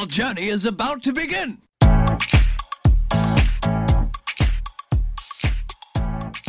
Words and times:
Your 0.00 0.08
journey 0.08 0.48
is 0.48 0.64
about 0.64 1.02
to 1.02 1.12
begin. 1.12 1.58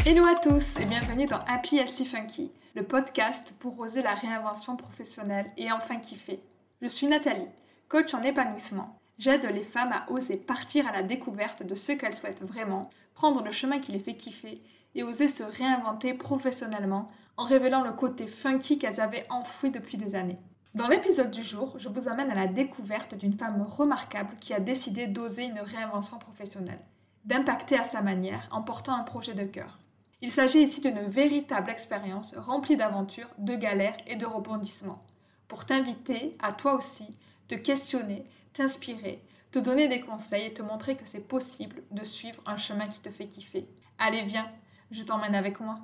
Hello 0.06 0.24
à 0.24 0.36
tous 0.42 0.80
et 0.80 0.86
bienvenue 0.86 1.26
dans 1.26 1.42
Happy 1.46 1.76
Healthy 1.76 2.06
Funky, 2.06 2.52
le 2.76 2.84
podcast 2.84 3.54
pour 3.60 3.78
oser 3.78 4.04
la 4.04 4.14
réinvention 4.14 4.78
professionnelle 4.78 5.48
et 5.58 5.70
enfin 5.70 5.98
kiffer. 5.98 6.40
Je 6.82 6.88
suis 6.88 7.08
Nathalie, 7.08 7.50
coach 7.90 8.14
en 8.14 8.24
épanouissement. 8.24 8.98
J'aide 9.20 9.43
les 9.43 9.65
femmes 9.65 9.91
à 9.91 10.09
oser 10.09 10.38
partir 10.38 10.88
à 10.88 10.93
la 10.93 11.04
découverte 11.04 11.61
de 11.61 11.75
ce 11.75 11.91
qu'elles 11.91 12.15
souhaitent 12.15 12.43
vraiment, 12.43 12.89
prendre 13.15 13.43
le 13.43 13.52
chemin 13.52 13.79
qui 13.79 13.91
les 13.91 13.99
fait 13.99 14.15
kiffer 14.15 14.61
et 14.95 15.04
oser 15.04 15.27
se 15.27 15.43
réinventer 15.43 16.13
professionnellement 16.13 17.07
en 17.36 17.43
révélant 17.43 17.83
le 17.83 17.91
côté 17.91 18.27
funky 18.27 18.77
qu'elles 18.77 19.02
avaient 19.02 19.25
enfoui 19.29 19.71
depuis 19.71 19.97
des 19.97 20.15
années. 20.15 20.39
Dans 20.74 20.88
l'épisode 20.88 21.32
du 21.32 21.44
jour, 21.44 21.78
je 21.78 21.90
vous 21.90 22.08
amène 22.08 22.32
à 22.32 22.36
la 22.36 22.48
découverte 22.48 23.16
d'une 23.16 23.38
femme 23.38 23.62
remarquable 23.62 24.38
qui 24.40 24.54
a 24.54 24.62
décidé 24.62 25.06
d'oser 25.06 25.43
une 25.43 25.60
réinvention 25.60 26.18
professionnelle, 26.18 26.79
d'impacter 27.25 27.78
à 27.78 27.84
sa 27.84 28.02
manière 28.02 28.48
en 28.52 28.62
portant 28.62 28.96
un 28.96 29.04
projet 29.04 29.34
de 29.34 29.43
cœur. 29.43 29.79
Il 30.21 30.32
s'agit 30.32 30.62
ici 30.62 30.79
d'une 30.79 31.07
véritable 31.07 31.70
expérience 31.70 32.38
remplie 32.38 32.78
d'aventures, 32.78 33.28
de 33.38 33.56
galères 33.56 33.98
et 34.08 34.16
de 34.16 34.26
rebondissements, 34.26 35.02
pour 35.50 35.66
t'inviter 35.66 36.38
à 36.42 36.53
toi 36.53 36.76
aussi 36.76 37.17
te 37.50 37.56
questionner, 37.56 38.23
t'inspirer, 38.53 39.22
te 39.52 39.59
donner 39.59 39.90
des 39.90 40.00
conseils 40.00 40.45
et 40.45 40.53
te 40.53 40.62
montrer 40.62 40.95
que 40.95 41.06
c'est 41.06 41.28
possible 41.28 41.84
de 41.92 42.06
suivre 42.06 42.42
un 42.45 42.56
chemin 42.56 42.88
qui 42.88 43.02
te 43.02 43.09
fait 43.09 43.28
kiffer. 43.28 43.67
Allez, 43.98 44.22
viens, 44.22 44.50
je 44.90 45.03
t'emmène 45.03 45.36
avec 45.36 45.59
moi. 45.59 45.80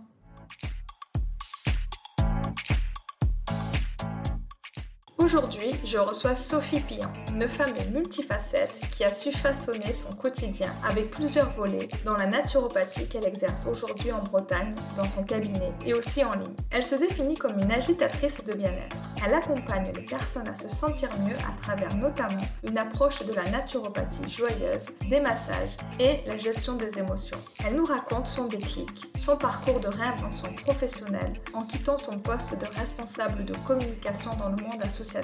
Aujourd'hui, 5.27 5.75
je 5.83 5.97
reçois 5.97 6.35
Sophie 6.35 6.79
Pillon, 6.79 7.09
une 7.33 7.49
femme 7.49 7.73
multifacette 7.91 8.79
qui 8.91 9.03
a 9.03 9.11
su 9.11 9.33
façonner 9.33 9.91
son 9.91 10.13
quotidien 10.13 10.71
avec 10.87 11.11
plusieurs 11.11 11.49
volets 11.49 11.89
dans 12.05 12.15
la 12.15 12.27
naturopathie 12.27 13.09
qu'elle 13.09 13.25
exerce 13.25 13.65
aujourd'hui 13.69 14.13
en 14.13 14.23
Bretagne, 14.23 14.73
dans 14.95 15.09
son 15.09 15.25
cabinet 15.25 15.73
et 15.85 15.93
aussi 15.93 16.23
en 16.23 16.31
ligne. 16.31 16.55
Elle 16.71 16.81
se 16.81 16.95
définit 16.95 17.35
comme 17.35 17.59
une 17.59 17.69
agitatrice 17.69 18.45
de 18.45 18.53
bien-être. 18.53 18.95
Elle 19.25 19.33
accompagne 19.33 19.91
les 19.93 20.03
personnes 20.03 20.47
à 20.47 20.55
se 20.55 20.69
sentir 20.69 21.09
mieux 21.19 21.35
à 21.35 21.61
travers 21.61 21.93
notamment 21.97 22.47
une 22.63 22.77
approche 22.77 23.25
de 23.25 23.33
la 23.33 23.43
naturopathie 23.49 24.29
joyeuse, 24.29 24.85
des 25.09 25.19
massages 25.19 25.75
et 25.99 26.21
la 26.25 26.37
gestion 26.37 26.77
des 26.77 26.99
émotions. 26.99 27.37
Elle 27.65 27.75
nous 27.75 27.85
raconte 27.85 28.27
son 28.27 28.45
déclic, 28.45 29.07
son 29.17 29.35
parcours 29.35 29.81
de 29.81 29.89
réinvention 29.89 30.53
professionnelle 30.53 31.33
en 31.53 31.63
quittant 31.63 31.97
son 31.97 32.17
poste 32.17 32.57
de 32.57 32.79
responsable 32.79 33.43
de 33.43 33.53
communication 33.67 34.31
dans 34.37 34.47
le 34.47 34.63
monde 34.63 34.81
associatif 34.81 35.16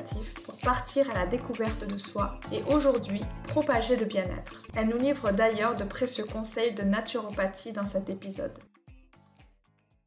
pour 0.45 0.57
partir 0.57 1.09
à 1.11 1.13
la 1.13 1.25
découverte 1.25 1.85
de 1.85 1.97
soi 1.97 2.39
et 2.51 2.61
aujourd'hui 2.71 3.21
propager 3.47 3.95
le 3.95 4.05
bien-être. 4.05 4.63
Elle 4.75 4.87
nous 4.87 4.97
livre 4.97 5.31
d'ailleurs 5.31 5.75
de 5.75 5.83
précieux 5.83 6.25
conseils 6.25 6.73
de 6.73 6.83
naturopathie 6.83 7.73
dans 7.73 7.85
cet 7.85 8.09
épisode. 8.09 8.57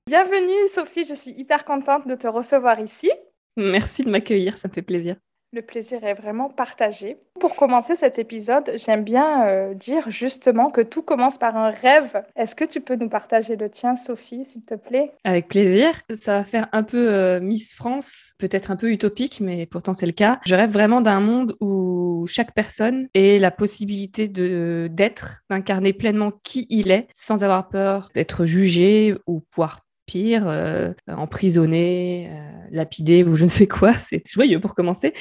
Bienvenue 0.08 0.68
Sophie, 0.68 1.04
je 1.04 1.14
suis 1.14 1.32
hyper 1.32 1.64
contente 1.64 2.06
de 2.06 2.14
te 2.14 2.28
recevoir 2.28 2.80
ici. 2.80 3.10
Merci 3.56 4.04
de 4.04 4.10
m'accueillir, 4.10 4.56
ça 4.56 4.68
me 4.68 4.72
fait 4.72 4.82
plaisir. 4.82 5.16
Le 5.56 5.62
plaisir 5.62 6.04
est 6.04 6.12
vraiment 6.12 6.50
partagé. 6.50 7.16
Pour 7.40 7.56
commencer 7.56 7.96
cet 7.96 8.18
épisode, 8.18 8.72
j'aime 8.74 9.04
bien 9.04 9.46
euh, 9.46 9.72
dire 9.72 10.10
justement 10.10 10.70
que 10.70 10.82
tout 10.82 11.00
commence 11.00 11.38
par 11.38 11.56
un 11.56 11.70
rêve. 11.70 12.22
Est-ce 12.36 12.54
que 12.54 12.66
tu 12.66 12.82
peux 12.82 12.96
nous 12.96 13.08
partager 13.08 13.56
le 13.56 13.70
tien, 13.70 13.96
Sophie, 13.96 14.44
s'il 14.44 14.66
te 14.66 14.74
plaît? 14.74 15.12
Avec 15.24 15.48
plaisir. 15.48 15.88
Ça 16.14 16.36
va 16.36 16.44
faire 16.44 16.68
un 16.72 16.82
peu 16.82 17.10
euh, 17.10 17.40
Miss 17.40 17.72
France, 17.72 18.34
peut-être 18.36 18.70
un 18.70 18.76
peu 18.76 18.90
utopique, 18.90 19.40
mais 19.40 19.64
pourtant 19.64 19.94
c'est 19.94 20.04
le 20.04 20.12
cas. 20.12 20.40
Je 20.44 20.54
rêve 20.54 20.72
vraiment 20.72 21.00
d'un 21.00 21.20
monde 21.20 21.56
où 21.62 22.26
chaque 22.28 22.52
personne 22.52 23.08
ait 23.14 23.38
la 23.38 23.50
possibilité 23.50 24.28
de 24.28 24.90
d'être, 24.90 25.40
d'incarner 25.48 25.94
pleinement 25.94 26.32
qui 26.42 26.66
il 26.68 26.90
est, 26.90 27.08
sans 27.14 27.44
avoir 27.44 27.70
peur 27.70 28.10
d'être 28.12 28.44
jugé 28.44 29.14
ou 29.26 29.40
pouvoir 29.40 29.85
pire, 30.06 30.44
euh, 30.46 30.92
emprisonné, 31.08 32.30
euh, 32.30 32.68
lapidé 32.70 33.24
ou 33.24 33.36
je 33.36 33.44
ne 33.44 33.48
sais 33.48 33.66
quoi. 33.66 33.92
C'est 33.94 34.22
joyeux 34.26 34.60
pour 34.60 34.74
commencer. 34.74 35.12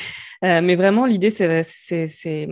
Euh, 0.43 0.61
mais 0.61 0.75
vraiment, 0.75 1.05
l'idée, 1.05 1.31
c'est 1.31 2.47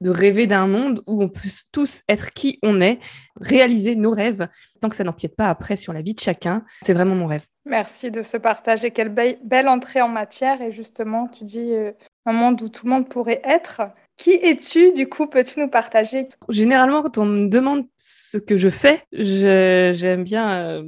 de 0.00 0.10
rêver 0.10 0.46
d'un 0.46 0.66
monde 0.66 1.02
où 1.06 1.22
on 1.22 1.28
peut 1.28 1.48
tous 1.72 2.02
être 2.08 2.30
qui 2.32 2.58
on 2.62 2.80
est, 2.80 2.98
réaliser 3.40 3.96
nos 3.96 4.10
rêves, 4.10 4.48
tant 4.80 4.88
que 4.88 4.96
ça 4.96 5.04
n'empiète 5.04 5.34
pas 5.36 5.48
après 5.48 5.76
sur 5.76 5.92
la 5.92 6.02
vie 6.02 6.14
de 6.14 6.20
chacun. 6.20 6.64
C'est 6.82 6.92
vraiment 6.92 7.14
mon 7.14 7.26
rêve. 7.26 7.44
Merci 7.64 8.10
de 8.10 8.22
ce 8.22 8.36
partage 8.36 8.84
et 8.84 8.90
quelle 8.90 9.08
belle 9.08 9.68
entrée 9.68 10.02
en 10.02 10.08
matière. 10.08 10.60
Et 10.60 10.72
justement, 10.72 11.28
tu 11.28 11.44
dis 11.44 11.72
un 12.26 12.32
monde 12.32 12.60
où 12.60 12.68
tout 12.68 12.84
le 12.84 12.90
monde 12.90 13.08
pourrait 13.08 13.40
être. 13.44 13.80
Qui 14.16 14.32
es-tu 14.32 14.92
du 14.92 15.08
coup? 15.08 15.26
Peux-tu 15.26 15.60
nous 15.60 15.68
partager? 15.68 16.28
Généralement, 16.48 17.02
quand 17.02 17.18
on 17.18 17.26
me 17.26 17.48
demande 17.48 17.86
ce 17.96 18.38
que 18.38 18.56
je 18.56 18.68
fais, 18.68 19.02
j'aime 19.12 20.24
bien 20.24 20.54
euh, 20.54 20.82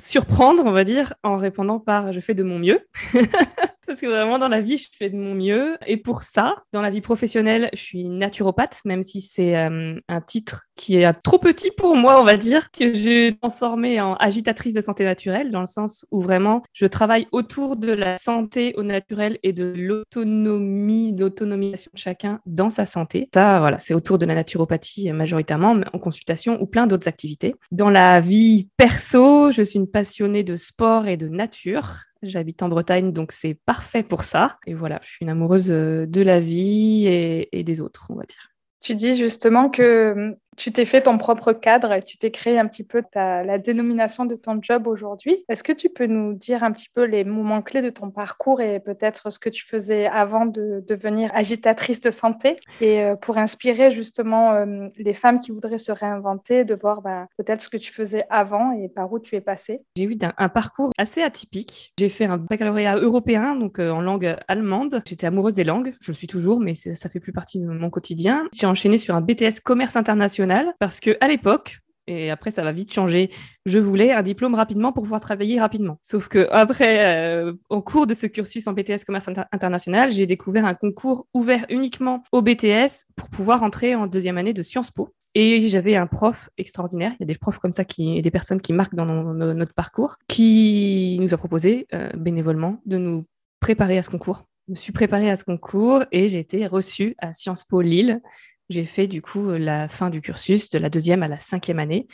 surprendre, 0.00 0.64
on 0.66 0.72
va 0.72 0.84
dire, 0.84 1.14
en 1.22 1.36
répondant 1.36 1.78
par 1.78 2.12
je 2.12 2.20
fais 2.20 2.34
de 2.34 2.42
mon 2.42 2.58
mieux. 2.58 2.80
Parce 3.86 4.00
que 4.00 4.06
vraiment, 4.06 4.38
dans 4.38 4.48
la 4.48 4.60
vie, 4.60 4.76
je 4.76 4.88
fais 4.96 5.10
de 5.10 5.16
mon 5.16 5.34
mieux. 5.34 5.76
Et 5.86 5.96
pour 5.96 6.22
ça, 6.22 6.54
dans 6.72 6.80
la 6.80 6.90
vie 6.90 7.00
professionnelle, 7.00 7.68
je 7.72 7.80
suis 7.80 8.08
naturopathe, 8.08 8.80
même 8.84 9.02
si 9.02 9.20
c'est 9.20 9.56
euh, 9.56 9.98
un 10.08 10.20
titre 10.20 10.64
qui 10.76 10.96
est 10.96 11.12
trop 11.22 11.38
petit 11.38 11.70
pour 11.70 11.96
moi, 11.96 12.20
on 12.20 12.24
va 12.24 12.36
dire, 12.36 12.70
que 12.70 12.94
j'ai 12.94 13.36
transformé 13.40 14.00
en 14.00 14.14
agitatrice 14.14 14.74
de 14.74 14.80
santé 14.80 15.04
naturelle, 15.04 15.50
dans 15.50 15.60
le 15.60 15.66
sens 15.66 16.06
où 16.10 16.20
vraiment, 16.20 16.62
je 16.72 16.86
travaille 16.86 17.26
autour 17.32 17.76
de 17.76 17.92
la 17.92 18.18
santé 18.18 18.74
au 18.76 18.82
naturel 18.82 19.38
et 19.42 19.52
de 19.52 19.64
l'autonomie, 19.64 21.14
l'autonomisation 21.16 21.90
de 21.94 21.98
chacun 21.98 22.40
dans 22.46 22.70
sa 22.70 22.86
santé. 22.86 23.28
Ça, 23.34 23.58
voilà, 23.60 23.78
c'est 23.80 23.94
autour 23.94 24.18
de 24.18 24.26
la 24.26 24.34
naturopathie 24.34 25.12
majoritairement, 25.12 25.74
mais 25.74 25.86
en 25.92 25.98
consultation 25.98 26.60
ou 26.60 26.66
plein 26.66 26.86
d'autres 26.86 27.08
activités. 27.08 27.54
Dans 27.70 27.90
la 27.90 28.20
vie 28.20 28.68
perso, 28.76 29.50
je 29.50 29.62
suis 29.62 29.78
une 29.78 29.90
passionnée 29.90 30.44
de 30.44 30.56
sport 30.56 31.06
et 31.06 31.16
de 31.16 31.28
nature. 31.28 31.96
J'habite 32.22 32.62
en 32.62 32.68
Bretagne, 32.68 33.12
donc 33.12 33.32
c'est 33.32 33.54
parfait 33.54 34.02
pour 34.02 34.22
ça. 34.22 34.58
Et 34.66 34.74
voilà, 34.74 35.00
je 35.02 35.08
suis 35.08 35.18
une 35.22 35.28
amoureuse 35.28 35.70
euh, 35.70 36.06
de 36.06 36.22
la 36.22 36.38
vie 36.40 37.06
et, 37.06 37.64
des 37.64 37.80
autres, 37.80 38.06
on 38.10 38.14
va 38.14 38.24
dire. 38.24 38.50
Tu 38.80 38.94
dis 38.94 39.16
justement 39.16 39.70
que 39.70 40.36
tu 40.56 40.72
t'es 40.72 40.84
fait 40.84 41.02
ton 41.02 41.18
propre 41.18 41.52
cadre 41.52 41.92
et 41.92 42.02
tu 42.02 42.18
t'es 42.18 42.30
créé 42.30 42.58
un 42.58 42.66
petit 42.66 42.84
peu 42.84 43.02
la 43.14 43.58
dénomination 43.58 44.24
de 44.24 44.36
ton 44.36 44.58
job 44.60 44.86
aujourd'hui. 44.86 45.44
Est-ce 45.48 45.62
que 45.62 45.72
tu 45.72 45.88
peux 45.88 46.06
nous 46.06 46.34
dire 46.34 46.62
un 46.62 46.72
petit 46.72 46.88
peu 46.92 47.04
les 47.04 47.24
moments 47.24 47.62
clés 47.62 47.82
de 47.82 47.90
ton 47.90 48.10
parcours 48.10 48.60
et 48.60 48.80
peut-être 48.80 49.30
ce 49.30 49.38
que 49.38 49.48
tu 49.48 49.64
faisais 49.64 50.06
avant 50.06 50.46
de 50.46 50.84
devenir 50.86 51.30
agitatrice 51.34 52.00
de 52.00 52.10
santé 52.10 52.56
et 52.80 53.02
euh, 53.02 53.16
pour 53.16 53.38
inspirer 53.38 53.90
justement 53.90 54.52
euh, 54.52 54.88
les 54.96 55.14
femmes 55.14 55.38
qui 55.38 55.50
voudraient 55.50 55.78
se 55.78 55.92
réinventer, 55.92 56.64
de 56.64 56.74
voir 56.74 57.02
bah, 57.02 57.26
peut-être 57.36 57.62
ce 57.62 57.68
que 57.68 57.76
tu 57.76 57.92
faisais 57.92 58.24
avant 58.30 58.72
et 58.72 58.88
par 58.88 59.12
où 59.12 59.18
tu 59.18 59.36
es 59.36 59.40
passée? 59.40 59.82
J'ai 59.96 60.04
eu 60.04 60.16
un, 60.36 60.48
parcours 60.48 60.92
assez 60.98 61.22
atypique. 61.22 61.92
J'ai 61.98 62.08
fait 62.08 62.26
un 62.26 62.36
baccalauréat 62.36 62.96
européen, 62.96 63.56
donc 63.56 63.78
euh, 63.78 63.90
en 63.90 64.00
langue 64.00 64.36
allemande. 64.48 65.02
J'étais 65.06 65.26
amoureuse 65.26 65.54
des 65.54 65.64
langues, 65.64 65.94
je 66.00 66.12
le 66.12 66.16
suis 66.16 66.26
toujours, 66.26 66.60
mais 66.60 66.74
ça 66.74 67.08
fait 67.08 67.20
plus 67.20 67.32
partie 67.32 67.60
de 67.60 67.66
mon 67.66 67.90
quotidien. 67.90 68.48
J'ai 68.52 68.66
enchaîné 68.66 68.98
sur 68.98 69.14
un 69.14 69.20
BTS 69.20 69.60
commerce 69.64 69.96
international 69.96 70.41
parce 70.78 71.00
que 71.00 71.16
à 71.20 71.28
l'époque, 71.28 71.82
et 72.06 72.30
après 72.30 72.50
ça 72.50 72.62
va 72.62 72.72
vite 72.72 72.92
changer. 72.92 73.30
Je 73.66 73.78
voulais 73.78 74.12
un 74.12 74.22
diplôme 74.22 74.54
rapidement 74.54 74.92
pour 74.92 75.04
pouvoir 75.04 75.20
travailler 75.20 75.60
rapidement. 75.60 75.98
Sauf 76.02 76.28
que 76.28 76.48
après, 76.52 77.04
euh, 77.04 77.52
au 77.68 77.82
cours 77.82 78.06
de 78.06 78.14
ce 78.14 78.26
cursus 78.26 78.66
en 78.66 78.72
BTS 78.72 79.04
commerce 79.06 79.28
international, 79.52 80.10
j'ai 80.10 80.26
découvert 80.26 80.64
un 80.64 80.74
concours 80.74 81.26
ouvert 81.34 81.64
uniquement 81.68 82.22
au 82.32 82.42
BTS 82.42 83.06
pour 83.16 83.28
pouvoir 83.28 83.62
entrer 83.62 83.94
en 83.94 84.06
deuxième 84.06 84.38
année 84.38 84.52
de 84.52 84.62
Sciences 84.62 84.90
Po. 84.90 85.14
Et 85.34 85.68
j'avais 85.68 85.96
un 85.96 86.06
prof 86.06 86.50
extraordinaire. 86.58 87.12
Il 87.18 87.22
y 87.22 87.24
a 87.24 87.26
des 87.26 87.38
profs 87.38 87.58
comme 87.58 87.72
ça 87.72 87.84
qui, 87.84 88.18
et 88.18 88.22
des 88.22 88.30
personnes 88.30 88.60
qui 88.60 88.74
marquent 88.74 88.94
dans 88.94 89.06
notre 89.06 89.72
parcours, 89.72 90.16
qui 90.28 91.16
nous 91.22 91.32
a 91.32 91.38
proposé 91.38 91.86
euh, 91.94 92.10
bénévolement 92.14 92.82
de 92.84 92.98
nous 92.98 93.24
préparer 93.58 93.96
à 93.96 94.02
ce 94.02 94.10
concours. 94.10 94.44
Je 94.68 94.72
me 94.72 94.76
suis 94.76 94.92
préparée 94.92 95.30
à 95.30 95.36
ce 95.36 95.44
concours 95.44 96.04
et 96.12 96.28
j'ai 96.28 96.38
été 96.38 96.66
reçue 96.66 97.14
à 97.18 97.32
Sciences 97.32 97.64
Po 97.64 97.80
Lille 97.80 98.20
j'ai 98.68 98.84
fait 98.84 99.06
du 99.06 99.22
coup 99.22 99.50
euh, 99.50 99.58
la 99.58 99.88
fin 99.88 100.10
du 100.10 100.20
cursus 100.20 100.70
de 100.70 100.78
la 100.78 100.90
deuxième 100.90 101.22
à 101.22 101.28
la 101.28 101.38
cinquième 101.38 101.78
année 101.78 102.06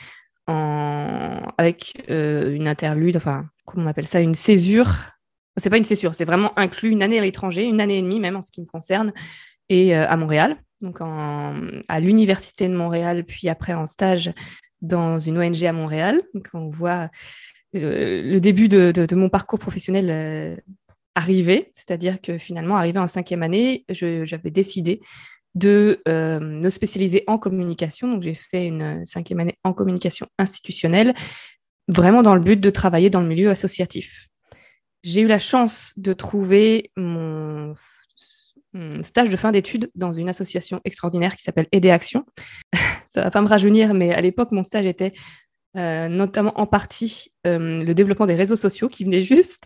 avec 1.59 2.07
euh, 2.09 2.55
une 2.55 2.69
interlude, 2.69 3.19
enfin, 3.19 3.45
comment 3.67 3.85
on 3.85 3.87
appelle 3.87 4.07
ça, 4.07 4.21
une 4.21 4.35
césure. 4.35 4.95
C'est 5.59 5.69
pas 5.69 5.77
une 5.77 5.85
césure, 5.85 6.15
c'est 6.15 6.25
vraiment 6.25 6.59
inclus 6.59 6.89
une 6.89 7.03
année 7.03 7.19
à 7.19 7.21
l'étranger, 7.21 7.65
une 7.65 7.83
année 7.83 7.99
et 7.99 8.03
demie 8.03 8.19
même 8.19 8.37
en 8.37 8.41
ce 8.41 8.51
qui 8.51 8.63
me 8.63 8.67
concerne, 8.67 9.13
et 9.69 9.95
euh, 9.95 10.09
à 10.09 10.17
Montréal, 10.17 10.57
donc 10.81 11.01
à 11.03 12.01
l'université 12.01 12.67
de 12.67 12.75
Montréal, 12.75 13.25
puis 13.25 13.51
après 13.51 13.75
en 13.75 13.87
stage 13.87 14.33
dans 14.81 15.19
une 15.19 15.37
ONG 15.37 15.63
à 15.65 15.73
Montréal. 15.75 16.23
Donc 16.33 16.49
on 16.55 16.71
voit 16.71 17.11
le 17.75 18.39
début 18.39 18.69
de, 18.69 19.15
mon 19.15 19.29
parcours 19.29 19.59
professionnel 19.59 20.63
arriver, 21.15 21.69
c'est-à-dire 21.73 22.21
que 22.23 22.39
finalement, 22.39 22.77
arrivé 22.77 22.99
en 22.99 23.09
cinquième 23.09 23.43
année, 23.43 23.85
j'avais 23.91 24.51
décidé 24.51 25.01
de 25.55 26.03
euh, 26.09 26.41
me 26.41 26.71
spécialiser 26.71 27.25
en 27.27 27.39
communication. 27.39 28.09
Donc, 28.09 28.23
j'ai 28.23 28.35
fait 28.35 28.67
une 28.67 29.05
cinquième 29.05 29.41
année 29.41 29.57
en 29.65 29.73
communication 29.73 30.27
institutionnelle, 30.39 31.15
vraiment 31.89 32.23
dans 32.23 32.35
le 32.35 32.41
but 32.41 32.61
de 32.61 32.71
travailler 32.71 33.11
dans 33.11 33.21
le 33.21 33.27
milieu 33.29 33.51
associatif. 33.51 34.29
J'ai 35.03 35.23
eu 35.23 35.27
la 35.27 35.39
chance 35.39 35.93
de 35.97 36.13
trouver 36.13 36.91
mon, 36.97 37.75
stage 39.03 39.31
de 39.31 39.37
fin 39.37 39.51
d'études 39.51 39.91
dans 39.95 40.13
une 40.13 40.29
association 40.29 40.81
extraordinaire 40.85 41.35
qui 41.37 41.43
s'appelle 41.43 41.67
Aider 41.73 41.91
Action. 41.91 42.25
Ça 43.11 43.23
va 43.23 43.31
pas 43.31 43.41
me 43.41 43.49
rajeunir, 43.49 43.95
mais 43.95 44.13
à 44.13 44.21
l'époque, 44.21 44.53
mon 44.53 44.63
stage 44.63 44.87
était 44.87 45.13
euh, 45.77 46.09
notamment 46.09 46.59
en 46.61 46.67
partie 46.67 47.29
euh, 47.47 47.83
le 47.83 47.95
développement 47.95 48.27
des 48.27 48.35
réseaux 48.35 48.57
sociaux 48.57 48.89
qui 48.89 49.05
venait 49.05 49.23
juste 49.23 49.65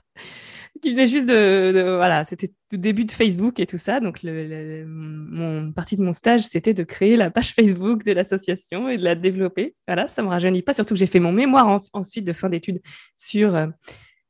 qui 0.81 0.91
venait 0.93 1.07
juste 1.07 1.29
de, 1.29 1.97
voilà, 1.97 2.25
c'était 2.25 2.51
le 2.71 2.79
début 2.79 3.05
de 3.05 3.13
Facebook 3.13 3.61
et 3.61 3.67
tout 3.67 3.79
ça. 3.79 4.01
Donc, 4.01 4.21
le, 4.23 4.85
mon 4.87 5.73
partie 5.73 5.97
de 5.97 6.03
mon 6.03 6.13
stage, 6.13 6.43
c'était 6.43 6.75
de 6.75 6.83
créer 6.83 7.17
la 7.17 7.31
page 7.31 7.53
Facebook 7.53 8.05
de 8.05 8.13
l'association 8.13 8.89
et 8.89 8.97
de 8.97 9.05
la 9.05 9.15
développer. 9.15 9.75
Voilà, 9.87 10.09
ça 10.09 10.23
me 10.23 10.29
rajeunit 10.29 10.63
pas. 10.63 10.73
Surtout 10.73 10.95
que 10.95 10.99
j'ai 10.99 11.07
fait 11.07 11.21
mon 11.21 11.33
mémoire 11.33 11.81
ensuite 11.93 12.27
de 12.27 12.33
fin 12.33 12.49
d'études 12.49 12.81
sur 13.17 13.55
euh, 13.55 13.67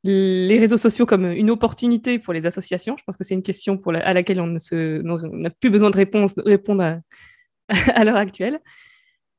les 0.03 0.59
réseaux 0.59 0.77
sociaux 0.77 1.05
comme 1.05 1.25
une 1.25 1.49
opportunité 1.49 2.19
pour 2.19 2.33
les 2.33 2.45
associations. 2.45 2.97
Je 2.97 3.03
pense 3.03 3.15
que 3.15 3.23
c'est 3.23 3.35
une 3.35 3.43
question 3.43 3.81
à 3.87 4.13
laquelle 4.13 4.41
on 4.41 4.47
n'a 4.47 5.49
plus 5.49 5.69
besoin 5.69 5.89
de 5.91 5.97
répondre 6.45 6.83
à, 6.83 6.99
à 7.95 8.03
l'heure 8.03 8.17
actuelle. 8.17 8.59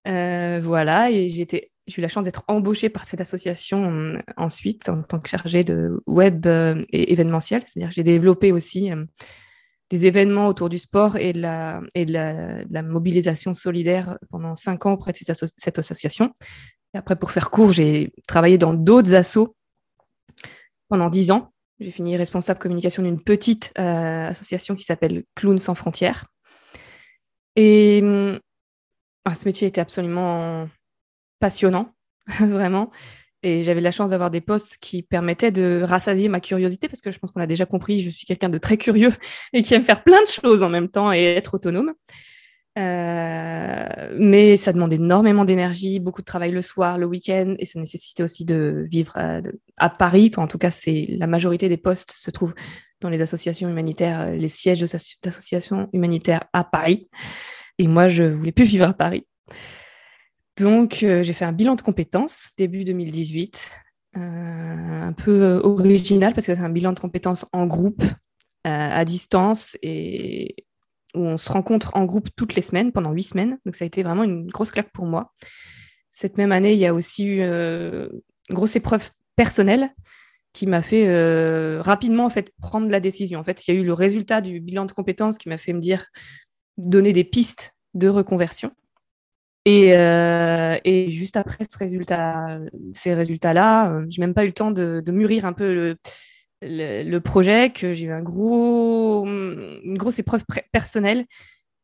voilà, 0.04 1.10
et 1.10 1.28
j'étais 1.28 1.70
j'ai 1.86 2.00
eu 2.00 2.02
la 2.02 2.08
chance 2.08 2.25
d'être 2.25 2.44
embauchée 2.48 2.88
par 2.88 3.04
cette 3.04 3.20
association 3.20 3.90
euh, 3.90 4.19
ensuite 4.36 4.88
en 4.88 5.02
tant 5.02 5.19
que 5.19 5.28
chargée 5.28 5.64
de 5.64 6.02
web 6.06 6.46
euh, 6.46 6.82
et 6.90 7.12
événementiel. 7.12 7.62
C'est-à-dire 7.66 7.90
que 7.90 7.94
j'ai 7.94 8.02
développé 8.04 8.52
aussi 8.52 8.90
euh, 8.90 9.04
des 9.90 10.06
événements 10.06 10.48
autour 10.48 10.69
du 10.69 10.78
sport 10.78 11.16
et 11.16 11.32
de 11.34 11.40
la, 11.40 12.82
mobilisation 12.82 13.52
solidaire 13.52 14.19
pendant 14.31 14.54
cinq 14.54 14.86
ans 14.86 14.92
auprès 14.92 15.12
de 15.12 15.19
cette, 15.19 15.78
association. 15.78 16.32
Et 16.94 16.98
après, 16.98 17.16
pour 17.16 17.32
faire 17.32 17.50
court, 17.50 17.72
j'ai 17.72 18.12
travaillé 18.26 18.56
dans 18.56 18.72
d'autres 18.72 19.14
assos 19.14 19.54
pendant 20.88 21.10
dix 21.10 21.30
ans. 21.30 21.52
J'ai 21.80 21.90
fini 21.90 22.16
responsable 22.16 22.58
communication 22.58 23.02
d'une 23.02 23.22
petite 23.22 23.72
association 23.76 24.75
qui 24.75 24.84
s'appelle 24.84 25.25
Clowns 25.34 25.58
sans 25.58 25.75
frontières. 25.75 26.25
Et 27.56 28.02
ah, 29.26 29.34
ce 29.34 29.44
métier 29.44 29.69
était 29.69 29.82
absolument 29.82 30.66
passionnant, 31.44 31.94
vraiment. 32.41 32.91
Et 33.43 33.64
j'avais 33.64 33.82
la 33.82 33.91
chance 33.91 34.11
d'avoir 34.11 34.31
des 34.31 34.41
postes 34.41 34.79
qui 34.81 35.02
permettaient 35.02 35.50
de 35.50 35.82
rassasier 35.85 36.31
ma 36.31 36.41
curiosité, 36.41 36.88
parce 36.88 37.02
que 37.02 37.11
je 37.11 37.19
pense 37.19 37.32
qu'on 37.32 37.43
a 37.43 37.46
déjà 37.46 37.67
compris, 37.67 38.00
je 38.00 38.08
suis 38.08 38.25
quelqu'un 38.25 38.49
de 38.49 38.56
très 38.56 38.79
curieux 38.79 39.12
et 39.52 39.61
qui 39.61 39.75
aime 39.75 39.85
faire 39.85 40.02
plein 40.02 40.23
de 40.23 40.29
choses 40.29 40.62
en 40.62 40.70
même 40.70 40.88
temps 40.88 41.12
et 41.12 41.23
être 41.23 41.52
autonome. 41.52 41.93
Euh, 42.79 44.14
mais 44.19 44.56
ça 44.56 44.73
demande 44.73 44.94
énormément 44.94 45.44
d'énergie, 45.44 46.00
beaucoup 46.00 46.23
de 46.23 46.25
travail 46.25 46.50
le 46.50 46.62
soir, 46.62 46.96
le 46.96 47.05
week-end, 47.05 47.56
et 47.58 47.67
ça 47.67 47.79
nécessitait 47.79 48.23
aussi 48.23 48.47
de 48.47 48.87
vivre 48.90 49.12
à, 49.76 49.90
Paris. 49.90 50.32
en 50.38 50.47
tout 50.47 50.56
cas, 50.56 50.70
c'est 50.70 51.08
la 51.11 51.26
majorité 51.26 51.69
des 51.69 51.76
postes 51.76 52.12
se 52.12 52.31
trouvent 52.31 52.55
dans 53.02 53.11
les 53.11 53.20
associations 53.20 53.69
humanitaires, 53.69 54.31
les 54.31 54.49
sièges 54.49 54.81
d'associations 54.81 55.90
humanitaires 55.93 56.44
à 56.55 56.64
Paris. 56.64 57.11
Et 57.79 57.87
moi, 57.87 58.08
je 58.08 58.25
voulais 58.25 58.52
plus 58.52 58.64
vivre 58.64 58.88
à 58.88 58.94
Paris. 58.94 59.26
Donc, 60.58 61.02
euh, 61.02 61.22
j'ai 61.22 61.32
fait 61.32 61.44
un 61.44 61.52
bilan 61.52 61.74
de 61.74 61.82
compétences 61.82 62.52
début 62.56 62.84
2018, 62.84 63.70
euh, 64.16 64.20
un 64.20 65.12
peu 65.12 65.42
euh, 65.42 65.60
original 65.62 66.32
parce 66.32 66.46
que 66.46 66.54
c'est 66.54 66.60
un 66.60 66.68
bilan 66.70 66.92
de 66.92 67.00
compétences 67.00 67.44
en 67.52 67.66
groupe, 67.66 68.04
à 68.66 69.04
distance 69.04 69.76
et 69.82 70.64
où 71.14 71.20
on 71.20 71.36
se 71.36 71.52
rencontre 71.52 71.94
en 71.94 72.06
groupe 72.06 72.30
toutes 72.34 72.54
les 72.54 72.62
semaines, 72.62 72.92
pendant 72.92 73.12
huit 73.12 73.24
semaines. 73.24 73.58
Donc, 73.66 73.74
ça 73.74 73.84
a 73.84 73.86
été 73.86 74.02
vraiment 74.02 74.24
une 74.24 74.46
grosse 74.46 74.70
claque 74.70 74.90
pour 74.90 75.04
moi. 75.04 75.34
Cette 76.10 76.38
même 76.38 76.50
année, 76.50 76.72
il 76.72 76.78
y 76.78 76.86
a 76.86 76.94
aussi 76.94 77.26
eu 77.26 77.42
une 77.42 78.08
grosse 78.48 78.74
épreuve 78.74 79.10
personnelle 79.36 79.90
qui 80.54 80.66
m'a 80.66 80.80
fait 80.80 81.78
rapidement 81.80 82.30
prendre 82.58 82.88
la 82.88 83.00
décision. 83.00 83.38
En 83.38 83.44
fait, 83.44 83.66
il 83.66 83.74
y 83.74 83.76
a 83.76 83.80
eu 83.80 83.84
le 83.84 83.92
résultat 83.92 84.40
du 84.40 84.60
bilan 84.60 84.86
de 84.86 84.92
compétences 84.92 85.36
qui 85.36 85.50
m'a 85.50 85.58
fait 85.58 85.74
me 85.74 85.80
dire 85.80 86.06
donner 86.78 87.12
des 87.12 87.24
pistes 87.24 87.74
de 87.92 88.08
reconversion. 88.08 88.72
Euh, 89.66 90.78
et, 90.84 91.08
juste 91.08 91.37
après 91.37 91.64
ces 91.69 93.14
résultats-là, 93.14 93.90
euh, 93.90 94.06
j'ai 94.11 94.20
même 94.20 94.34
pas 94.34 94.44
eu 94.44 94.49
le 94.49 94.52
temps 94.52 94.70
de, 94.70 95.02
mûrir 95.08 95.46
un 95.46 95.52
peu 95.52 95.96
le, 96.61 97.19
projet, 97.20 97.70
que 97.70 97.93
j'ai 97.93 98.06
eu 98.06 98.12
un 98.12 98.22
gros, 98.22 99.26
une 99.26 99.96
grosse 99.96 100.19
épreuve 100.19 100.44
personnelle 100.72 101.25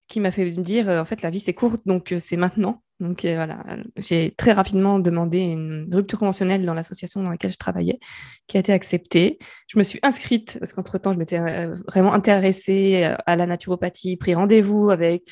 qui 0.08 0.20
m'a 0.20 0.32
fait 0.32 0.44
me 0.44 0.62
dire, 0.62 0.90
euh, 0.90 1.00
en 1.00 1.04
fait, 1.04 1.22
la 1.22 1.30
vie 1.30 1.40
c'est 1.40 1.54
courte, 1.54 1.82
donc 1.86 2.14
c'est 2.18 2.36
maintenant. 2.36 2.82
Donc 2.98 3.22
voilà, 3.22 3.64
j'ai 3.96 4.34
très 4.36 4.52
rapidement 4.52 4.98
demandé 4.98 5.38
une 5.38 5.88
rupture 5.90 6.18
conventionnelle 6.18 6.66
dans 6.66 6.74
l'association 6.74 7.22
dans 7.22 7.30
laquelle 7.30 7.52
je 7.52 7.56
travaillais, 7.56 7.98
qui 8.46 8.58
a 8.58 8.60
été 8.60 8.74
acceptée. 8.74 9.38
Je 9.68 9.78
me 9.78 9.84
suis 9.84 9.98
inscrite, 10.02 10.58
parce 10.58 10.74
qu'entre-temps, 10.74 11.14
je 11.14 11.18
m'étais 11.18 11.38
vraiment 11.88 12.12
intéressée 12.12 13.10
à 13.24 13.36
la 13.36 13.46
naturopathie, 13.46 14.18
pris 14.18 14.34
rendez-vous 14.34 14.90
avec 14.90 15.30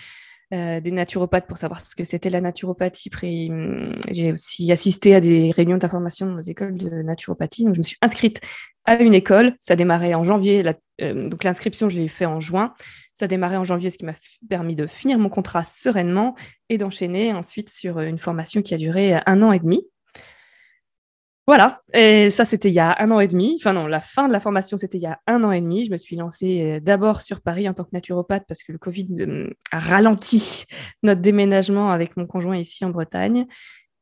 euh, 0.55 0.81
des 0.81 0.93
naturopathes 0.93 1.47
pour 1.47 1.59
savoir 1.59 1.81
ce 1.81 1.95
que 1.95 2.05
c'était 2.05 2.31
la 2.31 2.41
naturopathie. 2.41 3.11
Hum, 3.51 3.95
j'ai 4.11 4.33
aussi 4.33 4.73
assisté 4.73 5.15
à 5.15 5.21
des 5.21 5.51
réunions 5.51 5.77
d'information 5.77 6.27
dans 6.27 6.37
les 6.37 6.51
écoles 6.51 6.77
de 6.77 6.89
naturopathie. 7.03 7.65
Donc, 7.65 7.75
je 7.75 7.81
me 7.81 7.85
suis 7.85 7.99
inscrite 8.01 8.41
à 8.87 8.95
une 9.03 9.13
école. 9.13 9.55
Ça 9.59 9.77
démarrait 9.77 10.15
en 10.15 10.25
janvier. 10.25 10.65
Euh, 11.03 11.29
donc, 11.29 11.45
l'inscription, 11.45 11.91
je 11.91 11.97
l'ai 11.97 12.09
fait 12.09 12.27
en 12.27 12.41
juin. 12.41 12.73
Ça 13.13 13.27
démarrait 13.27 13.59
en 13.59 13.65
janvier, 13.65 13.91
ce 13.91 13.99
qui 13.99 14.07
m'a 14.07 14.15
permis 14.49 14.75
de 14.75 14.87
finir 14.87 15.19
mon 15.19 15.29
contrat 15.29 15.65
sereinement 15.65 16.35
et 16.71 16.79
d'enchaîner 16.79 17.33
ensuite 17.35 17.69
sur 17.69 18.01
une 18.01 18.19
formation 18.19 18.63
qui 18.63 18.73
a 18.73 18.79
duré 18.79 19.21
un 19.27 19.43
an 19.43 19.53
et 19.53 19.59
demi. 19.59 19.83
Voilà, 21.49 21.81
et 21.95 22.29
ça 22.29 22.45
c'était 22.45 22.69
il 22.69 22.75
y 22.75 22.79
a 22.79 22.95
un 22.99 23.11
an 23.11 23.21
et 23.21 23.27
demi. 23.27 23.57
Enfin 23.59 23.73
non, 23.73 23.87
la 23.87 24.03
fin 24.03 24.29
de 24.29 24.35
la 24.35 24.39
formation 24.39 24.77
c'était 24.77 24.99
il 24.99 25.05
y 25.05 25.07
a 25.07 25.19
un 25.27 25.43
an 25.45 25.51
et 25.51 25.63
demi. 25.63 25.87
Je 25.87 25.91
me 25.91 25.97
suis 25.97 26.15
lancée 26.15 26.61
euh, 26.61 26.79
d'abord 26.79 27.23
sur 27.23 27.41
Paris 27.41 27.67
en 27.67 27.73
tant 27.73 27.85
que 27.85 27.89
naturopathe 27.95 28.45
parce 28.47 28.63
que 28.63 28.71
le 28.71 28.77
Covid 28.77 29.07
euh, 29.21 29.49
a 29.73 29.79
ralenti 29.79 30.67
notre 31.03 31.23
déménagement 31.23 31.91
avec 31.91 32.19
mon 32.19 32.27
conjoint 32.27 32.59
ici 32.59 32.85
en 32.85 32.91
Bretagne. 32.91 33.47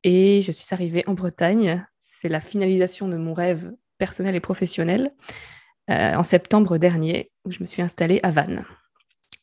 Et 0.02 0.40
je 0.40 0.50
suis 0.50 0.66
arrivée 0.72 1.04
en 1.06 1.14
Bretagne. 1.14 1.86
C'est 2.00 2.28
la 2.28 2.40
finalisation 2.40 3.06
de 3.06 3.16
mon 3.16 3.32
rêve 3.32 3.70
personnel 3.96 4.34
et 4.34 4.40
professionnel 4.40 5.12
euh, 5.88 6.16
en 6.16 6.24
septembre 6.24 6.78
dernier 6.78 7.30
où 7.44 7.52
je 7.52 7.60
me 7.60 7.66
suis 7.66 7.80
installée 7.80 8.18
à 8.24 8.32
Vannes. 8.32 8.64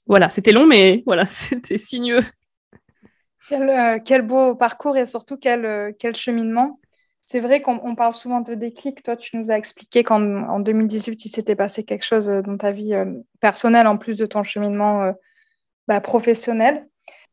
Voilà, 0.07 0.29
c'était 0.29 0.51
long, 0.51 0.67
mais 0.67 1.03
voilà, 1.05 1.23
c'était 1.25 1.77
sinueux. 1.77 2.25
Quel, 3.47 4.23
beau 4.23 4.55
parcours 4.55 4.97
et 4.97 5.05
surtout 5.05 5.38
quel, 5.38 5.95
quel 5.97 6.15
cheminement. 6.15 6.81
C'est 7.25 7.39
vrai 7.39 7.61
qu'on 7.61 7.95
parle 7.95 8.13
souvent 8.13 8.41
de 8.41 8.53
déclic. 8.53 9.01
Toi, 9.01 9.15
tu 9.15 9.37
nous 9.37 9.49
as 9.49 9.57
expliqué 9.57 10.03
qu'en 10.03 10.59
2018, 10.59 11.25
il 11.25 11.29
s'était 11.29 11.55
passé 11.55 11.83
quelque 11.83 12.03
chose 12.03 12.27
euh, 12.29 12.41
dans 12.41 12.57
ta 12.57 12.71
vie 12.71 12.93
euh, 12.93 13.05
personnelle, 13.39 13.87
en 13.87 13.97
plus 13.97 14.17
de 14.17 14.25
ton 14.25 14.43
cheminement 14.43 15.03
euh, 15.03 15.11
bah, 15.87 16.01
professionnel. 16.01 16.87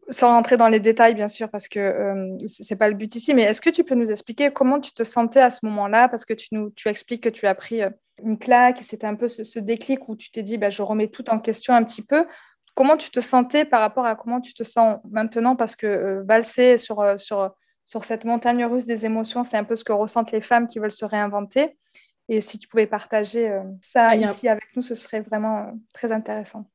Sans 0.09 0.29
rentrer 0.29 0.57
dans 0.57 0.69
les 0.69 0.81
détails, 0.81 1.15
bien 1.15 1.29
sûr, 1.29 1.49
parce 1.51 1.69
que 1.69 2.17
ce 2.49 2.63
n'est 2.69 2.77
pas 2.77 2.89
le 2.89 2.97
but 2.97 3.15
ici, 3.15 3.33
mais 3.33 3.43
est-ce 3.43 3.61
que 3.61 3.71
tu 3.71 3.85
peux 3.85 3.95
nous 3.95 4.11
expliquer 4.11 4.51
comment 4.51 4.81
tu 4.81 4.91
te 4.93 5.05
sentais 5.05 5.41
à 5.41 5.51
ce 5.51 5.61
moment-là? 5.63 6.09
Parce 6.09 6.25
que 6.25 6.35
tu, 6.35 6.49
nous, 6.51 6.73
expliques 6.87 7.23
que 7.23 7.29
tu 7.29 7.47
as 7.47 7.55
pris 7.55 7.83
une 8.21 8.37
claque, 8.37 8.81
c'était 8.83 9.07
un 9.07 9.15
peu 9.15 9.29
ce, 9.29 9.59
déclic 9.61 10.09
où 10.09 10.17
tu 10.17 10.33
t'es 10.33 10.43
dit, 10.43 10.59
bah, 10.59 10.69
je 10.69 10.83
remets 10.83 11.07
tout 11.07 11.31
en 11.31 11.39
question 11.39 11.75
un 11.75 11.85
petit 11.85 12.03
peu. 12.03 12.27
Comment 12.75 12.97
tu 12.97 13.11
te 13.11 13.21
sentais 13.21 13.65
par 13.65 13.81
rapport 13.81 14.05
à 14.05 14.17
comment 14.17 14.41
tu 14.41 14.53
te 14.53 14.65
sens 14.65 14.99
maintenant? 15.09 15.55
Parce 15.55 15.77
que 15.77 16.25
sur, 16.77 17.05
sur 17.21 17.55
sur 17.91 18.05
cette 18.05 18.25
montagne 18.25 18.65
russe 18.67 18.87
des 18.87 19.05
émotions. 19.05 19.43
C'est 19.43 19.57
un 19.57 19.65
peu 19.65 19.75
ce 19.75 19.83
que 19.83 19.93
ressentent 19.93 20.31
les 20.31 20.41
femmes 20.41 20.69
qui 20.69 20.79
veulent 20.79 20.93
se 20.93 21.05
réinventer. 21.05 21.77
Et 22.29 22.41
si 22.41 22.57
tu 22.57 22.69
pouvais 22.69 22.87
partager 22.87 23.51
euh, 23.51 23.65
ça 23.81 24.15
ici 24.15 24.47
avec 24.47 24.77
nous, 24.77 24.83
ce 24.83 24.95
serait 24.95 25.23
vraiment 25.23 25.59
euh, 25.59 25.73
très 25.93 26.13
intéressant. 26.13 26.71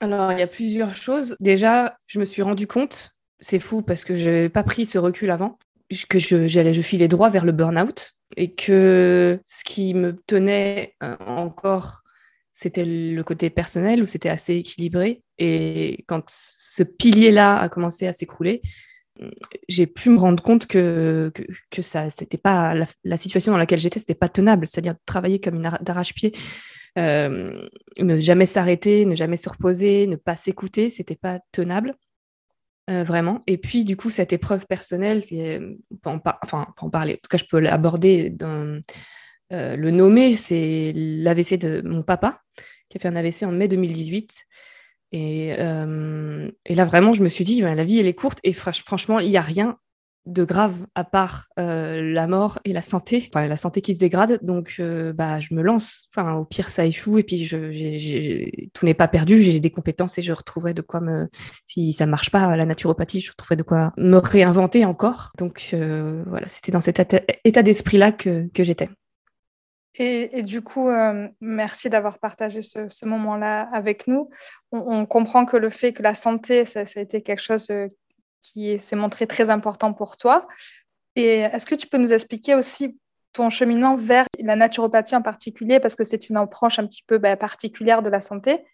Alors, 0.00 0.32
il 0.32 0.38
y 0.38 0.42
a 0.42 0.46
plusieurs 0.46 0.94
choses. 0.94 1.34
Déjà, 1.40 1.96
je 2.06 2.20
me 2.20 2.26
suis 2.26 2.42
rendu 2.42 2.66
compte, 2.66 3.12
c'est 3.40 3.58
fou 3.58 3.80
parce 3.80 4.04
que 4.04 4.16
je 4.16 4.28
n'avais 4.28 4.48
pas 4.50 4.64
pris 4.64 4.84
ce 4.84 4.98
recul 4.98 5.30
avant, 5.30 5.58
que 6.10 6.18
je, 6.18 6.46
je 6.46 6.82
filais 6.82 7.08
droit 7.08 7.30
vers 7.30 7.46
le 7.46 7.52
burn-out 7.52 8.12
et 8.36 8.52
que 8.52 9.40
ce 9.46 9.64
qui 9.64 9.94
me 9.94 10.14
tenait 10.26 10.94
euh, 11.02 11.16
encore, 11.20 12.02
c'était 12.52 12.84
le 12.84 13.22
côté 13.22 13.48
personnel 13.48 14.02
où 14.02 14.06
c'était 14.06 14.28
assez 14.28 14.56
équilibré. 14.56 15.22
Et 15.38 16.04
quand 16.06 16.24
ce 16.28 16.82
pilier-là 16.82 17.58
a 17.58 17.70
commencé 17.70 18.06
à 18.06 18.12
s'écrouler, 18.12 18.60
j'ai 19.68 19.86
pu 19.86 20.10
me 20.10 20.18
rendre 20.18 20.42
compte 20.42 20.66
que, 20.66 21.32
que, 21.70 21.82
ça, 21.82 22.10
c'était 22.10 22.38
pas 22.38 22.74
la, 23.04 23.16
situation 23.16 23.52
dans 23.52 23.58
laquelle 23.58 23.78
j'étais, 23.78 24.00
c'était 24.00 24.14
pas 24.14 24.28
tenable. 24.28 24.66
C'est-à-dire 24.66 24.96
travailler 25.06 25.40
comme 25.40 25.56
une 25.56 25.70
d'arrache-pied, 25.80 26.32
euh, 26.98 27.68
ne 28.00 28.16
jamais 28.16 28.46
s'arrêter, 28.46 29.06
ne 29.06 29.14
jamais 29.14 29.36
se 29.36 29.48
reposer, 29.48 30.06
ne 30.06 30.16
pas 30.16 30.36
s'écouter, 30.36 30.90
c'était 30.90 31.16
pas 31.16 31.40
tenable. 31.52 31.94
Euh, 32.90 33.02
vraiment. 33.02 33.40
Et 33.46 33.56
puis, 33.56 33.84
du 33.84 33.96
coup, 33.96 34.10
cette 34.10 34.34
épreuve 34.34 34.66
personnelle, 34.66 35.24
c'est, 35.24 35.58
on 36.04 36.18
peut 36.18 36.30
enfin, 36.42 36.66
en 36.76 36.90
parler, 36.90 37.14
en 37.14 37.16
tout 37.16 37.30
cas, 37.30 37.38
je 37.38 37.46
peux 37.50 37.58
l'aborder, 37.58 38.28
dans, 38.28 38.78
euh, 39.52 39.76
le 39.76 39.90
nommer, 39.90 40.32
c'est 40.32 40.92
l'AVC 40.94 41.56
de 41.56 41.80
mon 41.82 42.02
papa, 42.02 42.42
qui 42.88 42.98
a 42.98 43.00
fait 43.00 43.08
un 43.08 43.16
AVC 43.16 43.44
en 43.44 43.52
mai 43.52 43.68
2018. 43.68 44.44
Et, 45.14 45.54
euh, 45.60 46.50
et, 46.66 46.74
là, 46.74 46.84
vraiment, 46.84 47.12
je 47.12 47.22
me 47.22 47.28
suis 47.28 47.44
dit, 47.44 47.62
ben, 47.62 47.76
la 47.76 47.84
vie, 47.84 48.00
elle 48.00 48.08
est 48.08 48.14
courte 48.14 48.40
et 48.42 48.52
franchement, 48.52 49.20
il 49.20 49.30
n'y 49.30 49.36
a 49.36 49.42
rien 49.42 49.78
de 50.26 50.42
grave 50.42 50.86
à 50.96 51.04
part 51.04 51.48
euh, 51.60 52.00
la 52.02 52.26
mort 52.26 52.58
et 52.64 52.72
la 52.72 52.82
santé, 52.82 53.28
enfin 53.28 53.46
la 53.46 53.56
santé 53.56 53.80
qui 53.80 53.94
se 53.94 54.00
dégrade. 54.00 54.40
Donc, 54.42 54.76
euh, 54.80 55.12
bah, 55.12 55.38
je 55.38 55.54
me 55.54 55.62
lance. 55.62 56.08
Enfin, 56.10 56.34
au 56.34 56.44
pire, 56.44 56.68
ça 56.68 56.84
échoue 56.84 57.18
et 57.18 57.22
puis 57.22 57.46
je, 57.46 58.68
tout 58.72 58.86
n'est 58.86 58.94
pas 58.94 59.06
perdu. 59.06 59.40
J'ai 59.40 59.60
des 59.60 59.70
compétences 59.70 60.18
et 60.18 60.22
je 60.22 60.32
retrouverai 60.32 60.74
de 60.74 60.82
quoi 60.82 61.00
me. 61.00 61.28
Si 61.64 61.92
ça 61.92 62.06
marche 62.06 62.30
pas 62.30 62.56
la 62.56 62.66
naturopathie, 62.66 63.20
je 63.20 63.30
retrouverai 63.30 63.54
de 63.54 63.62
quoi 63.62 63.92
me 63.96 64.16
réinventer 64.16 64.84
encore. 64.84 65.30
Donc 65.38 65.70
euh, 65.74 66.24
voilà, 66.26 66.48
c'était 66.48 66.72
dans 66.72 66.80
cet 66.80 66.98
état 67.44 67.62
d'esprit 67.62 67.98
là 67.98 68.10
que, 68.10 68.48
que 68.52 68.64
j'étais. 68.64 68.88
Et, 69.96 70.42
du 70.42 70.60
coup, 70.60 70.90
merci 71.40 71.88
d'avoir 71.88 72.18
partagé 72.18 72.62
ce, 72.62 73.04
moment-là 73.04 73.68
avec 73.72 74.08
nous. 74.08 74.28
On, 74.72 75.06
comprend 75.06 75.46
que 75.46 75.56
le 75.56 75.70
fait 75.70 75.92
que 75.92 76.02
la 76.02 76.14
santé, 76.14 76.64
ça, 76.64 76.80
a 76.80 77.00
été 77.00 77.22
quelque 77.22 77.42
chose 77.42 77.70
qui 78.42 78.78
s'est 78.78 78.96
montré 78.96 79.26
très 79.28 79.50
important 79.50 79.92
pour 79.92 80.16
toi. 80.16 80.48
Et 81.14 81.40
est-ce 81.40 81.64
que 81.64 81.76
tu 81.76 81.86
peux 81.86 81.98
nous 81.98 82.12
expliquer 82.12 82.56
aussi 82.56 82.98
ton 83.34 83.50
cheminement 83.50 83.96
vers 83.96 84.26
la 84.38 84.56
naturopathie 84.56 85.16
en 85.16 85.22
particulier, 85.22 85.80
parce 85.80 85.96
que 85.96 86.04
c'est 86.04 86.30
une 86.30 86.36
approche 86.36 86.78
un 86.78 86.86
petit 86.86 87.02
peu 87.06 87.18
bah, 87.18 87.36
particulière 87.36 88.02
de 88.02 88.08
la 88.08 88.20
santé. 88.20 88.64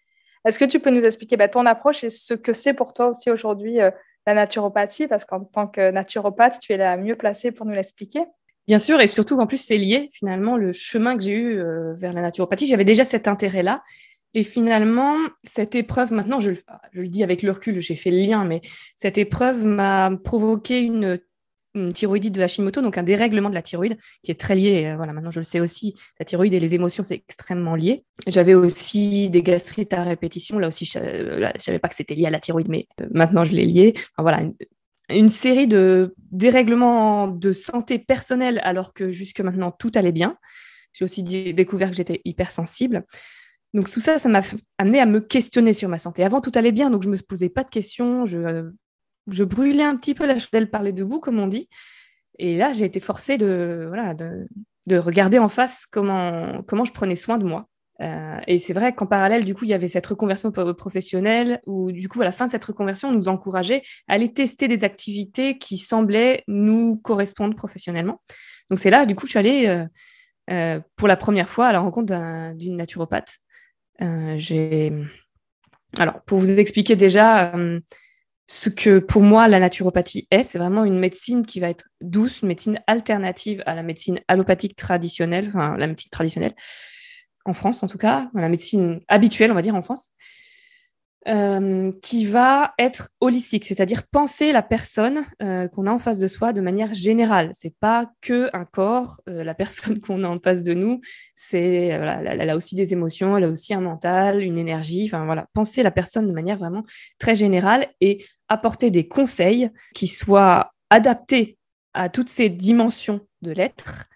Est-ce 0.45 0.57
que 0.57 0.65
tu 0.65 0.79
peux 0.79 0.91
nous 0.91 1.03
expliquer 1.03 1.35
bah, 1.35 1.49
ton 1.49 1.65
approche 1.65 2.03
et 2.03 2.09
ce 2.09 2.33
que 2.33 2.53
c'est 2.53 2.73
pour 2.73 2.93
toi 2.93 3.07
aussi 3.07 3.29
aujourd'hui 3.29 3.81
euh, 3.81 3.91
la 4.27 4.35
naturopathie, 4.35 5.07
parce 5.07 5.25
qu'en 5.25 5.43
tant 5.43 5.67
que 5.67 5.91
naturopathe, 5.91 6.59
tu 6.59 6.73
es 6.73 6.77
la 6.77 6.95
mieux 6.95 7.15
placée 7.15 7.51
pour 7.51 7.65
nous 7.65 7.73
l'expliquer 7.73 8.21
Bien 8.67 8.79
sûr, 8.79 9.01
et 9.01 9.07
surtout 9.07 9.37
qu'en 9.37 9.47
plus, 9.47 9.57
c'est 9.57 9.77
lié 9.77 10.09
finalement 10.13 10.55
le 10.55 10.71
chemin 10.71 11.17
que 11.17 11.23
j'ai 11.23 11.33
eu 11.33 11.59
euh, 11.59 11.93
vers 11.95 12.13
la 12.13 12.21
naturopathie. 12.21 12.67
J'avais 12.67 12.85
déjà 12.85 13.05
cet 13.05 13.27
intérêt-là. 13.27 13.83
Et 14.33 14.43
finalement, 14.43 15.17
cette 15.43 15.75
épreuve, 15.75 16.13
maintenant, 16.13 16.39
je, 16.39 16.51
le 16.93 17.07
dis 17.09 17.23
avec 17.23 17.41
le 17.43 17.51
recul, 17.51 17.81
j'ai 17.81 17.95
fait 17.95 18.11
le 18.11 18.17
lien, 18.17 18.45
mais 18.45 18.61
cette 18.95 19.17
épreuve 19.17 19.65
m'a 19.65 20.11
provoqué 20.23 20.81
une, 20.81 21.19
thyroïdite 21.93 22.33
de 22.33 22.41
Hashimoto, 22.41 22.81
donc 22.81 22.97
un 22.97 23.03
dérèglement 23.03 23.49
de 23.49 23.55
la 23.55 23.61
thyroïde, 23.61 23.97
qui 24.23 24.31
est 24.31 24.39
très 24.39 24.55
lié. 24.55 24.87
Euh, 24.87 24.95
voilà, 24.97 25.13
maintenant 25.13 25.31
je 25.31 25.39
le 25.39 25.45
sais 25.45 25.59
aussi, 25.59 25.95
la 26.19 26.25
thyroïde 26.25 26.53
et 26.53 26.59
les 26.59 26.75
émotions, 26.75 27.03
c'est 27.03 27.15
extrêmement 27.15 27.75
lié. 27.75 28.03
J'avais 28.27 28.53
aussi 28.53 29.29
des 29.29 29.41
gastrites 29.41 29.93
à 29.93 30.03
répétition. 30.03 30.59
Là 30.59 30.67
aussi, 30.67 30.85
je 30.85 30.99
ne 30.99 31.59
savais 31.59 31.79
pas 31.79 31.87
que 31.87 31.95
c'était 31.95 32.15
lié 32.15 32.25
à 32.25 32.29
la 32.29 32.39
thyroïde, 32.39 32.69
mais 32.69 32.87
euh, 33.01 33.07
maintenant 33.11 33.43
je 33.43 33.53
l'ai 33.53 33.65
lié. 33.65 33.93
voilà, 34.17 34.41
une, 34.41 34.53
série 35.29 35.67
de 35.67 36.15
dérèglements 36.31 37.27
de 37.27 37.51
santé 37.51 37.99
personnelle, 37.99 38.59
alors 38.63 38.93
que 38.93 39.11
jusque 39.11 39.41
maintenant 39.41 39.71
tout 39.71 39.91
allait 39.95 40.11
bien. 40.11 40.37
J'ai 40.93 41.05
aussi 41.05 41.23
découvert 41.23 41.89
que 41.89 41.95
j'étais 41.95 42.21
hypersensible. 42.25 43.05
Donc 43.73 43.89
tout 43.89 44.01
ça, 44.01 44.19
ça 44.19 44.27
m'a 44.27 44.41
amené 44.77 44.99
à 44.99 45.05
me 45.05 45.21
questionner 45.21 45.73
sur 45.73 45.87
ma 45.87 45.97
santé. 45.97 46.23
Avant, 46.23 46.41
tout 46.41 46.51
allait 46.55 46.73
bien, 46.73 46.89
donc 46.89 47.03
je 47.03 47.09
ne 47.09 47.15
me 47.15 47.21
posais 47.21 47.49
pas 47.49 47.63
de 47.63 47.69
questions. 47.69 48.25
Je, 48.25 48.69
je 49.27 49.43
brûlais 49.43 49.83
un 49.83 49.95
petit 49.95 50.13
peu 50.13 50.25
la 50.25 50.39
chandelle 50.39 50.69
par 50.69 50.83
les 50.83 50.91
deux 50.91 51.05
bouts, 51.05 51.19
comme 51.19 51.39
on 51.39 51.47
dit. 51.47 51.69
Et 52.37 52.57
là, 52.57 52.73
j'ai 52.73 52.85
été 52.85 52.99
forcée 52.99 53.37
de, 53.37 53.85
voilà, 53.87 54.13
de, 54.13 54.47
de, 54.87 54.97
regarder 54.97 55.39
en 55.39 55.47
face 55.47 55.85
comment, 55.85 56.63
comment 56.63 56.85
je 56.85 56.91
prenais 56.91 57.15
soin 57.15 57.37
de 57.37 57.45
moi. 57.45 57.69
Euh, 58.01 58.39
et 58.47 58.57
c'est 58.57 58.73
vrai 58.73 58.93
qu'en 58.93 59.05
parallèle, 59.05 59.45
du 59.45 59.53
coup, 59.53 59.65
il 59.65 59.69
y 59.69 59.73
avait 59.73 59.87
cette 59.87 60.07
reconversion 60.07 60.51
professionnelle 60.51 61.61
où, 61.65 61.91
du 61.91 62.07
coup, 62.07 62.21
à 62.21 62.25
la 62.25 62.31
fin 62.31 62.47
de 62.47 62.51
cette 62.51 62.65
reconversion, 62.65 63.09
on 63.09 63.11
nous 63.11 63.27
encourageait 63.27 63.83
à 64.07 64.13
aller 64.13 64.33
tester 64.33 64.67
des 64.67 64.83
activités 64.83 65.57
qui 65.57 65.77
semblaient 65.77 66.43
nous 66.47 66.97
correspondre 66.97 67.55
professionnellement. 67.55 68.21
Donc 68.69 68.79
c'est 68.79 68.89
là, 68.89 69.05
du 69.05 69.15
coup, 69.15 69.27
je 69.27 69.31
suis 69.31 69.39
allée 69.39 69.67
euh, 69.67 69.85
euh, 70.49 70.79
pour 70.95 71.07
la 71.07 71.17
première 71.17 71.49
fois 71.49 71.67
à 71.67 71.73
la 71.73 71.79
rencontre 71.79 72.53
d'une 72.55 72.77
naturopathe. 72.77 73.37
Alors, 75.99 76.21
pour 76.25 76.39
vous 76.39 76.59
expliquer 76.59 76.95
déjà 76.95 77.53
ce 78.47 78.69
que 78.69 78.99
pour 78.99 79.21
moi 79.21 79.47
la 79.47 79.59
naturopathie 79.59 80.27
est, 80.31 80.43
c'est 80.43 80.57
vraiment 80.57 80.85
une 80.85 80.97
médecine 80.97 81.45
qui 81.45 81.59
va 81.59 81.69
être 81.69 81.85
douce, 82.01 82.41
une 82.41 82.47
médecine 82.47 82.79
alternative 82.87 83.61
à 83.65 83.75
la 83.75 83.83
médecine 83.83 84.19
allopathique 84.27 84.75
traditionnelle, 84.75 85.49
enfin 85.49 85.77
la 85.77 85.87
médecine 85.87 86.09
traditionnelle, 86.09 86.53
en 87.45 87.53
France 87.53 87.83
en 87.83 87.87
tout 87.87 87.97
cas, 87.97 88.29
la 88.33 88.49
médecine 88.49 89.01
habituelle, 89.07 89.51
on 89.51 89.55
va 89.55 89.61
dire 89.61 89.75
en 89.75 89.81
France. 89.81 90.09
Euh, 91.27 91.91
qui 92.01 92.25
va 92.25 92.73
être 92.79 93.09
holistique, 93.19 93.65
c'est-à-dire 93.65 94.07
penser 94.07 94.51
la 94.51 94.63
personne 94.63 95.23
euh, 95.43 95.67
qu'on 95.67 95.85
a 95.85 95.91
en 95.91 95.99
face 95.99 96.17
de 96.17 96.25
soi 96.25 96.51
de 96.51 96.61
manière 96.61 96.95
générale. 96.95 97.51
C'est 97.53 97.75
pas 97.79 98.11
que 98.21 98.49
un 98.53 98.65
corps, 98.65 99.21
euh, 99.29 99.43
la 99.43 99.53
personne 99.61 99.99
qu'on 99.99 100.23
a 100.23 100.27
en 100.27 100.39
face 100.39 100.63
de 100.63 100.73
nous, 100.73 100.99
c'est 101.35 101.61
elle, 101.61 102.49
a 102.49 102.57
aussi 102.57 102.73
des 102.73 102.93
émotions, 102.93 103.37
elle 103.37 103.43
a 103.43 103.49
aussi 103.49 103.75
un 103.75 103.81
mental, 103.81 104.41
une 104.41 104.57
énergie. 104.57 105.05
Enfin 105.05 105.23
voilà, 105.25 105.45
penser 105.53 105.83
la 105.83 105.91
personne 105.91 106.25
de 106.25 106.33
manière 106.33 106.57
vraiment 106.57 106.83
très 107.19 107.35
générale 107.35 107.85
et 108.01 108.25
apporter 108.49 108.89
des 108.89 109.07
conseils 109.07 109.69
qui 109.93 110.07
soient 110.07 110.71
adaptés 110.89 111.59
à 111.93 112.09
toutes 112.09 112.29
ces 112.29 112.49
dimensions 112.49 113.21
de 113.43 113.51
l'être 113.51 114.07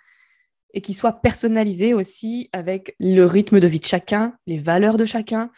et 0.75 0.81
qui 0.81 0.93
soient 0.93 1.21
personnalisés 1.21 1.93
aussi 1.93 2.49
avec 2.53 2.95
le 2.99 3.23
rythme 3.23 3.59
de 3.59 3.67
vie 3.67 3.79
de 3.79 3.85
chacun, 3.85 4.33
les 4.45 4.59
valeurs 4.59 4.97
de 4.97 5.05
chacun, 5.05 5.49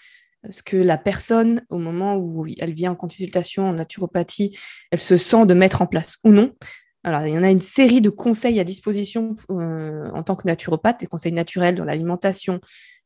ce 0.50 0.62
que 0.62 0.78
la 0.78 0.98
personne, 0.98 1.66
au 1.70 1.80
moment 1.80 2.16
où 2.16 2.46
elle 2.60 2.74
vient 2.74 2.92
en 2.92 2.96
consultation 2.96 3.68
en 3.68 3.74
naturopathie, 3.74 4.58
elle 4.92 5.02
se 5.02 5.18
sent 5.18 5.48
de 5.48 5.56
mettre 5.56 5.82
en 5.82 5.88
place 5.88 6.18
ou 6.24 6.30
non. 6.30 6.54
Alors, 7.04 7.26
il 7.26 7.34
y 7.34 7.38
en 7.38 7.44
a 7.44 7.50
une 7.50 7.62
série 7.62 8.02
de 8.02 8.10
conseils 8.10 8.60
à 8.60 8.64
disposition 8.64 9.36
euh, 9.50 10.10
en 10.14 10.24
tant 10.24 10.36
que 10.36 10.48
naturopathe, 10.48 11.00
des 11.00 11.08
conseils 11.08 11.32
naturels 11.32 11.76
dans 11.76 11.86
l'alimentation, 11.86 12.60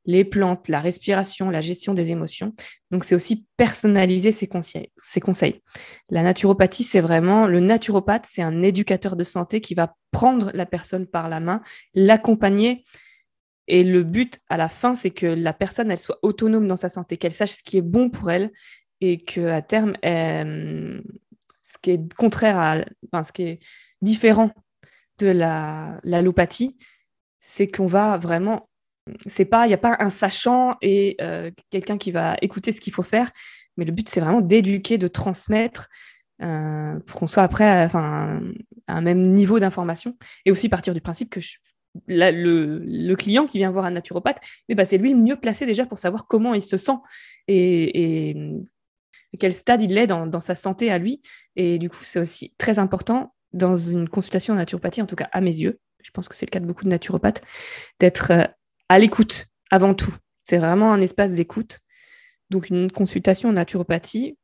les 0.05 0.25
plantes, 0.25 0.67
la 0.67 0.79
respiration, 0.79 1.49
la 1.49 1.61
gestion 1.61 1.93
des 1.93 2.11
émotions. 2.11 2.53
Donc, 2.89 3.03
c'est 3.03 3.15
aussi 3.15 3.45
personnaliser 3.57 4.31
ces 4.31 4.47
conseils. 4.47 5.61
La 6.09 6.23
naturopathie, 6.23 6.83
c'est 6.83 7.01
vraiment 7.01 7.45
le 7.47 7.59
naturopathe, 7.59 8.25
c'est 8.25 8.41
un 8.41 8.61
éducateur 8.61 9.15
de 9.15 9.23
santé 9.23 9.61
qui 9.61 9.75
va 9.75 9.95
prendre 10.11 10.51
la 10.53 10.65
personne 10.65 11.07
par 11.07 11.29
la 11.29 11.39
main, 11.39 11.61
l'accompagner 11.93 12.83
et 13.67 13.83
le 13.83 14.03
but 14.03 14.39
à 14.49 14.57
la 14.57 14.69
fin, 14.69 14.95
c'est 14.95 15.11
que 15.11 15.25
la 15.25 15.53
personne, 15.53 15.91
elle 15.91 15.99
soit 15.99 16.19
autonome 16.23 16.67
dans 16.67 16.75
sa 16.75 16.89
santé, 16.89 17.17
qu'elle 17.17 17.31
sache 17.31 17.51
ce 17.51 17.63
qui 17.63 17.77
est 17.77 17.81
bon 17.81 18.09
pour 18.09 18.31
elle 18.31 18.51
et 18.99 19.17
qu'à 19.17 19.61
terme, 19.61 19.93
ce 20.03 21.77
qui 21.81 21.91
est 21.91 22.13
contraire 22.15 22.57
à, 22.57 22.77
enfin, 23.11 23.23
ce 23.23 23.31
qui 23.31 23.43
est 23.43 23.59
différent 24.01 24.51
de 25.19 25.27
la 25.27 25.99
l'allopathie, 26.03 26.77
c'est 27.39 27.67
qu'on 27.67 27.87
va 27.87 28.17
vraiment, 28.17 28.69
c'est 29.25 29.45
pas, 29.45 29.65
il 29.65 29.69
n'y 29.69 29.73
a 29.73 29.79
pas 29.79 29.97
un 29.99 30.09
sachant 30.09 30.77
et 30.81 31.15
euh, 31.21 31.51
quelqu'un 31.69 31.97
qui 31.97 32.11
va 32.11 32.37
écouter 32.41 32.71
ce 32.71 32.79
qu'il 32.79 32.93
faut 32.93 33.03
faire, 33.03 33.29
mais 33.77 33.85
le 33.85 33.91
but 33.91 34.07
c'est 34.09 34.21
vraiment 34.21 34.41
d'éduquer, 34.41 34.97
de 34.97 35.07
transmettre 35.07 35.89
euh, 36.41 36.99
pour 37.05 37.19
qu'on 37.19 37.27
soit 37.27 37.43
après, 37.43 37.83
enfin, 37.83 38.41
à 38.87 38.97
un 38.97 39.01
même 39.01 39.21
niveau 39.21 39.59
d'information 39.59 40.17
et 40.45 40.51
aussi 40.51 40.69
partir 40.69 40.93
du 40.93 41.01
principe 41.01 41.29
que 41.29 41.39
je, 41.39 41.57
le, 42.07 43.15
client 43.15 43.45
qui 43.45 43.57
vient 43.57 43.71
voir 43.71 43.85
un 43.85 43.91
naturopathe, 43.91 44.39
eh 44.69 44.75
ben, 44.75 44.85
c'est 44.85 44.97
lui 44.97 45.11
le 45.11 45.19
mieux 45.19 45.35
placé 45.35 45.65
déjà 45.65 45.85
pour 45.85 45.99
savoir 45.99 46.27
comment 46.27 46.53
il 46.53 46.63
se 46.63 46.77
sent 46.77 46.97
et, 47.47 48.35
quel 49.39 49.53
stade 49.53 49.81
il 49.81 49.97
est 49.97 50.07
dans, 50.07 50.41
sa 50.41 50.55
santé 50.55 50.91
à 50.91 50.97
lui. 50.97 51.21
Et 51.55 51.79
du 51.79 51.89
coup, 51.89 52.03
c'est 52.03 52.19
aussi 52.19 52.53
très 52.57 52.79
important 52.79 53.33
dans 53.53 53.75
une 53.75 54.09
consultation 54.09 54.53
en 54.53 54.57
naturopathie, 54.57 55.01
en 55.01 55.05
tout 55.05 55.15
cas 55.15 55.29
à 55.31 55.41
mes 55.41 55.55
yeux, 55.55 55.79
je 56.03 56.11
pense 56.11 56.27
que 56.27 56.35
c'est 56.35 56.45
le 56.45 56.51
cas 56.51 56.59
de 56.59 56.65
beaucoup 56.65 56.83
de 56.83 56.89
naturopathes, 56.89 57.41
d'être 57.99 58.31
euh, 58.31 58.45
à 58.91 58.99
l'écoute 58.99 59.47
avant 59.69 59.93
tout. 59.93 60.13
C'est 60.43 60.57
vraiment 60.57 60.91
un 60.91 60.99
espace 60.99 61.33
d'écoute. 61.33 61.79
Donc 62.49 62.69
une 62.69 62.91
consultation 62.91 63.47
en 63.47 63.53
naturopathie, 63.53 64.37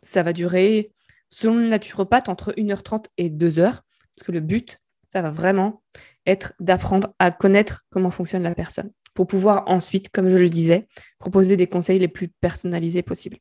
ça 0.00 0.22
va 0.22 0.32
durer, 0.32 0.92
selon 1.28 1.56
le 1.56 1.68
naturopathe, 1.68 2.28
entre 2.28 2.52
1h30 2.52 3.06
et 3.18 3.28
2h, 3.28 3.62
parce 3.64 4.24
que 4.24 4.30
le 4.30 4.38
but, 4.38 4.78
ça 5.08 5.22
va 5.22 5.30
vraiment 5.30 5.82
être 6.24 6.52
d'apprendre 6.60 7.14
à 7.18 7.32
connaître 7.32 7.84
comment 7.90 8.12
fonctionne 8.12 8.44
la 8.44 8.54
personne 8.54 8.92
pour 9.14 9.26
pouvoir 9.26 9.64
ensuite, 9.66 10.08
comme 10.10 10.30
je 10.30 10.36
le 10.36 10.48
disais, 10.48 10.86
proposer 11.18 11.56
des 11.56 11.66
conseils 11.66 11.98
les 11.98 12.06
plus 12.06 12.28
personnalisés 12.28 13.02
possibles. 13.02 13.38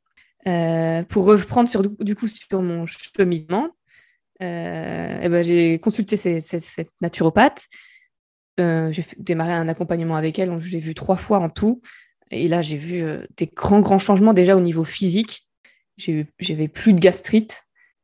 Euh, 0.47 1.03
pour 1.03 1.25
reprendre 1.25 1.69
sur, 1.69 1.83
du 1.83 2.15
coup 2.15 2.27
sur 2.27 2.63
mon 2.63 2.87
cheminement, 2.87 3.69
euh, 4.41 5.19
eh 5.21 5.29
ben, 5.29 5.43
j'ai 5.43 5.77
consulté 5.77 6.17
cette 6.17 6.89
naturopathe. 7.01 7.67
Euh, 8.59 8.91
j'ai 8.91 9.05
démarré 9.17 9.53
un 9.53 9.67
accompagnement 9.67 10.15
avec 10.15 10.37
elle, 10.39 10.57
j'ai 10.59 10.79
vu 10.79 10.93
trois 10.93 11.17
fois 11.17 11.39
en 11.39 11.49
tout. 11.49 11.81
Et 12.31 12.47
là, 12.47 12.61
j'ai 12.61 12.77
vu 12.77 13.03
des 13.37 13.47
grands, 13.47 13.79
grands 13.79 13.97
changements 13.97 14.33
déjà 14.33 14.55
au 14.55 14.61
niveau 14.61 14.83
physique. 14.83 15.47
J'avais 16.39 16.67
plus 16.67 16.93
de 16.93 16.99
gastrite, 16.99 17.63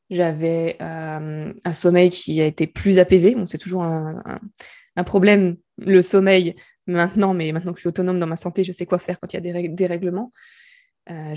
j'avais 0.09 0.77
euh, 0.81 1.53
un 1.63 1.74
sommeil 1.74 2.09
qui 2.09 2.41
a 2.41 2.45
été 2.45 2.67
plus 2.67 3.00
apaisé. 3.00 3.35
C'est 3.47 3.57
toujours 3.57 3.83
un, 3.83 4.39
problème, 5.05 5.57
le 5.77 6.01
sommeil, 6.01 6.55
maintenant, 6.88 7.33
mais 7.33 7.51
maintenant 7.51 7.74
que 7.74 7.79
je 7.79 7.81
suis 7.81 7.89
autonome 7.89 8.19
dans 8.19 8.27
ma 8.27 8.35
santé, 8.35 8.63
je 8.63 8.71
sais 8.71 8.85
quoi 8.85 9.00
faire 9.00 9.19
quand 9.19 9.33
il 9.33 9.35
y 9.35 9.50
a 9.50 9.67
des, 9.67 9.88
règlements. 9.88 10.31
Euh, 11.09 11.35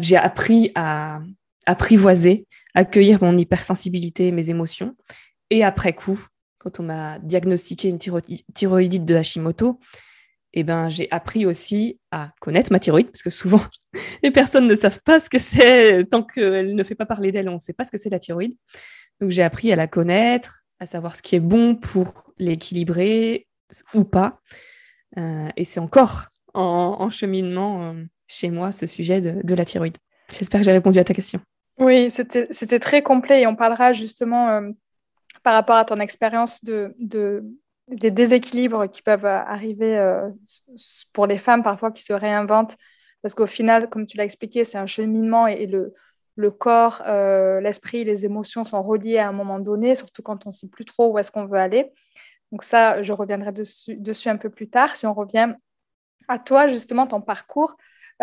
j'ai 0.00 0.16
appris 0.16 0.70
à 0.74 1.20
apprivoiser, 1.66 2.46
accueillir 2.74 3.22
mon 3.22 3.36
hypersensibilité, 3.36 4.30
mes 4.32 4.50
émotions. 4.50 4.96
Et 5.50 5.64
après 5.64 5.92
coup, 5.92 6.24
quand 6.64 6.80
on 6.80 6.84
m'a 6.84 7.18
diagnostiqué 7.18 7.88
une 7.88 7.98
thyroïdite 7.98 9.04
de 9.04 9.14
Hashimoto, 9.14 9.78
eh 10.54 10.62
ben, 10.62 10.88
j'ai 10.88 11.08
appris 11.10 11.44
aussi 11.44 12.00
à 12.10 12.30
connaître 12.40 12.72
ma 12.72 12.78
thyroïde, 12.78 13.10
parce 13.10 13.22
que 13.22 13.30
souvent, 13.30 13.60
les 14.22 14.30
personnes 14.30 14.66
ne 14.66 14.74
savent 14.74 15.02
pas 15.04 15.20
ce 15.20 15.28
que 15.28 15.38
c'est, 15.38 16.04
tant 16.06 16.22
qu'elle 16.22 16.74
ne 16.74 16.82
fait 16.84 16.94
pas 16.94 17.06
parler 17.06 17.32
d'elle, 17.32 17.50
on 17.50 17.54
ne 17.54 17.58
sait 17.58 17.74
pas 17.74 17.84
ce 17.84 17.90
que 17.90 17.98
c'est 17.98 18.08
la 18.08 18.18
thyroïde. 18.18 18.56
Donc 19.20 19.30
j'ai 19.30 19.42
appris 19.42 19.72
à 19.72 19.76
la 19.76 19.86
connaître, 19.86 20.64
à 20.80 20.86
savoir 20.86 21.16
ce 21.16 21.22
qui 21.22 21.36
est 21.36 21.40
bon 21.40 21.76
pour 21.76 22.32
l'équilibrer 22.38 23.46
ou 23.92 24.04
pas. 24.04 24.40
Euh, 25.18 25.48
et 25.56 25.64
c'est 25.64 25.80
encore 25.80 26.26
en, 26.54 27.10
cheminement 27.10 27.90
euh, 27.90 28.04
chez 28.26 28.48
moi 28.48 28.72
ce 28.72 28.86
sujet 28.86 29.20
de, 29.20 29.54
la 29.54 29.64
thyroïde. 29.64 29.98
J'espère 30.32 30.60
que 30.60 30.64
j'ai 30.64 30.72
répondu 30.72 30.98
à 30.98 31.04
ta 31.04 31.14
question. 31.14 31.40
Oui, 31.78 32.10
c'était 32.10 32.78
très 32.78 33.02
complet 33.02 33.42
et 33.42 33.46
on 33.46 33.56
parlera 33.56 33.92
justement 33.92 34.48
euh, 34.48 34.70
par 35.44 35.54
rapport 35.54 35.76
à 35.76 35.84
ton 35.84 35.96
expérience 35.96 36.64
de, 36.64 36.96
des 37.88 38.10
déséquilibres 38.10 38.90
qui 38.90 39.02
peuvent 39.02 39.24
arriver 39.24 39.96
pour 41.12 41.26
les 41.26 41.38
femmes 41.38 41.62
parfois 41.62 41.92
qui 41.92 42.02
se 42.02 42.12
réinventent. 42.12 42.76
Parce 43.22 43.34
qu'au 43.34 43.46
final, 43.46 43.88
comme 43.88 44.06
tu 44.06 44.16
l'as 44.16 44.24
expliqué, 44.24 44.64
c'est 44.64 44.78
un 44.78 44.86
cheminement 44.86 45.46
et, 45.46 45.66
le, 45.66 45.94
le, 46.34 46.50
corps, 46.50 47.02
l'esprit, 47.60 48.04
les 48.04 48.24
émotions 48.24 48.64
sont 48.64 48.82
reliés 48.82 49.18
à 49.18 49.28
un 49.28 49.32
moment 49.32 49.60
donné, 49.60 49.94
surtout 49.94 50.22
quand 50.22 50.46
on 50.46 50.50
ne 50.50 50.54
sait 50.54 50.68
plus 50.68 50.84
trop 50.84 51.12
où 51.12 51.18
est-ce 51.18 51.30
qu'on 51.30 51.44
veut 51.44 51.58
aller. 51.58 51.92
Donc 52.50 52.62
ça, 52.62 53.02
je 53.02 53.12
reviendrai 53.12 53.52
dessus, 53.52 53.96
dessus, 53.96 54.28
un 54.28 54.36
peu 54.36 54.50
plus 54.50 54.68
tard. 54.68 54.96
Si 54.96 55.06
on 55.06 55.14
revient 55.14 55.54
à 56.28 56.38
toi, 56.38 56.68
justement, 56.68 57.06
ton 57.06 57.20
parcours, 57.20 57.72
euh, 57.72 57.74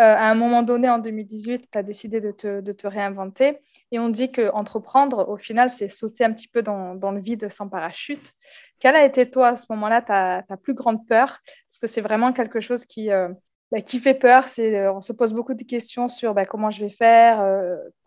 à 0.02 0.30
un 0.30 0.34
moment 0.34 0.62
donné, 0.62 0.88
en 0.88 0.98
2018, 0.98 1.70
tu 1.70 1.78
as 1.78 1.82
décidé 1.82 2.20
de 2.20 2.30
te, 2.30 2.86
réinventer. 2.86 3.58
Et 3.90 3.98
on 3.98 4.08
dit 4.08 4.32
qu'entreprendre, 4.32 5.28
au 5.28 5.36
final, 5.36 5.70
c'est 5.70 5.88
sauter 5.88 6.24
un 6.24 6.32
petit 6.32 6.48
peu 6.48 6.62
dans, 6.62 6.94
le 6.94 7.20
vide 7.20 7.50
sans 7.50 7.68
parachute. 7.68 8.32
Quelle 8.78 8.96
a 8.96 9.04
été, 9.04 9.26
toi, 9.26 9.48
à 9.48 9.56
ce 9.56 9.66
moment-là, 9.70 10.02
ta, 10.02 10.56
plus 10.56 10.74
grande 10.74 11.06
peur? 11.06 11.40
Parce 11.68 11.78
que 11.80 11.86
c'est 11.86 12.00
vraiment 12.00 12.32
quelque 12.32 12.60
chose 12.60 12.86
qui, 12.86 13.10
euh, 13.10 13.28
bah, 13.70 13.78
fait 13.86 14.14
peur. 14.14 14.46
Euh, 14.58 14.92
on 14.92 15.00
se 15.00 15.12
pose 15.12 15.32
beaucoup 15.32 15.54
de 15.54 15.62
questions 15.62 16.08
sur 16.08 16.34
bah, 16.34 16.46
comment 16.46 16.70
je 16.70 16.80
vais 16.80 16.90
faire, 16.90 17.46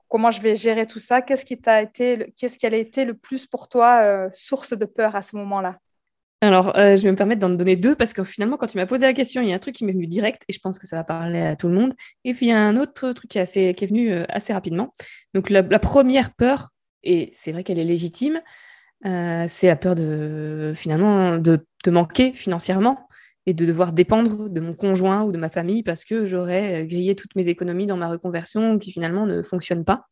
comment 0.07 0.31
je 0.31 0.41
vais 0.41 0.55
gérer 0.55 0.87
tout 0.87 0.99
ça. 0.99 1.21
Qu'est-ce 1.21 1.45
qui, 1.45 1.57
t'a 1.59 1.81
été, 1.81 2.33
qu'est-ce 2.37 2.57
qui 2.57 2.65
a 2.65 2.75
été 2.75 3.05
le 3.05 3.13
plus 3.13 3.45
pour 3.45 3.67
toi 3.69 4.29
source 4.31 4.73
de 4.73 4.85
peur 4.85 5.15
à 5.15 5.21
ce 5.21 5.35
moment-là? 5.35 5.79
Alors, 6.47 6.77
euh, 6.77 6.95
je 6.95 7.03
vais 7.03 7.11
me 7.11 7.15
permettre 7.15 7.41
d'en 7.41 7.49
donner 7.49 7.75
deux 7.75 7.95
parce 7.95 8.13
que 8.13 8.23
finalement, 8.23 8.57
quand 8.57 8.67
tu 8.67 8.77
m'as 8.77 8.85
posé 8.85 9.05
la 9.05 9.13
question, 9.13 9.41
il 9.41 9.49
y 9.49 9.53
a 9.53 9.55
un 9.55 9.59
truc 9.59 9.75
qui 9.75 9.85
m'est 9.85 9.93
venu 9.93 10.07
direct 10.07 10.43
et 10.47 10.53
je 10.53 10.59
pense 10.59 10.79
que 10.79 10.87
ça 10.87 10.95
va 10.95 11.03
parler 11.03 11.41
à 11.41 11.55
tout 11.55 11.67
le 11.67 11.73
monde. 11.73 11.93
Et 12.23 12.33
puis, 12.33 12.47
il 12.47 12.49
y 12.49 12.53
a 12.53 12.59
un 12.59 12.77
autre 12.77 13.11
truc 13.11 13.29
qui 13.29 13.37
est, 13.37 13.85
venu 13.85 14.11
euh, 14.11 14.25
assez 14.29 14.53
rapidement. 14.53 14.91
Donc, 15.33 15.49
la, 15.49 15.63
première 15.79 16.33
peur, 16.33 16.69
et 17.03 17.29
c'est 17.33 17.51
vrai 17.51 17.63
qu'elle 17.63 17.79
est 17.79 17.85
légitime, 17.85 18.41
euh, 19.05 19.45
c'est 19.47 19.67
la 19.67 19.75
peur 19.75 19.95
de 19.95 20.73
finalement 20.75 21.37
de, 21.37 21.65
de, 21.83 21.91
manquer 21.91 22.31
financièrement 22.31 23.07
et 23.45 23.53
de 23.53 23.65
devoir 23.65 23.93
dépendre 23.93 24.49
de 24.49 24.59
mon 24.59 24.73
conjoint 24.73 25.23
ou 25.23 25.31
de 25.31 25.37
ma 25.37 25.49
famille 25.49 25.83
parce 25.83 26.05
que 26.05 26.25
j'aurais 26.25 26.87
grillé 26.87 27.15
toutes 27.15 27.35
mes 27.35 27.47
économies 27.47 27.85
dans 27.85 27.97
ma 27.97 28.07
reconversion 28.07 28.79
qui 28.79 28.91
finalement 28.91 29.25
ne 29.27 29.43
fonctionne 29.43 29.85
pas. 29.85 30.07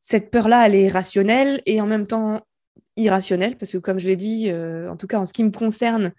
Cette 0.00 0.32
peur-là, 0.32 0.66
elle 0.66 0.74
est 0.74 0.88
rationnelle 0.88 1.62
et 1.64 1.80
en 1.80 1.86
même 1.86 2.08
temps 2.08 2.44
irrationnel, 2.96 3.56
parce 3.56 3.72
que 3.72 3.78
comme 3.78 3.98
je 3.98 4.06
l'ai 4.06 4.16
dit, 4.16 4.50
euh, 4.50 4.90
en 4.90 4.96
tout 4.96 5.06
cas 5.06 5.18
en 5.18 5.26
ce 5.26 5.32
qui 5.32 5.44
me 5.44 5.50
concerne, 5.50 6.12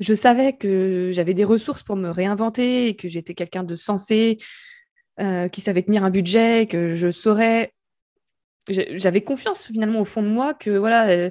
je 0.00 0.14
savais 0.14 0.52
que 0.52 1.10
j'avais 1.12 1.34
des 1.34 1.44
ressources 1.44 1.82
pour 1.82 1.96
me 1.96 2.10
réinventer 2.10 2.88
et 2.88 2.96
que 2.96 3.08
j'étais 3.08 3.34
quelqu'un 3.34 3.64
de 3.64 3.76
sensé, 3.76 4.38
euh, 5.20 5.48
qui 5.48 5.60
savait 5.60 5.82
tenir 5.82 6.04
un 6.04 6.10
budget, 6.10 6.66
que 6.66 6.94
je 6.94 7.10
saurais. 7.10 7.72
J'avais 8.68 9.22
confiance 9.22 9.66
finalement 9.66 10.00
au 10.00 10.04
fond 10.04 10.22
de 10.22 10.28
moi 10.28 10.54
que 10.54 10.70
voilà, 10.70 11.08
euh, 11.08 11.30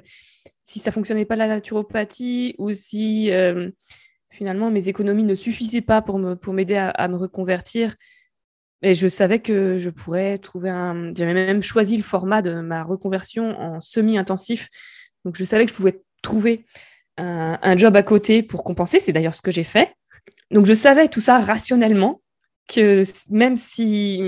si 0.62 0.78
ça 0.78 0.92
fonctionnait 0.92 1.24
pas 1.24 1.36
la 1.36 1.48
naturopathie 1.48 2.54
ou 2.58 2.72
si 2.72 3.30
finalement 4.30 4.70
mes 4.70 4.88
économies 4.88 5.24
ne 5.24 5.34
suffisaient 5.34 5.80
pas 5.80 6.02
pour 6.02 6.20
pour 6.40 6.52
m'aider 6.52 6.76
à, 6.76 7.08
me 7.08 7.16
reconvertir, 7.16 7.96
et 8.82 8.94
je 8.94 9.06
savais 9.06 9.38
que 9.38 9.78
je 9.78 9.90
pourrais 9.90 10.38
trouver 10.38 10.70
un. 10.70 11.12
J'avais 11.12 11.34
même 11.34 11.62
choisi 11.62 11.96
le 11.96 12.02
format 12.02 12.42
de 12.42 12.54
ma 12.60 12.82
reconversion 12.82 13.58
en 13.58 13.80
semi-intensif. 13.80 14.68
Donc, 15.24 15.36
je 15.38 15.44
savais 15.44 15.64
que 15.64 15.70
je 15.70 15.76
pouvais 15.76 16.02
trouver 16.22 16.64
un, 17.16 17.76
job 17.76 17.94
à 17.94 18.02
côté 18.02 18.42
pour 18.42 18.64
compenser. 18.64 18.98
C'est 18.98 19.12
d'ailleurs 19.12 19.36
ce 19.36 19.42
que 19.42 19.52
j'ai 19.52 19.64
fait. 19.64 19.94
Donc, 20.50 20.66
je 20.66 20.74
savais 20.74 21.08
tout 21.08 21.20
ça 21.20 21.38
rationnellement, 21.38 22.22
que 22.68 23.04
même 23.30 23.56
si, 23.56 24.20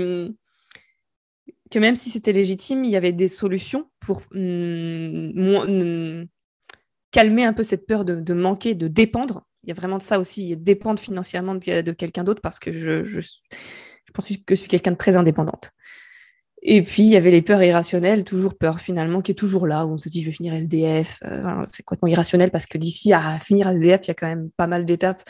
que 1.69 1.79
même 1.79 1.97
si 1.97 2.09
c'était 2.09 2.33
légitime, 2.33 2.85
il 2.85 2.91
y 2.91 2.95
avait 2.95 3.13
des 3.13 3.27
solutions 3.27 3.89
pour 3.99 4.21
mm, 4.31 6.23
calmer 7.11 7.43
un 7.43 7.53
peu 7.53 7.63
cette 7.63 7.85
peur 7.87 8.05
de, 8.05 8.33
manquer, 8.33 8.73
de 8.75 8.87
dépendre. 8.87 9.45
Il 9.63 9.69
y 9.69 9.71
a 9.71 9.75
vraiment 9.75 9.97
de 9.97 10.03
ça 10.03 10.19
aussi, 10.19 10.55
dépendre 10.55 10.99
financièrement 10.99 11.55
de, 11.55 11.91
quelqu'un 11.91 12.23
d'autre 12.23 12.41
parce 12.41 12.59
que 12.59 12.71
je, 12.71 13.19
pense 14.15 14.27
que 14.27 14.35
je 14.49 14.55
suis 14.55 14.67
quelqu'un 14.67 14.91
de 14.91 14.97
très 14.97 15.15
indépendante. 15.15 15.71
Et 16.67 16.81
puis, 16.81 17.03
il 17.03 17.09
y 17.09 17.15
avait 17.15 17.29
les 17.29 17.43
peurs 17.43 17.61
irrationnelles, 17.61 18.23
toujours 18.23 18.57
peur 18.57 18.79
finalement, 18.79 19.21
qui 19.21 19.31
est 19.31 19.35
toujours 19.35 19.67
là, 19.67 19.85
où 19.85 19.93
on 19.93 19.97
se 19.99 20.09
dit 20.09 20.21
je 20.21 20.27
vais 20.27 20.31
finir 20.31 20.53
SDF. 20.55 21.19
Euh, 21.23 21.61
c'est 21.71 21.83
complètement 21.83 22.07
irrationnel 22.07 22.49
parce 22.49 22.65
que 22.65 22.79
d'ici 22.79 23.13
à 23.13 23.37
finir 23.37 23.69
SDF, 23.69 24.01
il 24.03 24.07
y 24.07 24.11
a 24.11 24.13
quand 24.15 24.27
même 24.27 24.49
pas 24.57 24.65
mal 24.65 24.83
d'étapes 24.83 25.23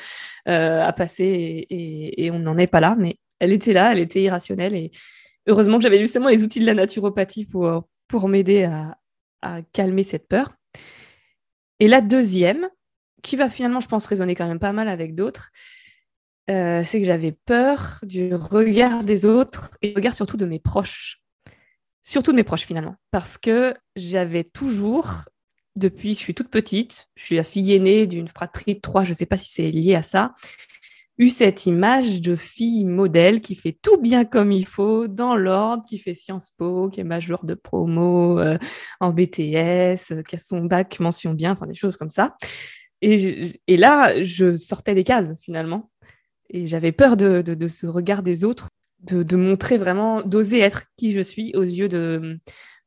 euh, 0.47 0.81
à 0.81 0.93
passer 0.93 1.67
et, 1.69 2.31
on 2.31 2.39
n'en 2.39 2.57
est 2.57 2.67
pas 2.67 2.79
là. 2.79 2.95
Mais 2.97 3.17
elle 3.39 3.51
était 3.51 3.73
là, 3.73 3.91
elle 3.91 3.99
était 3.99 4.21
irrationnelle. 4.21 4.75
Et 4.75 4.91
heureusement 5.45 5.77
que 5.77 5.83
j'avais 5.83 5.99
justement 5.99 6.29
les 6.29 6.43
outils 6.45 6.61
de 6.61 6.65
la 6.65 6.73
naturopathie 6.73 7.45
pour, 7.45 7.83
pour 8.07 8.29
m'aider 8.29 8.63
à, 8.63 8.97
à 9.41 9.61
calmer 9.73 10.03
cette 10.03 10.29
peur. 10.29 10.53
Et 11.81 11.89
la 11.89 11.99
deuxième, 11.99 12.69
qui 13.25 13.35
va 13.35 13.49
finalement, 13.49 13.81
je 13.81 13.87
pense, 13.87 14.05
résonner 14.05 14.35
quand 14.35 14.47
même 14.47 14.59
pas 14.59 14.71
mal 14.71 14.87
avec 14.87 15.15
d'autres, 15.15 15.49
euh, 16.49 16.83
c'est 16.83 16.99
que 16.99 17.05
j'avais 17.05 17.31
peur 17.31 17.99
du 18.03 18.35
regard 18.35 19.03
des 19.03 19.25
autres 19.25 19.71
et 19.81 19.89
du 19.89 19.95
regard 19.95 20.13
surtout 20.13 20.37
de 20.37 20.45
mes 20.45 20.59
proches. 20.59 21.21
Surtout 22.01 22.31
de 22.31 22.37
mes 22.37 22.43
proches 22.43 22.65
finalement. 22.65 22.95
Parce 23.11 23.37
que 23.37 23.73
j'avais 23.95 24.43
toujours, 24.43 25.23
depuis 25.75 26.13
que 26.13 26.19
je 26.19 26.23
suis 26.23 26.35
toute 26.35 26.49
petite, 26.49 27.07
je 27.15 27.23
suis 27.23 27.35
la 27.35 27.43
fille 27.43 27.73
aînée 27.73 28.05
d'une 28.05 28.27
fratrie 28.27 28.75
de 28.75 28.79
trois, 28.79 29.03
je 29.03 29.09
ne 29.09 29.15
sais 29.15 29.25
pas 29.25 29.37
si 29.37 29.51
c'est 29.51 29.71
lié 29.71 29.95
à 29.95 30.03
ça, 30.03 30.35
eu 31.17 31.29
cette 31.29 31.65
image 31.65 32.21
de 32.21 32.35
fille 32.35 32.85
modèle 32.85 33.41
qui 33.41 33.55
fait 33.55 33.77
tout 33.81 33.99
bien 33.99 34.25
comme 34.25 34.51
il 34.51 34.65
faut, 34.65 35.07
dans 35.07 35.35
l'ordre, 35.35 35.83
qui 35.87 35.97
fait 35.97 36.13
Sciences 36.13 36.51
Po, 36.51 36.89
qui 36.89 36.99
est 36.99 37.05
major 37.05 37.45
de 37.45 37.53
promo 37.53 38.39
euh, 38.39 38.57
en 38.99 39.11
BTS, 39.11 40.23
qui 40.27 40.35
a 40.35 40.37
son 40.37 40.65
bac 40.65 40.99
mention 40.99 41.33
bien, 41.33 41.53
enfin 41.53 41.67
des 41.67 41.73
choses 41.73 41.97
comme 41.97 42.09
ça. 42.09 42.35
Et, 43.01 43.59
et 43.67 43.77
là, 43.77 44.21
je 44.21 44.55
sortais 44.55 44.93
des 44.93 45.03
cases 45.03 45.33
finalement. 45.41 45.89
Et 46.49 46.67
j'avais 46.67 46.91
peur 46.91 47.17
de, 47.17 47.41
de, 47.41 47.67
ce 47.67 47.87
regard 47.87 48.23
des 48.23 48.43
autres, 48.43 48.69
de, 48.99 49.23
de 49.23 49.35
montrer 49.35 49.77
vraiment, 49.77 50.21
d'oser 50.21 50.59
être 50.59 50.85
qui 50.97 51.11
je 51.11 51.21
suis 51.21 51.55
aux 51.55 51.63
yeux 51.63 51.89
de, 51.89 52.39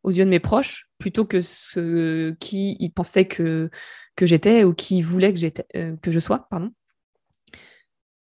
aux 0.03 0.11
yeux 0.11 0.25
de 0.25 0.31
mes 0.31 0.41
proches, 0.41 0.89
plutôt 0.99 1.25
que 1.25 1.41
ce 1.41 2.33
qui 2.41 2.77
ils 2.81 2.91
pensaient 2.91 3.27
que, 3.27 3.71
que 4.17 4.27
j'étais 4.27 4.65
ou 4.65 4.75
qui 4.75 5.03
voulaient 5.03 5.33
que, 5.33 5.39
j'étais, 5.39 5.67
euh, 5.77 5.97
que 6.01 6.11
je 6.11 6.19
sois. 6.19 6.47
Pardon. 6.51 6.73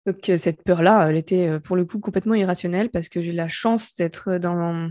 Donc 0.06 0.30
euh, 0.30 0.38
cette 0.38 0.64
peur-là, 0.64 1.10
elle 1.10 1.18
était 1.18 1.48
euh, 1.48 1.60
pour 1.60 1.76
le 1.76 1.86
coup 1.86 2.00
complètement 2.00 2.36
irrationnelle 2.36 2.90
parce 2.90 3.10
que 3.10 3.22
j'ai 3.22 3.32
la 3.32 3.48
chance 3.48 3.96
d'être 3.96 4.38
dans 4.38 4.90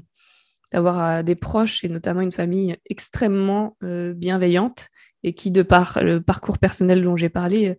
d'avoir 0.73 1.23
des 1.23 1.37
proches 1.37 1.85
et 1.85 1.89
notamment 1.89 2.23
une 2.23 2.33
famille 2.33 2.77
extrêmement 2.91 3.77
bienveillante 3.81 4.89
et 5.23 5.33
qui, 5.33 5.53
de 5.53 5.63
par 5.63 6.03
le 6.03 6.21
parcours 6.21 6.59
personnel 6.59 7.03
dont 7.03 7.17
j'ai 7.17 7.29
parlé, 7.29 7.77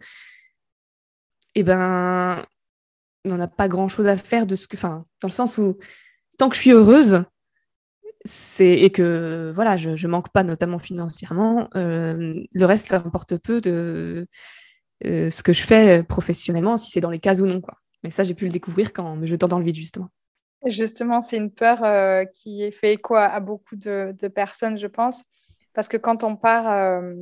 eh 1.54 1.64
ben, 1.64 2.46
on 3.26 3.38
n'a 3.38 3.48
pas 3.48 3.68
grand 3.68 3.88
chose 3.88 4.08
à 4.08 4.18
faire 4.18 4.46
de 4.46 4.56
ce 4.56 4.68
que. 4.68 4.78
Enfin, 4.78 5.06
dans 5.22 5.28
le 5.28 5.34
sens 5.34 5.58
où, 5.58 5.78
tant 6.38 6.50
que 6.50 6.56
je 6.56 6.62
suis 6.62 6.72
heureuse, 6.72 7.24
c'est 8.26 8.74
et 8.74 8.90
que 8.90 9.52
voilà, 9.56 9.78
je, 9.78 9.96
je 9.96 10.08
manque 10.08 10.30
pas, 10.30 10.44
notamment 10.44 10.80
financièrement, 10.80 11.70
euh, 11.76 12.34
le 12.52 12.66
reste 12.66 12.94
importe 12.94 13.38
peu 13.38 13.62
de 13.62 14.28
euh, 15.06 15.30
ce 15.30 15.44
que 15.44 15.54
je 15.54 15.62
fais 15.64 16.04
professionnellement, 16.04 16.78
si 16.78 16.92
c'est 16.92 17.02
dans 17.02 17.12
les 17.12 17.20
cases 17.20 17.40
ou 17.40 17.46
non. 17.46 17.62
Quoi. 17.62 17.76
Mais 18.04 18.10
ça, 18.10 18.24
j'ai 18.24 18.34
pu 18.34 18.46
le 18.46 18.52
découvrir 18.52 18.94
quand 18.94 19.16
me 19.16 19.26
jetant 19.26 19.48
dans 19.48 19.60
le 19.60 19.66
vide, 19.66 19.76
justement. 19.76 20.10
Justement, 20.66 21.22
c'est 21.22 21.38
une 21.38 21.52
peur 21.52 21.84
euh, 21.84 22.26
qui 22.26 22.72
fait 22.72 22.94
écho 22.94 23.16
à, 23.16 23.40
beaucoup 23.40 23.76
de, 23.76 24.14
personnes, 24.28 24.78
je 24.78 24.88
pense. 24.88 25.24
Parce 25.78 25.90
que 25.90 25.98
quand 25.98 26.24
on 26.24 26.36
part 26.36 26.72
euh, 26.72 27.14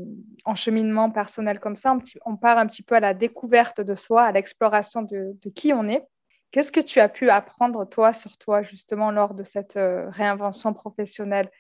en 0.46 0.56
cheminement 0.56 1.12
personnel 1.12 1.60
comme 1.60 1.76
ça, 1.76 1.94
on, 2.26 2.38
part 2.38 2.58
un 2.58 2.66
petit 2.68 2.84
peu 2.84 2.96
à 2.96 3.02
la 3.02 3.14
découverte 3.14 3.82
de 3.82 3.96
soi, 3.96 4.24
à 4.24 4.32
l'exploration 4.32 5.02
de, 5.02 5.36
qui 5.54 5.74
on 5.74 5.90
est. 5.90 6.06
Qu'est-ce 6.52 6.72
que 6.72 6.80
tu 6.80 7.02
as 7.02 7.10
pu 7.10 7.30
apprendre, 7.30 7.84
toi, 7.84 8.14
sur 8.14 8.38
toi, 8.38 8.62
justement, 8.62 9.12
lors 9.12 9.34
de 9.34 9.44
cette 9.44 9.76
euh, 9.76 10.10
réinvention 10.10 10.74
professionnelle? 10.74 11.52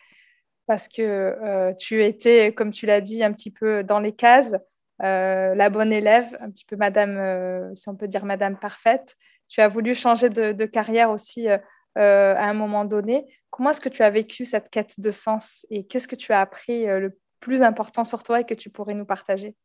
Parce 0.68 0.88
que 0.88 1.02
euh, 1.02 1.74
tu 1.74 2.02
étais, 2.02 2.54
comme 2.54 2.72
tu 2.72 2.86
l'as 2.86 3.02
dit, 3.02 3.26
un 3.26 3.34
petit 3.34 3.52
peu 3.52 3.84
dans 3.84 4.00
les 4.00 4.14
cases, 4.14 4.56
la 5.00 5.70
bonne 5.70 5.92
élève, 5.92 6.38
un 6.40 6.50
petit 6.50 6.64
peu 6.64 6.78
madame, 6.78 7.76
si 7.76 7.90
on 7.90 7.96
peut 7.98 8.08
dire 8.08 8.24
madame 8.24 8.58
parfaite. 8.58 9.18
Tu 9.50 9.60
as 9.60 9.68
voulu 9.68 9.96
changer 9.96 10.30
de 10.30 10.66
carrière 10.66 11.12
aussi 11.12 11.50
à 11.96 12.50
un 12.50 12.54
moment 12.54 12.86
donné. 12.86 13.26
Comment 13.50 13.70
est-ce 13.70 13.82
que 13.82 13.90
tu 13.90 14.04
as 14.04 14.10
vécu 14.10 14.44
cette 14.44 14.70
quête 14.70 15.00
de 15.00 15.12
sens 15.12 15.66
et 15.70 15.86
qu'est-ce 15.86 16.10
que 16.10 16.16
tu 16.16 16.34
as 16.34 16.42
appris 16.42 16.90
euh, 16.90 17.00
le 17.00 17.18
plus 17.40 17.62
important 17.62 18.04
sur 18.04 18.22
toi 18.22 18.42
et 18.42 18.46
que 18.46 18.54
tu 18.54 18.70
pourrais 18.70 18.94
nous 18.94 19.06
partager? 19.06 19.56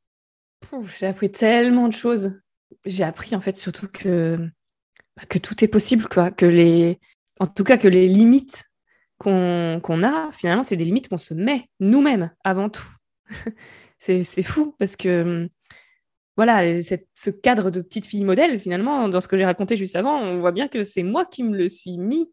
J'ai 0.85 1.07
appris 1.07 1.33
tellement 1.33 1.89
de 1.89 1.93
choses. 1.93 2.41
J'ai 2.85 3.03
appris 3.03 3.35
en 3.35 3.41
fait 3.41 3.57
surtout 3.57 3.89
que, 3.89 4.37
bah, 5.17 5.25
que 5.29 5.39
tout 5.39 5.65
est 5.65 5.69
possible, 5.69 6.07
quoi. 6.07 6.31
Que 6.31 6.47
les, 6.47 7.01
en 7.41 7.47
tout 7.47 7.65
cas, 7.65 7.79
que 7.79 7.89
les 7.89 8.07
limites 8.07 8.63
qu'on 9.19 10.03
a, 10.03 10.31
finalement, 10.33 10.63
c'est 10.63 10.77
des 10.77 10.85
limites 10.85 11.09
qu'on 11.09 11.19
se 11.19 11.35
met 11.35 11.69
nous-mêmes 11.81 12.31
avant 12.45 12.71
tout. 12.71 12.89
c'est 13.99 14.43
fou 14.43 14.75
parce 14.79 14.97
que 14.97 15.51
voilà, 16.41 16.81
ce 16.81 17.29
cadre 17.29 17.71
de 17.71 17.83
petite 17.83 18.07
fille 18.07 18.25
modèle, 18.25 18.59
finalement, 18.59 19.11
dans 19.11 19.21
ce 19.21 19.29
que 19.29 19.37
j'ai 19.37 19.45
raconté 19.45 19.77
juste 19.77 19.95
avant, 19.95 20.23
on 20.23 20.41
voit 20.41 20.53
bien 20.53 20.69
que 20.69 20.85
c'est 20.85 21.03
moi 21.03 21.27
qui 21.27 21.43
me 21.43 21.55
le 21.55 21.69
suis 21.69 21.99
mis, 21.99 22.33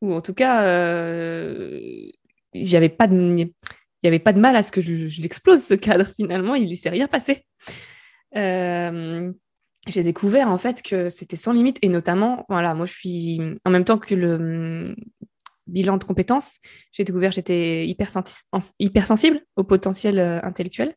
ou 0.00 0.14
en 0.14 0.20
tout 0.20 0.34
cas, 0.34 0.62
euh, 0.62 1.80
il 2.54 2.62
n'y 2.62 2.76
avait, 2.76 2.88
pas 2.88 3.08
de, 3.08 3.48
pas 4.18 4.32
de 4.32 4.38
mal 4.38 4.54
à 4.54 4.62
ce 4.62 4.70
que 4.70 4.80
je, 4.80 5.20
l'explose, 5.20 5.64
ce 5.64 5.74
cadre, 5.74 6.06
finalement, 6.16 6.54
il 6.54 6.70
ne 6.70 6.76
s'est 6.76 6.90
rien 6.90 7.08
passé. 7.08 7.44
Euh, 8.36 9.32
j'ai 9.88 10.04
découvert 10.04 10.48
en 10.48 10.58
fait 10.58 10.80
que 10.80 11.10
c'était 11.10 11.36
sans 11.36 11.52
limite, 11.52 11.78
et 11.82 11.88
notamment, 11.88 12.46
voilà, 12.48 12.72
moi 12.74 12.86
je 12.86 12.92
suis, 12.92 13.40
en 13.64 13.70
même 13.70 13.84
temps 13.84 13.98
que 13.98 14.14
le 14.14 14.94
bilan 15.66 15.96
de 15.96 16.04
compétences, 16.04 16.60
j'ai 16.92 17.02
découvert 17.02 17.30
que 17.30 17.34
j'étais 17.34 17.84
hypersensible 18.78 19.40
au 19.56 19.64
potentiel 19.64 20.20
euh, 20.20 20.38
intellectuel. 20.44 20.94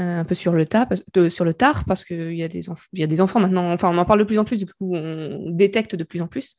Un 0.00 0.24
peu 0.24 0.36
sur 0.36 0.52
le, 0.52 0.64
tas, 0.64 0.88
sur 1.28 1.44
le 1.44 1.52
tard, 1.52 1.84
parce 1.84 2.04
qu'il 2.04 2.34
y, 2.34 2.44
a 2.44 2.48
des 2.48 2.60
y 2.92 3.02
a 3.02 3.08
des 3.08 3.20
enfants 3.20 3.40
maintenant, 3.40 3.72
enfin 3.72 3.90
on 3.90 3.98
en 3.98 4.04
parle 4.04 4.20
de 4.20 4.24
plus 4.24 4.38
en 4.38 4.44
plus, 4.44 4.56
du 4.56 4.64
coup 4.64 4.94
on 4.94 5.50
détecte 5.50 5.96
de 5.96 6.04
plus 6.04 6.22
en 6.22 6.28
plus. 6.28 6.54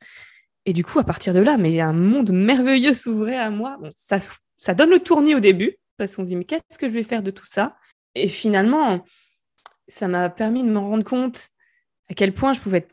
Et 0.66 0.74
du 0.74 0.84
coup, 0.84 0.98
à 0.98 1.04
partir 1.04 1.32
de 1.32 1.40
là, 1.40 1.56
mais 1.56 1.80
un 1.80 1.94
monde 1.94 2.32
merveilleux 2.32 2.92
s'ouvrait 2.92 3.38
à 3.38 3.50
moi. 3.50 3.78
ça, 3.96 4.18
ça 4.58 4.74
donne 4.74 4.90
le 4.90 4.98
tournis 4.98 5.34
au 5.34 5.40
début, 5.40 5.78
parce 5.96 6.14
qu'on 6.14 6.24
se 6.24 6.28
dit, 6.28 6.36
mais 6.36 6.44
qu'est-ce 6.44 6.78
que 6.78 6.86
je 6.86 6.92
vais 6.92 7.02
faire 7.02 7.22
de 7.22 7.30
tout 7.30 7.46
ça? 7.48 7.76
Et 8.14 8.28
finalement, 8.28 9.04
ça 9.88 10.06
m'a 10.06 10.28
permis 10.28 10.62
de 10.62 10.68
me 10.68 10.78
rendre 10.78 11.04
compte 11.04 11.48
à 12.10 12.14
quel 12.14 12.34
point 12.34 12.52
je 12.52 12.60
pouvais, 12.60 12.86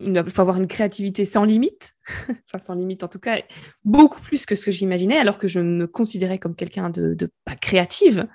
je 0.00 0.20
pouvais 0.20 0.40
avoir 0.40 0.56
une 0.56 0.66
créativité 0.66 1.24
sans 1.24 1.44
limite, 1.44 1.94
enfin 2.52 2.60
sans 2.60 2.74
limite 2.74 3.04
en 3.04 3.08
tout 3.08 3.18
cas, 3.20 3.40
beaucoup 3.84 4.20
plus 4.20 4.46
que 4.46 4.56
ce 4.56 4.64
que 4.64 4.70
j'imaginais, 4.70 5.18
alors 5.18 5.38
que 5.38 5.46
je 5.46 5.60
me 5.60 5.86
considérais 5.86 6.38
comme 6.38 6.56
quelqu'un 6.56 6.90
de, 6.90 7.14
de 7.14 7.30
pas 7.44 7.54
créative 7.54 8.26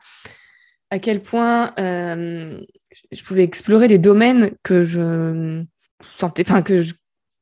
à 0.91 0.99
quel 0.99 1.23
point 1.23 1.73
euh, 1.79 2.59
je 3.11 3.23
pouvais 3.23 3.43
explorer 3.43 3.87
des 3.87 3.97
domaines 3.97 4.51
que 4.61 4.83
je 4.83 5.63
sentais, 6.17 6.43
enfin 6.45 6.61
que 6.61 6.81
je 6.81 6.93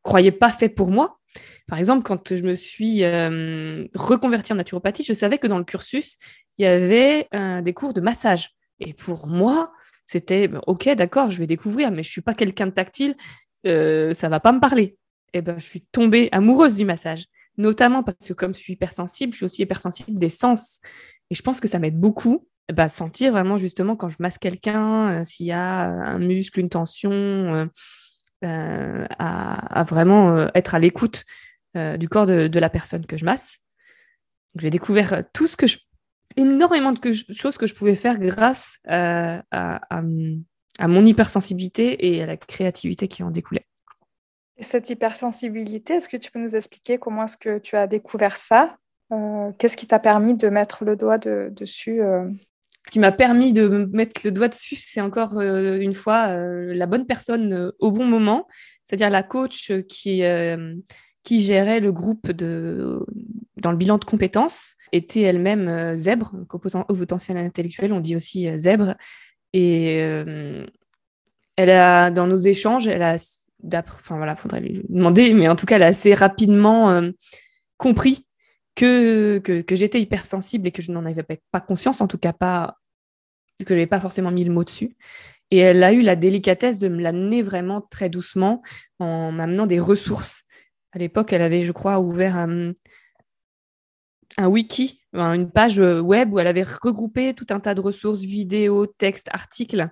croyais 0.04 0.32
pas 0.32 0.50
faits 0.50 0.76
pour 0.76 0.92
moi. 0.92 1.20
Par 1.68 1.80
exemple, 1.80 2.04
quand 2.04 2.36
je 2.36 2.44
me 2.44 2.54
suis 2.54 3.04
euh, 3.04 3.86
reconvertie 3.96 4.54
en 4.54 4.56
naturopathie, 4.56 5.04
je 5.04 5.14
savais 5.14 5.40
que 5.40 5.48
dans 5.48 5.58
le 5.58 5.64
cursus, 5.66 6.18
il 6.58 6.64
y 6.64 6.68
avait 6.68 7.28
euh, 7.34 7.62
des 7.62 7.74
cours 7.74 7.94
de 7.94 8.02
massage. 8.02 8.52
Et 8.80 8.94
pour 8.94 9.28
moi, 9.28 9.74
c'était 10.06 10.48
ben, 10.48 10.62
ok, 10.68 10.88
d'accord, 10.90 11.32
je 11.32 11.40
vais 11.40 11.48
découvrir, 11.48 11.92
mais 11.92 12.04
je 12.04 12.10
suis 12.10 12.22
pas 12.22 12.36
quelqu'un 12.36 12.68
de 12.68 12.72
tactile, 12.72 13.16
ça 13.66 14.30
va 14.30 14.40
pas 14.40 14.52
me 14.52 14.60
parler. 14.60 14.96
Et 15.34 15.42
ben, 15.42 15.58
je 15.58 15.66
suis 15.66 15.82
tombée 15.92 16.30
amoureuse 16.32 16.76
du 16.76 16.86
massage, 16.86 17.26
notamment 17.58 18.04
parce 18.04 18.28
que 18.28 18.34
comme 18.34 18.54
je 18.54 18.60
suis 18.60 18.74
hypersensible, 18.74 19.34
je 19.34 19.38
suis 19.38 19.46
aussi 19.46 19.62
hypersensible 19.64 20.20
des 20.20 20.30
sens. 20.30 20.82
Et 21.32 21.36
je 21.36 21.42
pense 21.42 21.60
que 21.60 21.68
ça 21.68 21.78
m'aide 21.78 22.00
beaucoup 22.00 22.48
bah, 22.74 22.90
sentir 22.90 23.32
vraiment 23.32 23.58
justement 23.58 23.96
quand 23.96 24.10
je 24.10 24.18
masse 24.20 24.38
quelqu'un, 24.38 25.20
euh, 25.20 25.24
s'il 25.24 25.48
y 25.48 25.52
a 25.52 25.86
un 25.86 26.20
muscle, 26.20 26.60
une 26.60 26.70
tension, 26.70 27.12
euh, 27.12 27.66
euh, 28.46 29.06
à, 29.18 29.84
vraiment 29.88 30.48
être 30.54 30.76
à 30.76 30.80
l'écoute 30.80 31.26
du 31.76 32.10
corps 32.10 32.26
de, 32.26 32.60
la 32.60 32.70
personne 32.70 33.06
que 33.06 33.18
je 33.18 33.26
masse. 33.26 33.60
J'ai 34.58 34.70
découvert 34.70 35.24
tout 35.34 35.46
ce 35.46 35.56
que 35.56 35.68
je, 35.68 35.78
énormément 36.36 36.92
de 36.92 37.14
choses 37.14 37.58
que 37.58 37.68
je 37.68 37.76
pouvais 37.76 37.96
faire 37.96 38.18
grâce 38.18 38.80
à, 38.88 39.44
à, 39.52 40.02
mon 40.02 41.06
hypersensibilité 41.06 42.08
et 42.08 42.24
à 42.24 42.26
la 42.26 42.38
créativité 42.38 43.08
qui 43.08 43.24
en 43.24 43.30
découlait. 43.30 43.66
cette 44.60 44.90
hypersensibilité, 44.90 45.96
est-ce 45.96 46.10
que 46.10 46.18
tu 46.18 46.32
peux 46.32 46.40
nous 46.40 46.56
expliquer 46.56 46.98
comment 46.98 47.26
est-ce 47.26 47.38
que 47.38 47.60
tu 47.60 47.76
as 47.76 47.88
découvert 47.88 48.38
ça? 48.38 48.78
Qu'est-ce 49.58 49.78
qui 49.78 49.88
t'a 49.88 50.00
permis 50.00 50.34
de 50.36 50.50
mettre 50.50 50.86
le 50.86 50.96
doigt 50.96 51.18
dessus 51.18 52.02
ce 52.90 52.92
qui 52.92 52.98
m'a 52.98 53.12
permis 53.12 53.54
de 53.54 53.88
mettre 53.94 54.22
le 54.24 54.32
doigt 54.32 54.48
dessus, 54.48 54.76
c'est 54.76 55.00
encore 55.00 55.38
euh, 55.38 55.78
une 55.78 55.94
fois 55.94 56.30
euh, 56.30 56.74
la 56.74 56.88
bonne 56.88 57.06
personne 57.06 57.54
euh, 57.54 57.72
au 57.78 57.92
bon 57.92 58.04
moment, 58.04 58.48
c'est-à-dire 58.84 59.12
la 59.12 59.22
coach 59.22 59.72
qui, 59.88 60.24
qui 61.22 61.44
gérait 61.44 61.82
le 61.82 61.92
groupe 61.92 62.32
de, 62.32 63.06
dans 63.58 63.70
le 63.70 63.78
bilan 63.78 64.00
de 64.00 64.06
compétences, 64.06 64.74
était 64.92 65.22
elle-même 65.22 65.96
zèbre, 65.96 66.34
opposant 66.52 66.84
au 66.90 66.96
potentiel 66.96 67.38
intellectuel, 67.38 67.94
on 67.94 68.00
dit 68.00 68.16
aussi 68.16 68.50
zèbre. 68.58 68.96
Et 69.54 69.98
elle 71.58 71.70
a, 71.70 72.10
dans 72.10 72.26
nos 72.26 72.38
échanges, 72.38 72.88
elle 72.88 73.04
a, 73.04 73.18
enfin 73.72 74.18
voilà, 74.18 74.36
faudrait 74.36 74.62
lui 74.62 74.82
demander, 74.90 75.36
mais 75.36 75.48
en 75.48 75.56
tout 75.56 75.68
cas, 75.68 75.76
elle 75.76 75.84
a 75.84 75.88
assez 75.88 76.16
rapidement 76.16 77.04
compris 77.78 78.26
que, 78.74 79.38
que, 79.38 79.62
que 79.62 79.76
j'étais 79.76 80.02
hypersensible 80.02 80.68
et 80.68 80.72
que 80.72 80.82
je 80.82 80.92
n'en 80.92 81.06
avais 81.06 81.24
pas 81.52 81.62
conscience, 81.62 82.02
en 82.02 82.08
tout 82.08 82.18
cas 82.18 82.34
pas 82.34 82.79
que 83.66 83.70
je 83.70 83.74
n'avais 83.74 83.88
pas 83.88 84.00
forcément 84.00 84.32
mis 84.32 84.44
le 84.44 84.52
mot 84.52 84.64
dessus. 84.64 84.96
Et 85.52 85.58
elle 85.58 85.84
a 85.84 85.94
eu 85.94 86.02
la 86.02 86.16
délicatesse 86.16 86.80
de 86.80 86.90
me 86.90 87.02
l'amener 87.02 87.42
vraiment 87.42 87.82
très 87.82 88.10
doucement 88.10 88.62
en 89.00 89.32
m'amenant 89.32 89.66
des 89.66 89.80
ressources. 89.80 90.44
À 90.92 91.00
l'époque, 91.00 91.34
elle 91.34 91.42
avait, 91.42 91.66
je 91.66 91.72
crois, 91.72 92.00
ouvert 92.00 92.38
un, 92.38 92.74
un 94.38 94.48
wiki, 94.48 95.02
une 95.14 95.50
page 95.50 95.80
web 95.80 96.34
où 96.34 96.40
elle 96.40 96.48
avait 96.48 96.64
regroupé 96.64 97.34
tout 97.34 97.48
un 97.50 97.60
tas 97.60 97.74
de 97.74 97.82
ressources, 97.82 98.20
vidéos, 98.20 98.86
textes, 98.86 99.30
articles 99.32 99.90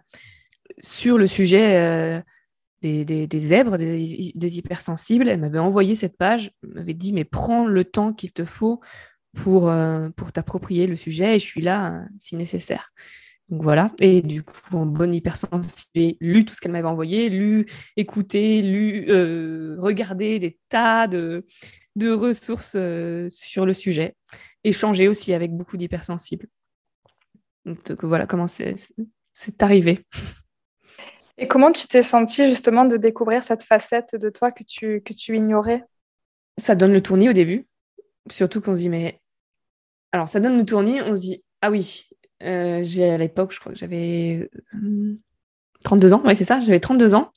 sur 0.79 1.17
le 1.17 1.27
sujet 1.27 1.77
euh, 1.77 2.21
des, 2.81 3.03
des, 3.03 3.39
zèbres, 3.39 3.77
des, 3.77 4.31
des, 4.33 4.57
hypersensibles. 4.57 5.27
Elle 5.27 5.39
m'avait 5.39 5.59
envoyé 5.59 5.95
cette 5.95 6.17
page, 6.17 6.51
m'avait 6.61 6.93
dit, 6.93 7.13
mais 7.13 7.23
prends 7.23 7.65
le 7.65 7.83
temps 7.83 8.13
qu'il 8.13 8.31
te 8.31 8.45
faut 8.45 8.79
pour, 9.33 9.69
euh, 9.69 10.09
pour 10.15 10.31
t'approprier 10.31 10.87
le 10.87 10.95
sujet 10.95 11.35
et 11.35 11.39
je 11.39 11.45
suis 11.45 11.61
là 11.61 11.93
euh, 11.93 12.05
si 12.19 12.35
nécessaire. 12.35 12.91
Donc 13.49 13.63
voilà, 13.63 13.91
et 13.99 14.21
du 14.21 14.43
coup, 14.43 14.75
en 14.75 14.85
bonne 14.85 15.15
hypersensible, 15.15 15.91
j'ai 15.95 16.17
lu 16.19 16.43
tout 16.43 16.53
ce 16.53 16.59
qu'elle 16.59 16.73
m'avait 16.73 16.87
envoyé, 16.87 17.29
lu, 17.29 17.65
écouté, 17.95 18.61
lu, 18.61 19.05
euh, 19.07 19.77
regardé 19.79 20.37
des 20.37 20.59
tas 20.67 21.07
de, 21.07 21.45
de 21.95 22.11
ressources 22.11 22.73
euh, 22.75 23.29
sur 23.29 23.65
le 23.65 23.71
sujet, 23.71 24.17
échangé 24.65 25.07
aussi 25.07 25.33
avec 25.33 25.53
beaucoup 25.53 25.77
d'hypersensibles. 25.77 26.47
Donc 27.65 28.03
voilà 28.03 28.27
comment 28.27 28.47
c'est 28.47 28.75
arrivé. 29.61 30.05
Et 31.37 31.47
comment 31.47 31.71
tu 31.71 31.87
t'es 31.87 32.01
sentie 32.01 32.49
justement 32.49 32.83
de 32.83 32.97
découvrir 32.97 33.43
cette 33.43 33.63
facette 33.63 34.15
de 34.15 34.29
toi 34.29 34.51
que 34.51 34.63
tu, 34.63 35.01
que 35.01 35.13
tu 35.13 35.37
ignorais? 35.37 35.83
Ça 36.57 36.75
donne 36.75 36.91
le 36.91 37.01
tournis 37.01 37.29
au 37.29 37.33
début, 37.33 37.65
surtout 38.29 38.59
qu'on 38.59 38.75
se 38.75 38.81
dit, 38.81 38.89
mais... 38.89 39.21
Alors 40.11 40.27
ça 40.27 40.39
donne 40.41 40.57
le 40.57 40.65
tournis, 40.65 41.01
on 41.01 41.15
se 41.15 41.21
dit, 41.21 41.43
ah 41.61 41.71
oui, 41.71 42.09
euh, 42.43 42.83
j'ai 42.83 43.09
à 43.09 43.17
l'époque, 43.17 43.51
je 43.51 43.59
crois 43.59 43.71
que 43.71 43.77
j'avais 43.77 44.49
32 45.83 46.07
euh, 46.07 46.15
ans, 46.15 46.23
ouais, 46.23 46.35
c'est 46.35 46.43
ça, 46.43 46.61
j'avais 46.61 46.79
32 46.79 47.15
ans. 47.15 47.31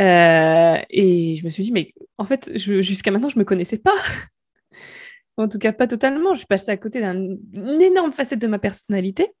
Euh, 0.00 0.76
et 0.90 1.34
je 1.34 1.44
me 1.44 1.48
suis 1.48 1.62
dit, 1.64 1.72
mais 1.72 1.92
en 2.18 2.24
fait, 2.24 2.56
jusqu'à 2.56 3.10
maintenant, 3.10 3.28
je 3.28 3.36
ne 3.36 3.40
me 3.40 3.44
connaissais 3.44 3.78
pas. 3.78 3.96
en 5.36 5.48
tout 5.48 5.58
cas, 5.58 5.72
pas 5.72 5.86
totalement. 5.86 6.34
Je 6.34 6.38
suis 6.38 6.46
passée 6.46 6.70
à 6.70 6.76
côté 6.76 7.00
d'une 7.00 7.82
énorme 7.82 8.12
facette 8.12 8.38
de 8.38 8.46
ma 8.46 8.58
personnalité. 8.58 9.32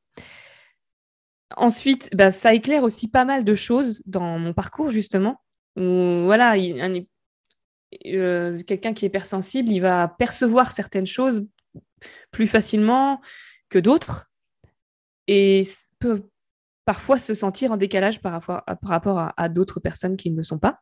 Ensuite, 1.56 2.10
bah, 2.14 2.30
ça 2.30 2.54
éclaire 2.54 2.82
aussi 2.82 3.08
pas 3.08 3.24
mal 3.24 3.44
de 3.44 3.54
choses 3.54 4.02
dans 4.06 4.38
mon 4.38 4.52
parcours, 4.52 4.90
justement. 4.90 5.40
Où, 5.76 6.24
voilà, 6.24 6.56
quelqu'un 8.66 8.94
qui 8.94 9.04
est 9.04 9.08
hypersensible, 9.08 9.70
il 9.70 9.80
va 9.80 10.08
percevoir 10.08 10.72
certaines 10.72 11.06
choses 11.06 11.46
plus 12.30 12.46
facilement 12.46 13.20
que 13.70 13.78
d'autres 13.78 14.27
et 15.28 15.62
peut 16.00 16.22
parfois 16.84 17.18
se 17.18 17.34
sentir 17.34 17.70
en 17.70 17.76
décalage 17.76 18.20
par 18.20 18.32
rapport 18.32 18.62
à, 18.66 18.74
par 18.74 18.90
rapport 18.90 19.32
à, 19.36 19.48
d'autres 19.50 19.78
personnes 19.78 20.16
qui 20.16 20.30
ne 20.30 20.36
le 20.36 20.42
sont 20.42 20.58
pas. 20.58 20.80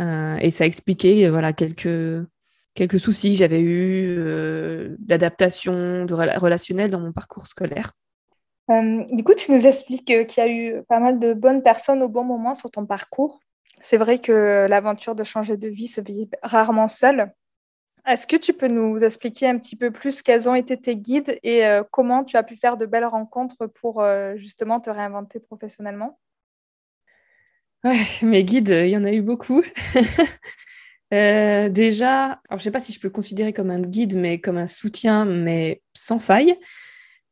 Euh, 0.00 0.36
et 0.40 0.50
ça 0.50 0.66
expliquait 0.66 1.28
voilà, 1.28 1.52
quelques, 1.52 2.26
quelques 2.74 2.98
soucis 2.98 3.30
que 3.32 3.38
j'avais 3.38 3.60
eus 3.60 4.16
euh, 4.18 4.96
d'adaptation, 4.98 6.04
de 6.04 6.14
relationnel 6.14 6.90
dans 6.90 6.98
mon 6.98 7.12
parcours 7.12 7.46
scolaire. 7.46 7.92
Euh, 8.70 9.04
du 9.12 9.22
coup, 9.22 9.34
tu 9.34 9.52
nous 9.52 9.66
expliques 9.66 10.04
qu'il 10.04 10.26
y 10.36 10.40
a 10.40 10.50
eu 10.50 10.82
pas 10.88 10.98
mal 10.98 11.20
de 11.20 11.32
bonnes 11.32 11.62
personnes 11.62 12.02
au 12.02 12.08
bon 12.08 12.24
moment 12.24 12.56
sur 12.56 12.70
ton 12.70 12.84
parcours. 12.84 13.38
C'est 13.80 13.98
vrai 13.98 14.18
que 14.18 14.66
l'aventure 14.68 15.14
de 15.14 15.22
changer 15.22 15.56
de 15.56 15.68
vie 15.68 15.86
se 15.88 16.00
vit 16.00 16.28
rarement 16.42 16.88
seule. 16.88 17.30
Est-ce 18.06 18.26
que 18.26 18.36
tu 18.36 18.52
peux 18.52 18.68
nous 18.68 18.98
expliquer 18.98 19.48
un 19.48 19.58
petit 19.58 19.76
peu 19.76 19.90
plus 19.90 20.20
quels 20.20 20.48
ont 20.48 20.54
été 20.54 20.76
tes 20.76 20.96
guides 20.96 21.38
et 21.42 21.64
euh, 21.64 21.82
comment 21.90 22.22
tu 22.22 22.36
as 22.36 22.42
pu 22.42 22.56
faire 22.56 22.76
de 22.76 22.84
belles 22.84 23.06
rencontres 23.06 23.66
pour 23.66 24.02
euh, 24.02 24.36
justement 24.36 24.78
te 24.78 24.90
réinventer 24.90 25.40
professionnellement? 25.40 26.18
Mes 28.22 28.44
guides, 28.44 28.68
il 28.68 28.90
y 28.90 28.96
en 28.96 29.04
a 29.04 29.12
eu 29.12 29.22
beaucoup. 29.22 29.62
Euh, 31.12 31.68
déjà, 31.68 32.24
alors 32.24 32.40
je 32.50 32.54
ne 32.54 32.60
sais 32.60 32.70
pas 32.72 32.80
si 32.80 32.92
je 32.92 32.98
peux 32.98 33.06
le 33.06 33.12
considérer 33.12 33.52
comme 33.52 33.70
un 33.70 33.80
guide, 33.80 34.16
mais 34.16 34.40
comme 34.40 34.56
un 34.56 34.66
soutien, 34.66 35.24
mais 35.24 35.80
sans 35.92 36.18
faille, 36.18 36.58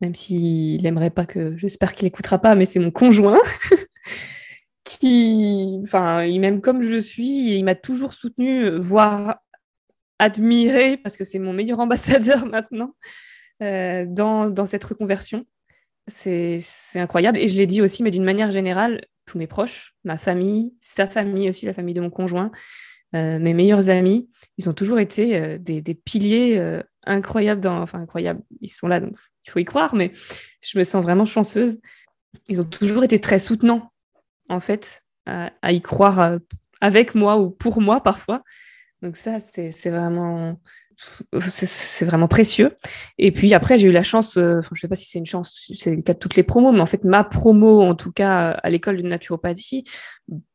même 0.00 0.14
s'il 0.14 0.80
n'aimerait 0.82 1.10
pas 1.10 1.26
que, 1.26 1.56
j'espère 1.56 1.92
qu'il 1.92 2.04
n'écoutera 2.04 2.38
pas, 2.38 2.54
mais 2.54 2.64
c'est 2.64 2.78
mon 2.78 2.92
conjoint. 2.92 3.40
qui, 4.84 5.80
enfin, 5.82 6.22
il 6.22 6.38
m'aime 6.40 6.60
comme 6.60 6.82
je 6.82 7.00
suis, 7.00 7.56
il 7.56 7.64
m'a 7.64 7.74
toujours 7.74 8.12
soutenu, 8.12 8.78
voire 8.78 9.40
admiré 10.22 10.96
parce 10.96 11.16
que 11.16 11.24
c'est 11.24 11.38
mon 11.38 11.52
meilleur 11.52 11.80
ambassadeur 11.80 12.46
maintenant 12.46 12.94
dans, 13.60 14.50
dans, 14.50 14.66
cette 14.66 14.82
reconversion. 14.82 15.46
C'est 16.08 16.60
incroyable. 16.96 17.38
Et 17.38 17.46
je 17.46 17.56
l'ai 17.56 17.68
dit 17.68 17.80
aussi, 17.80 18.02
mais 18.02 18.10
d'une 18.10 18.24
manière 18.24 18.50
générale, 18.50 19.06
tous 19.24 19.38
mes 19.38 19.46
proches, 19.46 19.94
ma 20.04 20.18
famille, 20.18 20.74
sa 20.80 21.06
famille 21.06 21.48
aussi, 21.48 21.66
la 21.66 21.72
famille 21.72 21.94
de 21.94 22.00
mon 22.00 22.10
conjoint, 22.10 22.50
mes 23.12 23.54
meilleurs 23.54 23.88
amis, 23.88 24.28
ils 24.58 24.68
ont 24.68 24.72
toujours 24.72 24.98
été 24.98 25.58
des, 25.58 25.80
des, 25.80 25.94
piliers 25.94 26.80
incroyables 27.04 27.60
dans, 27.60 27.80
enfin 27.80 28.00
incroyables, 28.00 28.42
ils 28.60 28.68
sont 28.68 28.88
là, 28.88 28.98
donc 28.98 29.16
il 29.46 29.50
faut 29.50 29.58
y 29.58 29.64
croire, 29.64 29.94
mais 29.94 30.12
je 30.60 30.78
me 30.78 30.84
sens 30.84 31.02
vraiment 31.02 31.24
chanceuse. 31.24 31.78
Ils 32.48 32.60
ont 32.60 32.64
toujours 32.64 33.04
été 33.04 33.20
très 33.20 33.38
soutenants, 33.38 33.92
en 34.48 34.60
fait, 34.60 35.02
à, 35.26 35.72
y 35.72 35.80
croire 35.80 36.20
euh, 36.20 36.38
avec 36.80 37.14
moi 37.14 37.38
ou 37.38 37.50
pour 37.50 37.80
moi 37.80 38.02
parfois. 38.02 38.42
Donc 39.02 39.16
ça, 39.16 39.40
c'est 39.40 39.90
vraiment, 39.90 40.56
c'est 41.40 42.04
vraiment 42.04 42.28
précieux. 42.28 42.76
Et 43.18 43.32
puis 43.32 43.52
après, 43.52 43.78
j'ai 43.78 43.88
eu 43.88 43.92
la 43.92 44.04
chance, 44.04 44.36
euh, 44.36 44.60
je 44.62 44.68
ne 44.70 44.78
sais 44.78 44.88
pas 44.88 44.94
si 44.94 45.06
c'est 45.06 45.18
une 45.18 45.26
chance, 45.26 45.70
c'est 45.74 45.94
le 45.94 46.02
cas 46.02 46.14
de 46.14 46.18
toutes 46.18 46.36
les 46.36 46.44
promos, 46.44 46.72
mais 46.72 46.80
en 46.80 46.86
fait, 46.86 47.04
ma 47.04 47.24
promo, 47.24 47.82
en 47.82 47.96
tout 47.96 48.12
cas 48.12 48.50
à 48.50 48.70
l'école 48.70 48.96
de 48.96 49.02
naturopathie, 49.02 49.84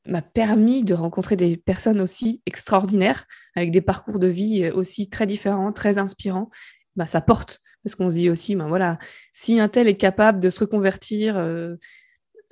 m'a 0.06 0.22
permis 0.22 0.84
de 0.86 0.94
rencontrer 0.94 1.36
des 1.36 1.58
personnes 1.58 2.00
aussi 2.00 2.42
extraordinaires, 2.46 3.26
avec 3.56 3.72
des 3.72 3.82
parcours 3.82 4.20
de 4.20 4.28
vie 4.28 4.70
aussi 4.70 5.10
très 5.10 5.28
différents, 5.28 5.74
très 5.74 5.98
inspirants. 5.98 6.50
Bah, 6.96 7.06
ça 7.06 7.22
porte. 7.22 7.60
Parce 7.84 7.96
qu'on 7.96 8.10
se 8.10 8.16
dit 8.16 8.30
aussi, 8.30 8.56
ben 8.56 8.68
voilà, 8.68 8.98
si 9.32 9.60
un 9.60 9.70
tel 9.70 9.88
est 9.88 9.98
capable 9.98 10.40
de 10.40 10.50
se 10.50 10.60
reconvertir 10.60 11.38
euh, 11.38 11.76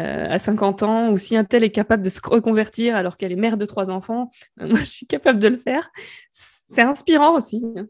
euh, 0.02 0.28
à 0.30 0.40
50 0.40 0.84
ans, 0.84 1.12
ou 1.12 1.18
si 1.18 1.38
un 1.38 1.44
tel 1.44 1.64
est 1.64 1.72
capable 1.72 2.04
de 2.04 2.10
se 2.10 2.20
reconvertir 2.24 2.96
alors 2.96 3.18
qu'elle 3.18 3.32
est 3.32 3.38
mère 3.38 3.58
de 3.58 3.66
trois 3.66 3.90
enfants, 3.90 4.30
ben 4.58 4.68
moi 4.68 4.80
je 4.80 4.86
suis 4.86 5.06
capable 5.06 5.40
de 5.40 5.48
le 5.48 5.58
faire. 5.58 5.90
C'est 6.32 6.82
inspirant 6.82 7.36
aussi. 7.36 7.66
Hein. 7.76 7.88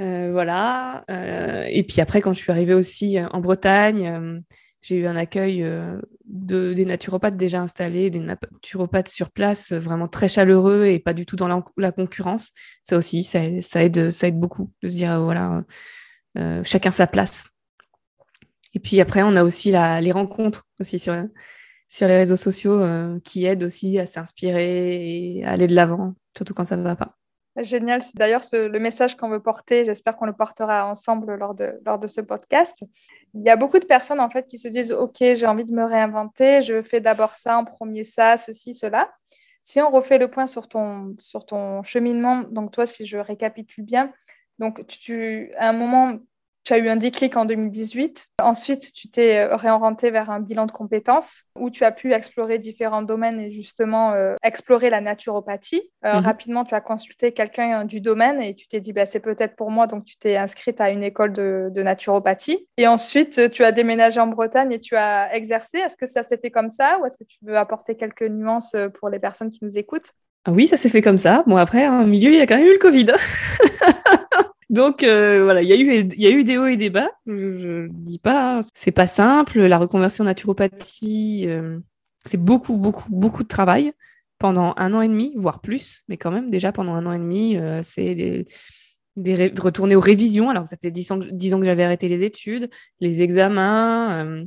Euh, 0.00 0.30
voilà. 0.30 1.04
et 1.08 1.82
puis 1.82 2.00
après, 2.00 2.20
quand 2.20 2.34
je 2.34 2.40
suis 2.40 2.52
arrivée 2.52 2.74
aussi 2.74 3.16
en 3.18 3.40
Bretagne, 3.40 4.42
j'ai 4.82 4.96
eu 4.96 5.06
un 5.06 5.16
accueil 5.16 5.64
de, 6.26 6.74
des 6.74 6.84
naturopathes 6.84 7.38
déjà 7.38 7.62
installés, 7.62 8.10
des 8.10 8.20
naturopathes 8.20 9.08
sur 9.08 9.30
place, 9.30 9.72
vraiment 9.72 10.06
très 10.06 10.28
chaleureux 10.28 10.84
et 10.84 10.98
pas 10.98 11.14
du 11.14 11.24
tout 11.24 11.36
dans 11.36 11.64
la, 11.78 11.92
concurrence. 11.92 12.52
Ça 12.82 12.98
aussi, 12.98 13.24
ça, 13.24 13.40
ça, 13.60 13.82
aide, 13.82 14.10
ça 14.10 14.28
aide 14.28 14.38
beaucoup 14.38 14.70
de 14.82 14.88
se 14.88 14.94
dire, 14.94 15.18
voilà, 15.22 15.64
euh, 16.36 16.62
chacun 16.64 16.90
sa 16.90 17.06
place. 17.06 17.46
Et 18.76 18.78
puis 18.78 19.00
après, 19.00 19.22
on 19.22 19.34
a 19.36 19.42
aussi 19.42 19.70
les 19.72 20.12
rencontres 20.12 20.66
aussi 20.78 20.98
sur, 20.98 21.14
les 21.14 22.16
réseaux 22.18 22.36
sociaux 22.36 22.78
euh, 22.78 23.18
qui 23.24 23.46
aident 23.46 23.62
aussi 23.62 23.98
à 23.98 24.04
s'inspirer 24.04 25.38
et 25.38 25.44
à 25.46 25.52
aller 25.52 25.66
de 25.66 25.74
l'avant, 25.74 26.12
surtout 26.36 26.52
quand 26.52 26.66
ça 26.66 26.76
ne 26.76 26.82
va 26.82 26.94
pas. 26.94 27.16
Génial, 27.56 28.02
c'est 28.02 28.16
d'ailleurs 28.16 28.42
le 28.52 28.78
message 28.78 29.16
qu'on 29.16 29.30
veut 29.30 29.40
porter. 29.40 29.86
J'espère 29.86 30.14
qu'on 30.18 30.26
le 30.26 30.34
portera 30.34 30.86
ensemble 30.86 31.36
lors 31.36 31.54
de, 31.54 31.80
lors 31.86 31.98
de 31.98 32.06
ce 32.06 32.20
podcast. 32.20 32.84
Il 33.32 33.42
y 33.42 33.48
a 33.48 33.56
beaucoup 33.56 33.78
de 33.78 33.86
personnes 33.86 34.20
en 34.20 34.28
fait 34.28 34.46
qui 34.46 34.58
se 34.58 34.68
disent 34.68 34.92
Ok, 34.92 35.16
j'ai 35.20 35.46
envie 35.46 35.64
de 35.64 35.72
me 35.72 35.86
réinventer, 35.86 36.60
je 36.60 36.82
fais 36.82 37.00
d'abord 37.00 37.30
ça, 37.30 37.56
en 37.56 37.64
premier 37.64 38.04
ça, 38.04 38.36
ceci, 38.36 38.74
cela. 38.74 39.10
Si 39.62 39.80
on 39.80 39.90
refait 39.90 40.18
le 40.18 40.28
point 40.28 40.46
sur 40.46 40.68
ton, 40.68 41.14
sur 41.18 41.46
ton 41.46 41.82
cheminement, 41.82 42.42
donc 42.50 42.72
toi, 42.72 42.84
si 42.84 43.06
je 43.06 43.16
récapitule 43.16 43.86
bien, 43.86 44.12
donc, 44.58 44.86
tu, 44.86 45.52
à 45.58 45.68
un 45.68 45.72
moment, 45.72 46.18
tu 46.66 46.72
as 46.72 46.78
eu 46.78 46.88
un 46.88 46.96
déclic 46.96 47.36
en 47.36 47.44
2018. 47.44 48.26
Ensuite, 48.42 48.92
tu 48.92 49.08
t'es 49.08 49.38
euh, 49.38 49.54
réorienté 49.54 50.10
vers 50.10 50.30
un 50.30 50.40
bilan 50.40 50.66
de 50.66 50.72
compétences 50.72 51.44
où 51.56 51.70
tu 51.70 51.84
as 51.84 51.92
pu 51.92 52.12
explorer 52.12 52.58
différents 52.58 53.02
domaines 53.02 53.38
et 53.38 53.52
justement 53.52 54.14
euh, 54.14 54.34
explorer 54.42 54.90
la 54.90 55.00
naturopathie. 55.00 55.82
Euh, 56.04 56.14
mhm. 56.14 56.24
Rapidement, 56.24 56.64
tu 56.64 56.74
as 56.74 56.80
consulté 56.80 57.30
quelqu'un 57.30 57.84
du 57.84 58.00
domaine 58.00 58.42
et 58.42 58.56
tu 58.56 58.66
t'es 58.66 58.80
dit, 58.80 58.92
bah, 58.92 59.06
c'est 59.06 59.20
peut-être 59.20 59.54
pour 59.54 59.70
moi. 59.70 59.86
Donc, 59.86 60.04
tu 60.04 60.16
t'es 60.16 60.36
inscrite 60.36 60.80
à 60.80 60.90
une 60.90 61.04
école 61.04 61.32
de, 61.32 61.68
de, 61.70 61.82
naturopathie. 61.84 62.66
Et 62.78 62.88
ensuite, 62.88 63.48
tu 63.52 63.62
as 63.62 63.70
déménagé 63.70 64.18
en 64.18 64.26
Bretagne 64.26 64.72
et 64.72 64.80
tu 64.80 64.96
as 64.96 65.32
exercé. 65.36 65.78
Est-ce 65.78 65.96
que 65.96 66.06
ça 66.06 66.24
s'est 66.24 66.38
fait 66.38 66.50
comme 66.50 66.70
ça 66.70 66.98
ou 67.00 67.06
est-ce 67.06 67.16
que 67.16 67.24
tu 67.24 67.38
veux 67.42 67.56
apporter 67.56 67.94
quelques 67.94 68.22
nuances 68.22 68.74
pour 68.94 69.08
les 69.08 69.20
personnes 69.20 69.50
qui 69.50 69.60
nous 69.62 69.78
écoutent? 69.78 70.10
Ah 70.44 70.50
oui, 70.52 70.66
ça 70.66 70.76
s'est 70.76 70.88
fait 70.88 71.02
comme 71.02 71.18
ça. 71.18 71.44
Bon, 71.46 71.56
après, 71.56 71.86
en 71.86 72.04
milieu, 72.04 72.32
il 72.32 72.38
y 72.38 72.40
a 72.40 72.46
quand 72.46 72.56
même 72.56 72.66
eu 72.66 72.72
le 72.72 72.78
Covid. 72.78 73.06
Donc 74.68 75.04
euh, 75.04 75.44
voilà, 75.44 75.62
il 75.62 75.68
y, 75.68 75.72
a 75.72 76.30
eu, 76.30 76.44
des 76.44 76.58
hauts 76.58 76.66
et 76.66 76.76
des 76.76 76.90
bas. 76.90 77.10
Je 77.26 77.84
ne 77.84 77.88
dis 77.88 78.18
pas, 78.18 78.60
c'est 78.74 78.90
pas 78.90 79.06
simple. 79.06 79.60
La 79.60 79.78
reconversion 79.78 80.24
naturopathie, 80.24 81.44
euh, 81.46 81.78
c'est 82.24 82.36
beaucoup, 82.36 82.76
beaucoup, 82.76 83.08
beaucoup 83.10 83.44
de 83.44 83.48
travail 83.48 83.92
pendant 84.38 84.74
un 84.76 84.92
an 84.92 85.02
et 85.02 85.08
demi, 85.08 85.32
voire 85.36 85.60
plus, 85.60 86.02
mais 86.08 86.16
quand 86.16 86.32
même 86.32 86.50
déjà 86.50 86.72
pendant 86.72 86.94
un 86.94 87.06
an 87.06 87.12
et 87.12 87.18
demi, 87.18 87.56
euh, 87.56 87.80
c'est 87.82 88.44
des, 89.16 89.52
retourner 89.56 89.94
aux 89.94 90.00
révisions. 90.00 90.50
Alors 90.50 90.66
ça 90.66 90.76
faisait 90.76 90.90
dix 90.90 91.12
ans, 91.12 91.20
ans 91.20 91.60
que 91.60 91.64
j'avais 91.64 91.84
arrêté 91.84 92.08
les 92.08 92.24
études, 92.24 92.68
les 92.98 93.22
examens, 93.22 94.44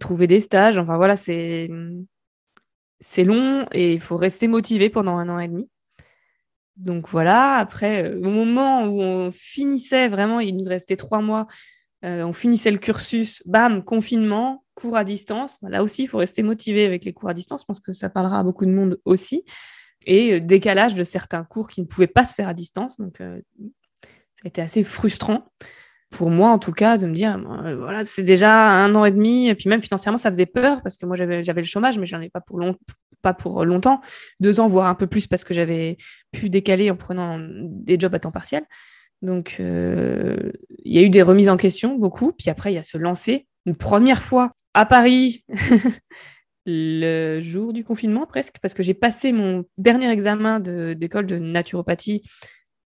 trouver 0.00 0.26
des 0.26 0.40
stages. 0.40 0.78
Enfin 0.78 0.96
voilà, 0.96 1.16
c'est 1.16 1.68
long 3.18 3.66
et 3.72 3.92
il 3.92 4.00
faut 4.00 4.16
rester 4.16 4.48
motivé 4.48 4.88
pendant 4.88 5.18
un 5.18 5.28
an 5.28 5.38
et 5.38 5.48
demi. 5.48 5.68
Donc 6.78 7.08
voilà, 7.10 7.56
après, 7.56 8.04
euh, 8.04 8.18
au 8.18 8.30
moment 8.30 8.84
où 8.84 9.02
on 9.02 9.32
finissait 9.32 10.08
vraiment, 10.08 10.38
il 10.38 10.56
nous 10.56 10.68
restait 10.68 10.96
trois 10.96 11.20
mois, 11.20 11.46
euh, 12.04 12.22
on 12.22 12.32
finissait 12.32 12.70
le 12.70 12.78
cursus, 12.78 13.42
bam, 13.46 13.84
confinement, 13.84 14.64
cours 14.74 14.96
à 14.96 15.02
distance. 15.02 15.58
Bah, 15.60 15.70
là 15.70 15.82
aussi, 15.82 16.04
il 16.04 16.06
faut 16.06 16.18
rester 16.18 16.44
motivé 16.44 16.86
avec 16.86 17.04
les 17.04 17.12
cours 17.12 17.28
à 17.28 17.34
distance. 17.34 17.62
Je 17.62 17.66
pense 17.66 17.80
que 17.80 17.92
ça 17.92 18.08
parlera 18.08 18.38
à 18.38 18.42
beaucoup 18.44 18.64
de 18.64 18.70
monde 18.70 19.00
aussi. 19.04 19.44
Et 20.06 20.34
euh, 20.34 20.40
décalage 20.40 20.94
de 20.94 21.02
certains 21.02 21.42
cours 21.42 21.68
qui 21.68 21.80
ne 21.80 21.86
pouvaient 21.86 22.06
pas 22.06 22.24
se 22.24 22.34
faire 22.34 22.46
à 22.46 22.54
distance. 22.54 22.98
Donc, 22.98 23.16
ça 23.18 24.44
a 24.44 24.48
été 24.48 24.62
assez 24.62 24.84
frustrant 24.84 25.50
pour 26.10 26.30
moi 26.30 26.50
en 26.50 26.58
tout 26.58 26.72
cas, 26.72 26.96
de 26.96 27.06
me 27.06 27.14
dire, 27.14 27.38
voilà, 27.78 28.04
c'est 28.04 28.22
déjà 28.22 28.70
un 28.70 28.94
an 28.94 29.04
et 29.04 29.10
demi, 29.10 29.48
et 29.48 29.54
puis 29.54 29.68
même 29.68 29.82
financièrement, 29.82 30.16
ça 30.16 30.30
faisait 30.30 30.46
peur 30.46 30.82
parce 30.82 30.96
que 30.96 31.06
moi 31.06 31.16
j'avais, 31.16 31.42
le 31.42 31.62
chômage, 31.64 31.98
mais 31.98 32.06
je 32.06 32.16
n'en 32.16 32.22
ai 32.22 32.30
pas 32.30 32.40
pour, 32.40 32.58
long, 32.58 32.76
pas 33.22 33.34
pour 33.34 33.64
longtemps, 33.64 34.00
deux 34.40 34.60
ans, 34.60 34.66
voire 34.66 34.86
un 34.86 34.94
peu 34.94 35.06
plus 35.06 35.26
parce 35.26 35.44
que 35.44 35.54
j'avais 35.54 35.96
pu 36.32 36.50
décaler 36.50 36.90
en 36.90 36.96
prenant 36.96 37.38
des 37.40 37.98
jobs 37.98 38.14
à 38.14 38.18
temps 38.18 38.32
partiel. 38.32 38.64
Donc 39.20 39.56
euh, 39.58 40.52
il 40.84 40.94
y 40.94 40.98
a 40.98 41.02
eu 41.02 41.10
des 41.10 41.22
remises 41.22 41.48
en 41.48 41.56
question, 41.56 41.96
beaucoup, 41.96 42.32
puis 42.32 42.50
après 42.50 42.72
il 42.72 42.76
y 42.76 42.78
a 42.78 42.82
se 42.82 42.98
lancer 42.98 43.46
une 43.66 43.76
première 43.76 44.22
fois 44.22 44.52
à 44.74 44.86
Paris. 44.86 45.44
le 46.70 47.40
jour 47.40 47.72
du 47.72 47.82
confinement 47.82 48.26
presque, 48.26 48.56
parce 48.60 48.74
que 48.74 48.82
j'ai 48.82 48.92
passé 48.92 49.32
mon 49.32 49.64
dernier 49.78 50.10
examen 50.10 50.60
d'école 50.60 51.24
de 51.24 51.38
naturopathie 51.38 52.22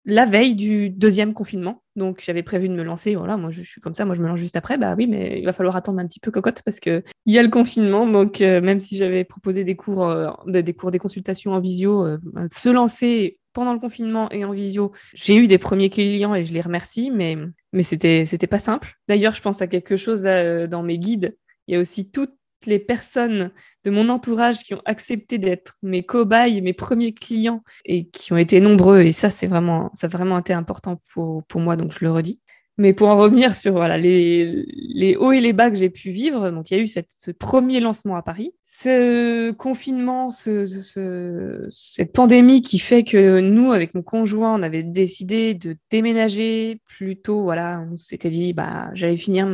la 0.06 0.26
veille 0.26 0.56
du 0.56 0.90
deuxième 0.90 1.34
confinement. 1.34 1.84
Donc 1.96 2.24
j'avais 2.26 2.44
prévu 2.44 2.70
de 2.70 2.74
me 2.74 2.84
lancer. 2.84 3.16
Voilà, 3.16 3.38
moi 3.38 3.52
je 3.52 3.62
suis 3.62 3.82
comme 3.82 3.94
ça, 3.94 4.06
moi 4.06 4.16
je 4.16 4.22
me 4.22 4.28
lance 4.28 4.40
juste 4.40 4.56
après. 4.56 4.78
Bah 4.78 4.96
oui, 4.98 5.08
mais 5.08 5.40
il 5.40 5.46
va 5.46 5.54
falloir 5.54 5.76
attendre 5.76 6.00
un 6.00 6.08
petit 6.08 6.20
peu 6.20 6.32
cocotte 6.32 6.62
parce 6.64 6.80
que 6.80 7.04
il 7.26 7.34
y 7.34 7.40
a 7.40 7.44
le 7.44 7.50
confinement. 7.50 8.08
Donc 8.08 8.42
euh, 8.42 8.62
même 8.62 8.80
si 8.80 8.98
j'avais 8.98 9.24
proposé 9.24 9.64
des 9.64 9.76
cours, 9.76 10.08
euh, 10.08 10.32
des 10.48 10.74
cours, 10.74 10.92
des 10.92 11.00
consultations 11.00 11.52
en 11.54 11.60
visio, 11.60 12.06
euh, 12.06 12.18
se 12.56 12.70
lancer 12.70 13.38
pendant 13.54 13.74
le 13.74 13.80
confinement 13.80 14.32
et 14.32 14.46
en 14.46 14.52
visio, 14.52 14.94
j'ai 15.14 15.36
eu 15.36 15.48
des 15.48 15.58
premiers 15.58 15.90
clients 15.90 16.34
et 16.34 16.46
je 16.46 16.54
les 16.54 16.62
remercie, 16.62 17.12
mais 17.12 17.38
mais 17.74 17.84
c'était 17.84 18.26
c'était 18.26 18.48
pas 18.48 18.60
simple. 18.60 18.94
D'ailleurs, 19.08 19.36
je 19.36 19.42
pense 19.42 19.62
à 19.62 19.68
quelque 19.68 19.98
chose 19.98 20.22
dans 20.24 20.84
mes 20.84 20.98
guides. 20.98 21.38
Il 21.68 21.76
y 21.76 21.78
a 21.78 21.82
aussi 21.82 22.10
toute 22.10 22.34
les 22.66 22.80
personnes 22.80 23.52
de 23.84 23.92
mon 23.92 24.10
entourage 24.10 24.64
qui 24.64 24.74
ont 24.74 24.82
accepté 24.86 25.38
d'être 25.38 25.78
mes 25.82 26.04
cobayes, 26.04 26.62
mes 26.62 26.74
premiers 26.74 27.14
clients 27.14 27.64
et 27.86 28.08
qui 28.08 28.34
ont 28.34 28.38
été 28.38 28.60
nombreux. 28.60 29.02
Et 29.02 29.12
ça, 29.12 29.30
c'est 29.30 29.48
vraiment, 29.48 29.92
ça 29.94 30.08
a 30.08 30.10
vraiment 30.10 30.40
été 30.40 30.54
important 30.54 31.02
pour, 31.14 31.44
pour 31.46 31.62
moi, 31.62 31.76
donc 31.76 31.92
je 31.94 32.00
le 32.02 32.12
redis. 32.12 32.40
Mais 32.78 32.94
pour 32.94 33.10
en 33.10 33.18
revenir 33.18 33.54
sur 33.54 33.74
voilà, 33.74 33.98
les, 33.98 34.66
les 34.76 35.16
hauts 35.16 35.34
et 35.34 35.42
les 35.42 35.54
bas 35.54 35.70
que 35.70 35.78
j'ai 35.78 35.90
pu 35.90 36.10
vivre, 36.10 36.50
donc 36.50 36.72
il 36.72 36.78
y 36.78 36.80
a 36.80 36.84
eu 36.84 36.88
ce 36.88 37.32
premier 37.32 37.80
lancement 37.80 38.16
à 38.16 38.24
Paris, 38.24 38.54
ce 38.64 39.52
confinement, 39.52 40.32
ce, 40.32 41.68
cette 41.70 42.14
pandémie 42.14 42.62
qui 42.62 42.80
fait 42.80 43.04
que 43.04 43.40
nous, 43.40 43.72
avec 43.72 43.94
mon 43.94 44.02
conjoint, 44.02 44.58
on 44.58 44.64
avait 44.64 44.84
décidé 44.84 45.54
de 45.54 45.76
déménager 45.92 46.82
plutôt. 46.88 47.44
Voilà, 47.44 47.86
on 47.92 47.98
s'était 47.98 48.30
dit, 48.32 48.54
bah, 48.54 48.90
j'allais 48.94 49.18
finir 49.18 49.48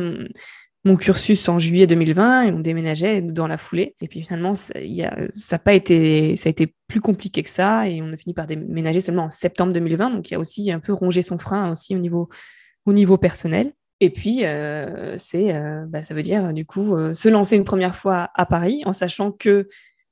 mon 0.84 0.96
cursus 0.96 1.48
en 1.48 1.58
juillet 1.58 1.86
2020 1.86 2.42
et 2.42 2.52
on 2.52 2.60
déménageait 2.60 3.20
dans 3.20 3.46
la 3.46 3.58
foulée. 3.58 3.96
Et 4.00 4.08
puis 4.08 4.22
finalement, 4.22 4.54
ça 4.54 4.72
n'a 4.74 5.58
pas 5.58 5.74
été, 5.74 6.36
ça 6.36 6.48
a 6.48 6.50
été 6.50 6.74
plus 6.86 7.00
compliqué 7.00 7.42
que 7.42 7.50
ça 7.50 7.88
et 7.88 8.00
on 8.00 8.12
a 8.12 8.16
fini 8.16 8.34
par 8.34 8.46
déménager 8.46 9.00
seulement 9.00 9.24
en 9.24 9.30
septembre 9.30 9.72
2020. 9.72 10.10
Donc 10.10 10.30
il 10.30 10.34
y 10.34 10.36
a 10.36 10.38
aussi 10.38 10.70
un 10.70 10.80
peu 10.80 10.92
rongé 10.92 11.22
son 11.22 11.38
frein 11.38 11.70
aussi 11.70 11.94
au 11.94 11.98
niveau, 11.98 12.28
au 12.86 12.92
niveau 12.92 13.18
personnel. 13.18 13.72
Et 14.00 14.10
puis, 14.10 14.44
euh, 14.44 15.16
c'est, 15.18 15.54
euh, 15.54 15.84
bah, 15.86 16.02
ça 16.02 16.14
veut 16.14 16.22
dire 16.22 16.52
du 16.52 16.64
coup 16.64 16.94
euh, 16.96 17.14
se 17.14 17.28
lancer 17.28 17.56
une 17.56 17.64
première 17.64 17.96
fois 17.96 18.30
à 18.34 18.46
Paris 18.46 18.82
en 18.86 18.92
sachant 18.92 19.32
que 19.32 19.68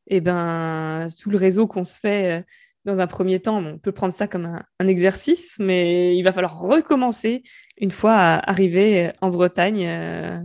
eh 0.08 0.20
ben, 0.20 1.06
tout 1.20 1.30
le 1.30 1.36
réseau 1.36 1.66
qu'on 1.66 1.84
se 1.84 1.96
fait 1.96 2.44
dans 2.86 3.00
un 3.00 3.06
premier 3.06 3.40
temps, 3.40 3.58
on 3.58 3.78
peut 3.78 3.92
prendre 3.92 4.12
ça 4.12 4.28
comme 4.28 4.60
un, 4.78 4.88
exercice, 4.88 5.56
mais 5.58 6.16
il 6.16 6.22
va 6.22 6.32
falloir 6.32 6.58
recommencer 6.58 7.42
une 7.78 7.90
fois 7.90 8.14
arrivé 8.14 9.10
en 9.20 9.30
Bretagne 9.30 9.84
euh, 9.86 10.40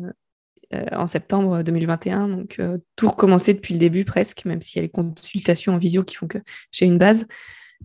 euh, 0.74 0.86
en 0.92 1.06
septembre 1.06 1.64
2021. 1.64 2.28
Donc, 2.28 2.56
euh, 2.60 2.80
tout 2.96 3.08
recommencer 3.08 3.54
depuis 3.54 3.74
le 3.74 3.80
début 3.80 4.06
presque, 4.06 4.46
même 4.46 4.62
s'il 4.62 4.78
y 4.78 4.80
a 4.80 4.84
les 4.84 4.90
consultations 4.90 5.76
en 5.76 5.78
visio 5.78 6.04
qui 6.04 6.16
font 6.16 6.28
que 6.28 6.40
j'ai 6.72 6.86
une 6.86 6.98
base. 6.98 7.28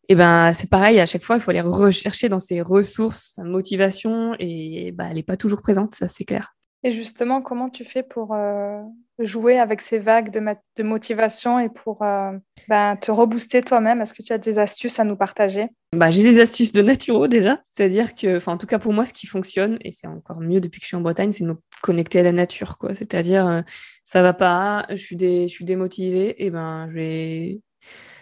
Et 0.08 0.14
ben 0.14 0.52
c'est 0.52 0.68
pareil, 0.68 1.00
à 1.00 1.06
chaque 1.06 1.22
fois, 1.22 1.36
il 1.36 1.42
faut 1.42 1.50
aller 1.50 1.60
rechercher 1.60 2.28
dans 2.28 2.38
ses 2.38 2.60
ressources, 2.60 3.34
sa 3.36 3.44
motivation, 3.44 4.34
et 4.38 4.92
bah, 4.92 5.06
elle 5.08 5.16
n'est 5.16 5.22
pas 5.22 5.36
toujours 5.36 5.62
présente, 5.62 5.94
ça 5.94 6.06
c'est 6.06 6.24
clair. 6.24 6.54
Et 6.82 6.90
justement, 6.90 7.42
comment 7.42 7.70
tu 7.70 7.84
fais 7.84 8.02
pour 8.02 8.34
euh, 8.34 8.80
jouer 9.18 9.58
avec 9.58 9.80
ces 9.80 9.98
vagues 9.98 10.30
de, 10.30 10.82
motivation 10.82 11.58
et 11.58 11.68
pour 11.68 12.02
euh, 12.02 12.32
ben, 12.68 12.96
te 12.96 13.10
rebooster 13.10 13.62
toi-même? 13.62 14.00
Est-ce 14.00 14.14
que 14.14 14.22
tu 14.22 14.32
as 14.32 14.38
des 14.38 14.58
astuces 14.58 14.98
à 14.98 15.04
nous 15.04 15.16
partager? 15.16 15.68
Bah, 15.92 16.10
J'ai 16.10 16.22
des 16.22 16.40
astuces 16.40 16.72
de 16.72 16.82
naturo 16.82 17.26
déjà. 17.28 17.60
C'est-à-dire 17.70 18.14
que, 18.14 18.40
en 18.48 18.58
tout 18.58 18.66
cas 18.66 18.78
pour 18.78 18.92
moi, 18.92 19.06
ce 19.06 19.12
qui 19.12 19.26
fonctionne, 19.26 19.78
et 19.80 19.90
c'est 19.90 20.06
encore 20.06 20.40
mieux 20.40 20.60
depuis 20.60 20.80
que 20.80 20.84
je 20.84 20.88
suis 20.88 20.96
en 20.96 21.00
Bretagne, 21.00 21.32
c'est 21.32 21.44
de 21.44 21.50
me 21.50 21.56
connecter 21.82 22.20
à 22.20 22.22
la 22.22 22.32
nature. 22.32 22.76
C'est-à-dire, 22.94 23.46
euh, 23.46 23.62
ça 24.04 24.22
va 24.22 24.34
pas, 24.34 24.86
je 24.90 24.96
suis, 24.96 25.16
démotivée, 25.64 26.44
et 26.44 26.50
ben 26.50 26.88
je 26.90 26.94
vais 26.94 27.60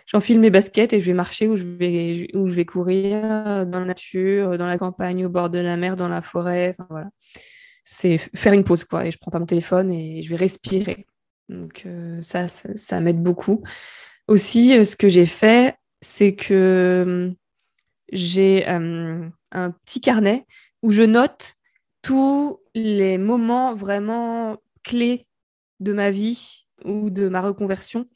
j'enfile 0.07 0.39
mes 0.39 0.51
baskets 0.51 0.93
et 0.93 1.01
je 1.01 1.07
vais 1.07 1.15
marcher 1.15 1.49
ou 1.49 1.57
je 1.57 1.65
vais, 1.65 2.65
courir 2.67 3.67
dans 3.67 3.81
la 3.81 3.87
nature, 3.87 4.59
dans 4.59 4.67
la 4.67 4.77
campagne, 4.77 5.25
au 5.25 5.31
bord 5.31 5.49
de 5.49 5.59
la 5.59 5.79
mer, 5.79 5.97
dans 5.97 6.09
la 6.09 6.21
forêt. 6.21 6.77
Voilà 6.91 7.09
c'est 7.85 8.19
faire 8.19 8.55
une 8.55 8.65
pause, 8.65 8.85
quoi. 8.85 9.07
Et 9.07 9.11
je 9.11 9.19
prends 9.19 9.31
pas 9.31 9.39
mon 9.39 9.47
téléphone 9.47 9.93
et 9.93 10.23
je 10.23 10.31
vais 10.31 10.37
respirer. 10.37 11.07
Donc 11.49 11.83
euh, 11.87 12.21
ça, 12.21 12.49
ça, 12.49 13.01
m'aide 13.01 13.23
beaucoup. 13.23 13.63
Aussi, 14.27 14.77
euh, 14.77 14.85
ce 14.85 14.97
que 14.97 15.09
j'ai 15.09 15.27
fait, 15.27 15.77
c'est 16.01 16.35
que 16.35 17.05
hum, 17.07 17.35
j'ai 18.13 18.67
hum, 18.67 19.31
un 19.53 19.71
petit 19.71 20.01
carnet 20.01 20.47
où 20.83 20.91
je 20.91 21.03
note 21.03 21.57
tous 22.03 22.61
les 22.75 23.19
moments 23.19 23.75
vraiment 23.75 24.57
clés 24.83 25.27
de 25.81 25.93
ma 25.93 26.11
vie 26.11 26.67
ou 26.85 27.11
de 27.11 27.29
ma 27.29 27.41
reconversion, 27.41 28.09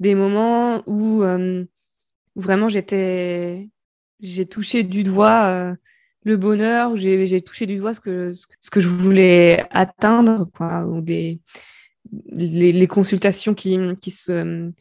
des 0.00 0.14
moments 0.14 0.82
où, 0.86 1.22
hum, 1.22 1.66
vraiment 2.34 2.68
j'étais, 2.68 3.70
j'ai 4.20 4.46
touché 4.46 4.82
du 4.82 5.04
doigt 5.04 5.44
euh, 5.44 5.74
le 6.24 6.36
bonheur, 6.36 6.96
j'ai 6.96 7.40
touché 7.40 7.66
du 7.66 7.76
doigt 7.76 7.94
ce 7.94 8.00
que, 8.00 8.32
je 8.80 8.88
voulais 8.88 9.66
atteindre, 9.70 10.48
ou 10.86 11.02
les, 12.30 12.86
consultations 12.88 13.54
qui, 13.54 13.78
qui 14.00 14.10
se. 14.10 14.72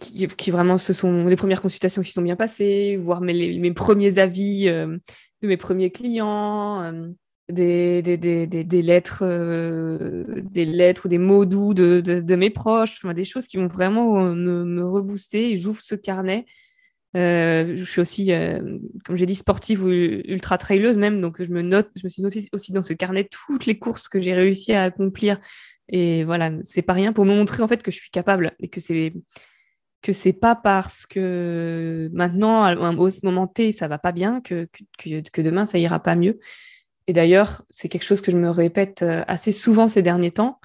Sont 0.00 1.26
les 1.26 1.36
premières 1.36 1.60
consultations 1.60 2.02
qui 2.02 2.12
sont 2.12 2.22
bien 2.22 2.36
passées, 2.36 2.96
voir 2.96 3.20
mes, 3.20 3.72
premiers 3.72 4.18
avis 4.18 4.68
euh, 4.68 4.96
de 5.42 5.48
mes 5.48 5.56
premiers 5.56 5.90
clients, 5.90 6.82
euh, 6.82 7.08
des, 7.48 8.02
lettres, 8.82 9.22
euh, 9.22 10.24
des 10.42 10.66
lettres 10.66 11.06
ou 11.06 11.08
des 11.08 11.18
mots 11.18 11.46
doux 11.46 11.74
de, 11.74 12.00
de, 12.00 12.36
mes 12.36 12.50
proches, 12.50 13.04
des 13.06 13.24
choses 13.24 13.48
qui 13.48 13.56
vont 13.56 13.66
vraiment 13.66 14.22
me, 14.22 14.64
me 14.64 14.84
rebooster. 14.84 15.50
Et 15.50 15.56
j'ouvre 15.56 15.80
ce 15.80 15.96
carnet 15.96 16.46
euh, 17.16 17.74
je 17.76 17.84
suis 17.84 18.00
aussi, 18.00 18.32
euh, 18.32 18.78
comme 19.04 19.16
j'ai 19.16 19.26
dit, 19.26 19.34
sportive 19.34 19.82
ou 19.82 19.88
ultra 19.88 20.58
traileuse 20.58 20.98
même, 20.98 21.20
donc 21.20 21.42
je 21.42 21.50
me 21.50 21.62
note, 21.62 21.88
je 21.96 22.02
me 22.04 22.08
suis 22.08 22.22
notée 22.22 22.44
aussi 22.52 22.72
dans 22.72 22.82
ce 22.82 22.92
carnet 22.92 23.28
toutes 23.30 23.66
les 23.66 23.78
courses 23.78 24.08
que 24.08 24.20
j'ai 24.20 24.34
réussi 24.34 24.72
à 24.74 24.84
accomplir. 24.84 25.40
Et 25.88 26.24
voilà, 26.24 26.52
c'est 26.64 26.82
pas 26.82 26.92
rien 26.92 27.12
pour 27.14 27.24
me 27.24 27.34
montrer 27.34 27.62
en 27.62 27.68
fait 27.68 27.82
que 27.82 27.90
je 27.90 27.96
suis 27.96 28.10
capable 28.10 28.54
et 28.60 28.68
que 28.68 28.80
c'est 28.80 29.14
que 30.00 30.12
c'est 30.12 30.34
pas 30.34 30.54
parce 30.54 31.06
que 31.06 32.08
maintenant, 32.12 32.62
à 32.62 32.92
moment 33.22 33.46
T, 33.48 33.72
ça 33.72 33.88
va 33.88 33.98
pas 33.98 34.12
bien, 34.12 34.40
que, 34.40 34.68
que, 34.96 35.40
demain, 35.42 35.66
ça 35.66 35.78
ira 35.78 36.00
pas 36.00 36.14
mieux. 36.14 36.38
Et 37.08 37.12
d'ailleurs, 37.12 37.64
c'est 37.68 37.88
quelque 37.88 38.04
chose 38.04 38.20
que 38.20 38.30
je 38.30 38.36
me 38.36 38.48
répète 38.48 39.02
euh, 39.02 39.24
assez 39.26 39.50
souvent 39.50 39.88
ces 39.88 40.02
derniers 40.02 40.30
temps. 40.30 40.60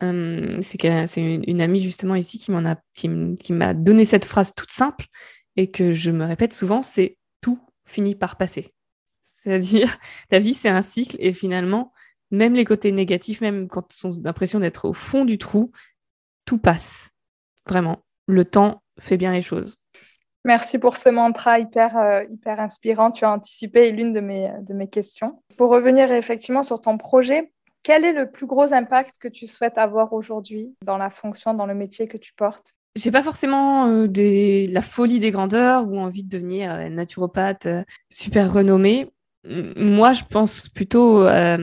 c'est 0.00 1.16
une, 1.16 1.60
amie 1.60 1.80
justement 1.80 2.14
ici 2.14 2.38
qui 2.38 3.52
m'a 3.52 3.74
donné 3.74 4.04
cette 4.06 4.24
phrase 4.24 4.54
toute 4.54 4.70
simple 4.70 5.04
et 5.58 5.72
que 5.72 5.92
je 5.92 6.12
me 6.12 6.24
répète 6.24 6.52
souvent, 6.52 6.82
c'est 6.82 7.18
tout 7.40 7.58
finit 7.84 8.14
par 8.14 8.36
passer. 8.36 8.68
C'est-à-dire, 9.24 9.98
la 10.30 10.38
vie, 10.38 10.54
c'est 10.54 10.68
un 10.68 10.82
cycle 10.82 11.16
et 11.18 11.32
finalement, 11.32 11.92
même 12.30 12.54
les 12.54 12.64
côtés 12.64 12.92
négatifs, 12.92 13.40
même 13.40 13.66
quand 13.66 13.92
on 14.04 14.12
a 14.12 14.20
l'impression 14.24 14.60
d'être 14.60 14.88
au 14.88 14.92
fond 14.94 15.24
du 15.24 15.36
trou, 15.36 15.72
tout 16.44 16.58
passe. 16.58 17.10
Vraiment, 17.66 18.04
le 18.26 18.44
temps 18.44 18.82
fait 19.00 19.16
bien 19.16 19.32
les 19.32 19.42
choses. 19.42 19.74
Merci 20.44 20.78
pour 20.78 20.96
ce 20.96 21.08
mantra 21.08 21.58
hyper, 21.58 21.98
euh, 21.98 22.22
hyper 22.28 22.60
inspirant. 22.60 23.10
Tu 23.10 23.24
as 23.24 23.32
anticipé 23.32 23.90
l'une 23.90 24.12
de 24.12 24.20
mes, 24.20 24.52
de 24.62 24.74
mes 24.74 24.88
questions. 24.88 25.42
Pour 25.56 25.70
revenir 25.70 26.12
effectivement 26.12 26.62
sur 26.62 26.80
ton 26.80 26.98
projet, 26.98 27.52
quel 27.82 28.04
est 28.04 28.12
le 28.12 28.30
plus 28.30 28.46
gros 28.46 28.72
impact 28.72 29.18
que 29.18 29.28
tu 29.28 29.48
souhaites 29.48 29.76
avoir 29.76 30.12
aujourd'hui 30.12 30.76
dans 30.82 30.98
la 30.98 31.10
fonction, 31.10 31.52
dans 31.52 31.66
le 31.66 31.74
métier 31.74 32.06
que 32.06 32.16
tu 32.16 32.32
portes? 32.32 32.77
J'ai 32.98 33.10
pas 33.10 33.22
forcément 33.22 33.86
euh, 33.86 34.08
des, 34.08 34.66
la 34.66 34.82
folie 34.82 35.20
des 35.20 35.30
grandeurs 35.30 35.86
ou 35.88 35.98
envie 35.98 36.24
de 36.24 36.28
devenir 36.28 36.72
euh, 36.72 36.88
naturopathe 36.88 37.66
euh, 37.66 37.84
super 38.10 38.52
renommée. 38.52 39.10
Moi, 39.44 40.12
je 40.12 40.24
pense 40.24 40.68
plutôt 40.68 41.22
à 41.22 41.56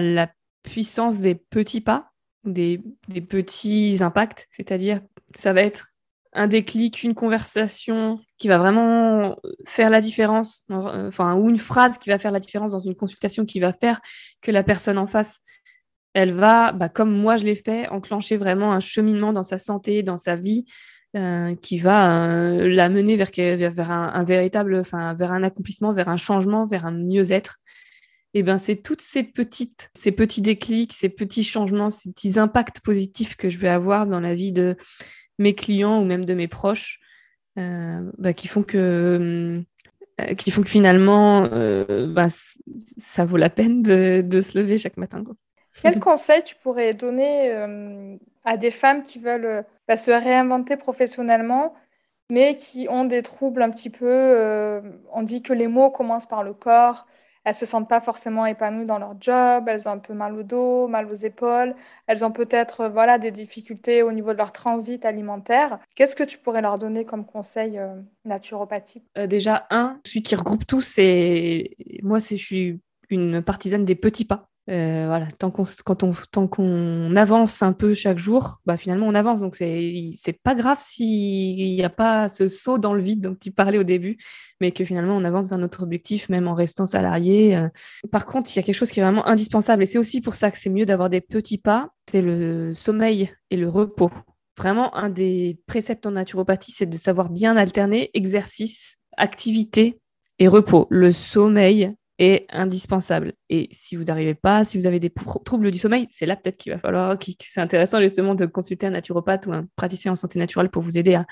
la 0.00 0.30
puissance 0.62 1.20
des 1.20 1.34
petits 1.34 1.82
pas, 1.82 2.12
des, 2.44 2.80
des 3.08 3.20
petits 3.20 3.98
impacts. 4.00 4.46
C'est-à-dire, 4.52 5.02
ça 5.34 5.52
va 5.52 5.62
être 5.62 5.88
un 6.32 6.46
déclic, 6.46 7.02
une 7.02 7.14
conversation 7.14 8.20
qui 8.38 8.48
va 8.48 8.58
vraiment 8.58 9.36
faire 9.66 9.90
la 9.90 10.00
différence, 10.00 10.64
enfin, 10.70 11.34
ou 11.34 11.50
une 11.50 11.58
phrase 11.58 11.98
qui 11.98 12.08
va 12.08 12.18
faire 12.18 12.32
la 12.32 12.40
différence 12.40 12.72
dans 12.72 12.78
une 12.78 12.94
consultation 12.94 13.44
qui 13.44 13.60
va 13.60 13.72
faire 13.74 14.00
que 14.40 14.50
la 14.50 14.62
personne 14.62 14.96
en 14.96 15.08
face 15.08 15.40
elle 16.14 16.32
va, 16.32 16.72
bah, 16.72 16.88
comme 16.88 17.12
moi 17.12 17.36
je 17.36 17.44
l'ai 17.44 17.56
fait, 17.56 17.88
enclencher 17.88 18.36
vraiment 18.36 18.72
un 18.72 18.80
cheminement 18.80 19.32
dans 19.32 19.42
sa 19.42 19.58
santé, 19.58 20.02
dans 20.02 20.16
sa 20.16 20.36
vie, 20.36 20.64
euh, 21.16 21.54
qui 21.54 21.78
va 21.78 22.28
euh, 22.28 22.68
la 22.68 22.88
mener 22.88 23.16
vers, 23.16 23.30
un, 23.90 24.24
véritable, 24.24 24.82
vers 24.82 25.32
un 25.32 25.42
accomplissement, 25.42 25.92
vers 25.92 26.08
un 26.08 26.16
changement, 26.16 26.66
vers 26.66 26.86
un 26.86 26.92
mieux-être. 26.92 27.58
Et 28.32 28.42
ben 28.42 28.58
c'est 28.58 28.76
toutes 28.76 29.00
ces 29.00 29.22
petites, 29.22 29.90
petits 30.16 30.42
déclics, 30.42 30.92
ces 30.92 31.08
petits 31.08 31.44
changements, 31.44 31.90
ces 31.90 32.10
petits 32.10 32.36
impacts 32.38 32.80
positifs 32.80 33.36
que 33.36 33.48
je 33.48 33.58
vais 33.58 33.68
avoir 33.68 34.08
dans 34.08 34.18
la 34.18 34.34
vie 34.34 34.50
de 34.50 34.76
mes 35.38 35.54
clients 35.54 36.00
ou 36.00 36.04
même 36.04 36.24
de 36.24 36.34
mes 36.34 36.48
proches, 36.48 36.98
euh, 37.60 38.00
bah, 38.18 38.32
qui 38.32 38.48
font 38.48 38.64
que 38.64 39.62
finalement, 40.64 41.42
bah, 42.08 42.26
ça 42.98 43.24
vaut 43.24 43.36
la 43.36 43.50
peine 43.50 43.82
de 43.82 44.40
se 44.42 44.58
lever 44.58 44.78
chaque 44.78 44.96
matin. 44.96 45.22
Quel 45.82 46.00
conseil 46.00 46.42
tu 46.42 46.54
pourrais 46.56 46.94
donner 46.94 47.50
euh, 47.52 48.16
à 48.44 48.56
des 48.56 48.70
femmes 48.70 49.02
qui 49.02 49.18
veulent 49.18 49.44
euh, 49.44 49.62
bah, 49.88 49.96
se 49.96 50.10
réinventer 50.10 50.76
professionnellement, 50.76 51.74
mais 52.30 52.56
qui 52.56 52.86
ont 52.88 53.04
des 53.04 53.22
troubles 53.22 53.62
un 53.62 53.70
petit 53.70 53.90
peu 53.90 54.06
euh, 54.08 54.80
On 55.12 55.22
dit 55.22 55.42
que 55.42 55.52
les 55.52 55.66
mots 55.66 55.90
commencent 55.90 56.26
par 56.26 56.42
le 56.42 56.54
corps. 56.54 57.06
Elles 57.44 57.54
se 57.54 57.66
sentent 57.66 57.90
pas 57.90 58.00
forcément 58.00 58.46
épanouies 58.46 58.86
dans 58.86 58.98
leur 58.98 59.16
job. 59.20 59.64
Elles 59.68 59.86
ont 59.86 59.92
un 59.92 59.98
peu 59.98 60.14
mal 60.14 60.34
au 60.34 60.42
dos, 60.42 60.88
mal 60.88 61.10
aux 61.10 61.14
épaules. 61.14 61.74
Elles 62.06 62.24
ont 62.24 62.32
peut-être 62.32 62.88
voilà 62.88 63.18
des 63.18 63.30
difficultés 63.30 64.02
au 64.02 64.12
niveau 64.12 64.32
de 64.32 64.38
leur 64.38 64.50
transit 64.50 65.04
alimentaire. 65.04 65.78
Qu'est-ce 65.94 66.16
que 66.16 66.24
tu 66.24 66.38
pourrais 66.38 66.62
leur 66.62 66.78
donner 66.78 67.04
comme 67.04 67.26
conseil 67.26 67.78
naturopathique? 68.24 69.04
Déjà 69.28 69.66
un, 69.68 70.00
celui 70.06 70.22
qui 70.22 70.34
regroupe 70.36 70.66
tout, 70.66 70.80
c'est 70.80 71.76
moi, 72.02 72.18
c'est 72.18 72.38
je 72.38 72.44
suis 72.46 72.80
une 73.10 73.42
partisane 73.42 73.84
des 73.84 73.94
petits 73.94 74.24
pas. 74.24 74.48
Euh, 74.70 75.04
voilà, 75.06 75.28
tant 75.38 75.50
qu'on 75.50 77.16
avance 77.16 77.62
un 77.62 77.74
peu 77.74 77.92
chaque 77.92 78.16
jour, 78.16 78.60
bah 78.64 78.78
finalement 78.78 79.06
on 79.06 79.14
avance. 79.14 79.40
Donc 79.40 79.56
c'est 79.56 80.08
c'est 80.18 80.32
pas 80.32 80.54
grave 80.54 80.78
s'il 80.80 81.74
n'y 81.74 81.84
a 81.84 81.90
pas 81.90 82.30
ce 82.30 82.48
saut 82.48 82.78
dans 82.78 82.94
le 82.94 83.02
vide 83.02 83.20
dont 83.20 83.34
tu 83.34 83.50
parlais 83.50 83.76
au 83.76 83.82
début, 83.82 84.16
mais 84.62 84.72
que 84.72 84.84
finalement 84.86 85.16
on 85.16 85.24
avance 85.24 85.48
vers 85.48 85.58
notre 85.58 85.82
objectif 85.82 86.30
même 86.30 86.48
en 86.48 86.54
restant 86.54 86.86
salarié. 86.86 87.56
Euh. 87.56 87.68
Par 88.10 88.24
contre, 88.24 88.50
il 88.52 88.56
y 88.56 88.58
a 88.58 88.62
quelque 88.62 88.74
chose 88.74 88.90
qui 88.90 89.00
est 89.00 89.02
vraiment 89.02 89.26
indispensable 89.26 89.82
et 89.82 89.86
c'est 89.86 89.98
aussi 89.98 90.22
pour 90.22 90.34
ça 90.34 90.50
que 90.50 90.58
c'est 90.58 90.70
mieux 90.70 90.86
d'avoir 90.86 91.10
des 91.10 91.20
petits 91.20 91.58
pas. 91.58 91.90
C'est 92.10 92.22
le 92.22 92.72
sommeil 92.72 93.30
et 93.50 93.56
le 93.56 93.68
repos. 93.68 94.10
Vraiment, 94.56 94.94
un 94.96 95.10
des 95.10 95.58
préceptes 95.66 96.06
en 96.06 96.12
naturopathie, 96.12 96.72
c'est 96.72 96.86
de 96.86 96.96
savoir 96.96 97.28
bien 97.28 97.56
alterner 97.56 98.10
exercice, 98.14 98.96
activité 99.16 99.98
et 100.38 100.48
repos. 100.48 100.86
Le 100.90 101.12
sommeil, 101.12 101.92
est 102.18 102.46
indispensable. 102.50 103.32
Et 103.50 103.68
si 103.72 103.96
vous 103.96 104.04
n'arrivez 104.04 104.34
pas, 104.34 104.64
si 104.64 104.78
vous 104.78 104.86
avez 104.86 105.00
des 105.00 105.12
troubles 105.44 105.70
du 105.70 105.78
sommeil, 105.78 106.06
c'est 106.10 106.26
là 106.26 106.36
peut-être 106.36 106.56
qu'il 106.56 106.72
va 106.72 106.78
falloir, 106.78 107.16
c'est 107.40 107.60
intéressant 107.60 108.00
justement 108.00 108.34
de 108.34 108.46
consulter 108.46 108.86
un 108.86 108.90
naturopathe 108.90 109.46
ou 109.46 109.52
un 109.52 109.66
praticien 109.76 110.12
en 110.12 110.16
santé 110.16 110.38
naturelle 110.38 110.70
pour 110.70 110.82
vous 110.82 110.96
aider 110.96 111.14
à 111.14 111.26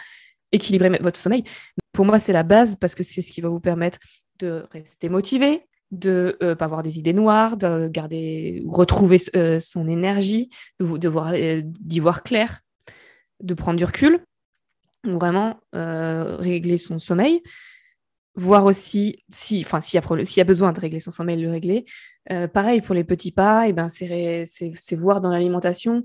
équilibrer 0.51 0.91
votre 1.01 1.19
sommeil. 1.19 1.45
Pour 1.93 2.05
moi, 2.05 2.19
c'est 2.19 2.33
la 2.33 2.43
base 2.43 2.77
parce 2.77 2.95
que 2.95 3.03
c'est 3.03 3.23
ce 3.23 3.31
qui 3.31 3.41
va 3.41 3.49
vous 3.49 3.61
permettre 3.61 3.99
de 4.39 4.67
rester 4.73 5.09
motivé, 5.09 5.67
de 5.93 6.37
ne 6.41 6.47
euh, 6.49 6.55
pas 6.57 6.65
avoir 6.65 6.83
des 6.83 6.99
idées 6.99 7.13
noires, 7.13 7.57
de 7.57 7.89
garder, 7.89 8.63
retrouver 8.67 9.19
euh, 9.37 9.61
son 9.61 9.89
énergie, 9.89 10.49
de, 10.81 11.09
voir, 11.09 11.33
euh, 11.35 11.63
d'y 11.65 12.01
voir 12.01 12.23
clair, 12.23 12.61
de 13.41 13.55
prendre 13.55 13.79
du 13.79 13.85
recul, 13.85 14.25
vraiment 15.05 15.59
régler 15.73 16.79
son 16.79 17.01
sommeil 17.01 17.43
voir 18.35 18.65
aussi 18.65 19.23
si, 19.29 19.63
enfin, 19.65 19.81
s'il 19.81 20.01
y, 20.01 20.41
a, 20.41 20.45
besoin 20.45 20.73
de 20.73 20.81
régler 20.81 21.01
son 21.01 21.11
sommeil, 21.11 21.41
le 21.41 21.51
régler. 21.51 21.85
Euh, 22.31 22.47
pareil 22.47 22.81
pour 22.81 22.95
les 22.95 23.03
petits 23.03 23.33
pas, 23.33 23.67
et 23.67 23.71
eh 23.71 23.73
ben 23.73 23.89
c'est, 23.89 24.45
c'est, 24.47 24.97
voir 24.97 25.21
dans 25.21 25.31
l'alimentation 25.31 26.05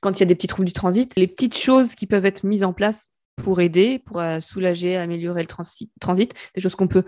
quand 0.00 0.12
il 0.12 0.20
y 0.20 0.22
a 0.22 0.26
des 0.26 0.36
petits 0.36 0.46
troubles 0.46 0.66
du 0.66 0.72
transit, 0.72 1.12
les 1.16 1.26
petites 1.26 1.56
choses 1.56 1.96
qui 1.96 2.06
peuvent 2.06 2.24
être 2.24 2.44
mises 2.44 2.62
en 2.62 2.72
place 2.72 3.10
pour 3.34 3.60
aider, 3.60 3.98
pour 3.98 4.22
soulager, 4.40 4.96
améliorer 4.96 5.42
le 5.42 5.48
transit, 5.48 5.90
des 6.54 6.60
choses 6.60 6.76
qu'on 6.76 6.86
peut 6.86 7.04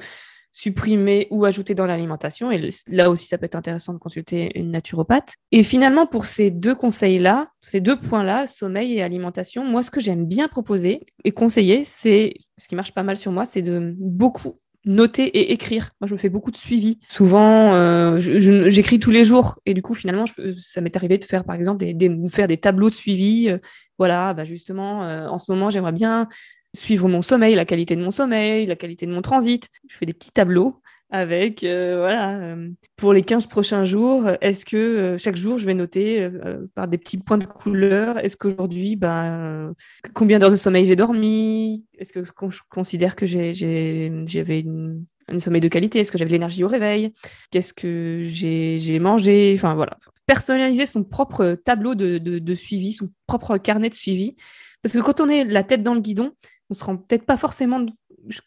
supprimer 0.58 1.28
ou 1.30 1.44
ajouter 1.44 1.76
dans 1.76 1.86
l'alimentation. 1.86 2.50
Et 2.50 2.68
là 2.90 3.10
aussi, 3.10 3.28
ça 3.28 3.38
peut 3.38 3.44
être 3.44 3.54
intéressant 3.54 3.92
de 3.92 3.98
consulter 3.98 4.50
une 4.58 4.72
naturopathe. 4.72 5.34
Et 5.52 5.62
finalement, 5.62 6.04
pour 6.04 6.26
ces 6.26 6.50
deux 6.50 6.74
conseils-là, 6.74 7.52
ces 7.60 7.80
deux 7.80 7.96
points-là, 7.96 8.48
sommeil 8.48 8.94
et 8.94 9.02
alimentation, 9.02 9.64
moi, 9.64 9.84
ce 9.84 9.92
que 9.92 10.00
j'aime 10.00 10.26
bien 10.26 10.48
proposer 10.48 11.06
et 11.22 11.30
conseiller, 11.30 11.84
c'est 11.84 12.34
ce 12.56 12.66
qui 12.66 12.74
marche 12.74 12.92
pas 12.92 13.04
mal 13.04 13.16
sur 13.16 13.30
moi, 13.30 13.44
c'est 13.44 13.62
de 13.62 13.94
beaucoup 14.00 14.58
noter 14.84 15.26
et 15.26 15.52
écrire. 15.52 15.90
Moi, 16.00 16.08
je 16.08 16.14
me 16.14 16.18
fais 16.18 16.28
beaucoup 16.28 16.50
de 16.50 16.56
suivi. 16.56 16.98
Souvent, 17.08 17.72
euh, 17.74 18.18
j'écris 18.18 18.98
tous 18.98 19.12
les 19.12 19.24
jours. 19.24 19.60
Et 19.64 19.74
du 19.74 19.82
coup, 19.82 19.94
finalement, 19.94 20.24
ça 20.56 20.80
m'est 20.80 20.96
arrivé 20.96 21.18
de 21.18 21.24
faire, 21.24 21.44
par 21.44 21.54
exemple, 21.54 21.84
des, 21.84 22.28
faire 22.28 22.48
des 22.48 22.56
tableaux 22.56 22.90
de 22.90 22.94
suivi. 22.94 23.48
Euh, 23.48 23.58
voilà, 23.96 24.34
bah 24.34 24.44
justement, 24.44 25.04
euh, 25.04 25.28
en 25.28 25.38
ce 25.38 25.52
moment, 25.52 25.70
j'aimerais 25.70 25.92
bien 25.92 26.28
suivre 26.74 27.08
mon 27.08 27.22
sommeil, 27.22 27.54
la 27.54 27.64
qualité 27.64 27.96
de 27.96 28.02
mon 28.02 28.10
sommeil, 28.10 28.66
la 28.66 28.76
qualité 28.76 29.06
de 29.06 29.12
mon 29.12 29.22
transit. 29.22 29.68
Je 29.88 29.96
fais 29.96 30.06
des 30.06 30.12
petits 30.12 30.32
tableaux 30.32 30.80
avec, 31.10 31.64
euh, 31.64 31.96
voilà, 32.00 32.38
euh, 32.38 32.68
pour 32.96 33.14
les 33.14 33.22
15 33.22 33.46
prochains 33.46 33.84
jours, 33.84 34.28
est-ce 34.42 34.66
que 34.66 34.76
euh, 34.76 35.18
chaque 35.18 35.36
jour, 35.36 35.56
je 35.58 35.64
vais 35.64 35.72
noter 35.72 36.28
par 36.74 36.86
des 36.86 36.98
petits 36.98 37.16
points 37.18 37.38
de 37.38 37.46
couleur, 37.46 38.18
est-ce 38.18 38.36
qu'aujourd'hui, 38.36 38.96
ben, 38.96 39.72
combien 40.12 40.38
d'heures 40.38 40.50
de 40.50 40.56
sommeil 40.56 40.84
j'ai 40.84 40.96
dormi? 40.96 41.84
Est-ce 41.98 42.12
que 42.12 42.24
je 42.24 42.32
considère 42.68 43.16
que 43.16 43.24
j'avais 43.24 44.60
une, 44.60 45.06
un 45.28 45.38
sommeil 45.38 45.62
de 45.62 45.68
qualité? 45.68 46.00
Est-ce 46.00 46.12
que 46.12 46.18
j'avais 46.18 46.30
l'énergie 46.30 46.62
au 46.62 46.68
réveil? 46.68 47.12
Qu'est-ce 47.50 47.72
que 47.72 48.24
j'ai 48.28 48.98
mangé? 48.98 49.54
Enfin, 49.56 49.74
voilà. 49.74 49.96
Personnaliser 50.26 50.84
son 50.84 51.04
propre 51.04 51.56
tableau 51.64 51.94
de, 51.94 52.18
de 52.18 52.54
suivi, 52.54 52.92
son 52.92 53.08
propre 53.26 53.56
carnet 53.56 53.88
de 53.88 53.94
suivi. 53.94 54.36
Parce 54.82 54.94
que 54.94 55.00
quand 55.00 55.20
on 55.20 55.28
est 55.28 55.44
la 55.44 55.64
tête 55.64 55.82
dans 55.82 55.94
le 55.94 56.00
guidon, 56.00 56.32
on 56.70 56.74
se 56.74 56.84
rend 56.84 56.96
peut-être 56.96 57.24
pas 57.24 57.36
forcément 57.36 57.84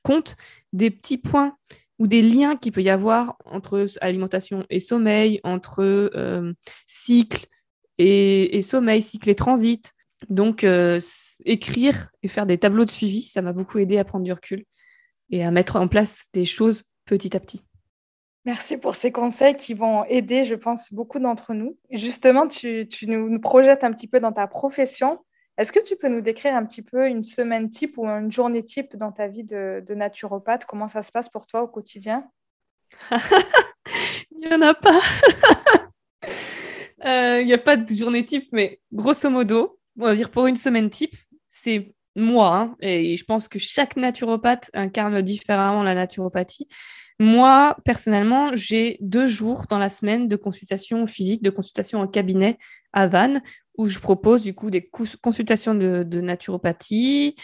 compte 0.03 0.35
des 0.73 0.91
petits 0.91 1.17
points 1.17 1.57
ou 1.99 2.07
des 2.07 2.21
liens 2.21 2.55
qu'il 2.55 2.71
peut 2.71 2.81
y 2.81 2.89
avoir 2.89 3.37
entre 3.45 3.87
alimentation 4.01 4.65
et 4.69 4.79
sommeil, 4.79 5.39
entre 5.43 5.81
euh, 5.83 6.53
cycle 6.85 7.47
et, 7.97 8.61
sommeil, 8.61 9.01
cycle 9.01 9.29
et 9.29 9.35
transit. 9.35 9.93
Donc, 10.29 10.63
euh, 10.63 10.99
écrire 11.45 12.09
et 12.23 12.27
faire 12.27 12.45
des 12.45 12.57
tableaux 12.57 12.85
de 12.85 12.91
suivi, 12.91 13.21
ça 13.21 13.41
m'a 13.41 13.53
beaucoup 13.53 13.79
aidé 13.79 13.97
à 13.97 14.03
prendre 14.03 14.23
du 14.23 14.33
recul 14.33 14.65
et 15.29 15.43
à 15.43 15.51
mettre 15.51 15.75
en 15.75 15.87
place 15.87 16.25
des 16.33 16.45
choses 16.45 16.85
petit 17.05 17.35
à 17.35 17.39
petit. 17.39 17.61
Merci 18.45 18.77
pour 18.77 18.95
ces 18.95 19.11
conseils 19.11 19.55
qui 19.55 19.75
vont 19.75 20.03
aider, 20.05 20.43
je 20.43 20.55
pense, 20.55 20.91
beaucoup 20.91 21.19
d'entre 21.19 21.53
nous. 21.53 21.77
Justement, 21.91 22.47
tu, 22.47 22.87
nous 23.07 23.39
projettes 23.39 23.83
un 23.83 23.93
petit 23.93 24.07
peu 24.07 24.19
dans 24.19 24.31
ta 24.31 24.47
profession. 24.47 25.19
Est-ce 25.57 25.71
que 25.71 25.83
tu 25.83 25.95
peux 25.95 26.07
nous 26.07 26.21
décrire 26.21 26.55
un 26.55 26.65
petit 26.65 26.81
peu 26.81 27.07
une 27.07 27.23
semaine 27.23 27.69
type 27.69 27.97
ou 27.97 28.05
une 28.07 28.31
journée 28.31 28.63
type 28.63 28.95
dans 28.95 29.11
ta 29.11 29.27
vie 29.27 29.43
de, 29.43 29.83
naturopathe? 29.93 30.65
Comment 30.65 30.87
ça 30.87 31.01
se 31.01 31.11
passe 31.11 31.29
pour 31.29 31.45
toi 31.45 31.61
au 31.63 31.67
quotidien? 31.67 32.29
Il 34.31 34.47
n'y 34.47 34.53
en 34.53 34.61
a 34.61 34.73
pas. 34.73 34.99
Euh, 37.03 37.41
il 37.41 37.47
n'y 37.47 37.53
a 37.53 37.57
pas 37.57 37.77
de 37.77 37.95
journée 37.95 38.23
type, 38.23 38.49
mais 38.51 38.79
grosso 38.93 39.27
modo, 39.27 39.79
on 39.97 40.05
va 40.05 40.15
dire 40.15 40.29
pour 40.29 40.45
une 40.45 40.55
semaine 40.55 40.91
type, 40.91 41.15
c'est 41.49 41.95
moi. 42.15 42.55
Hein, 42.55 42.75
et 42.79 43.17
je 43.17 43.25
pense 43.25 43.47
que 43.47 43.57
chaque 43.57 43.95
naturopathe 43.95 44.69
incarne 44.75 45.19
différemment 45.23 45.81
la 45.81 45.95
naturopathie. 45.95 46.67
Moi, 47.19 47.77
personnellement, 47.85 48.55
j'ai 48.55 48.97
deux 48.99 49.27
jours 49.27 49.65
dans 49.69 49.77
la 49.77 49.89
semaine 49.89 50.27
de 50.27 50.35
consultation 50.35 51.05
physique, 51.05 51.43
de 51.43 51.51
consultation 51.51 51.99
en 51.99 52.07
cabinet 52.07 52.57
à 52.93 53.05
Vannes, 53.05 53.43
où 53.77 53.87
je 53.87 53.99
propose 53.99 54.43
du 54.43 54.53
coup 54.53 54.69
des 54.69 54.89
consultations 55.21 55.73
de, 55.73 56.21
naturopathie 56.21 57.35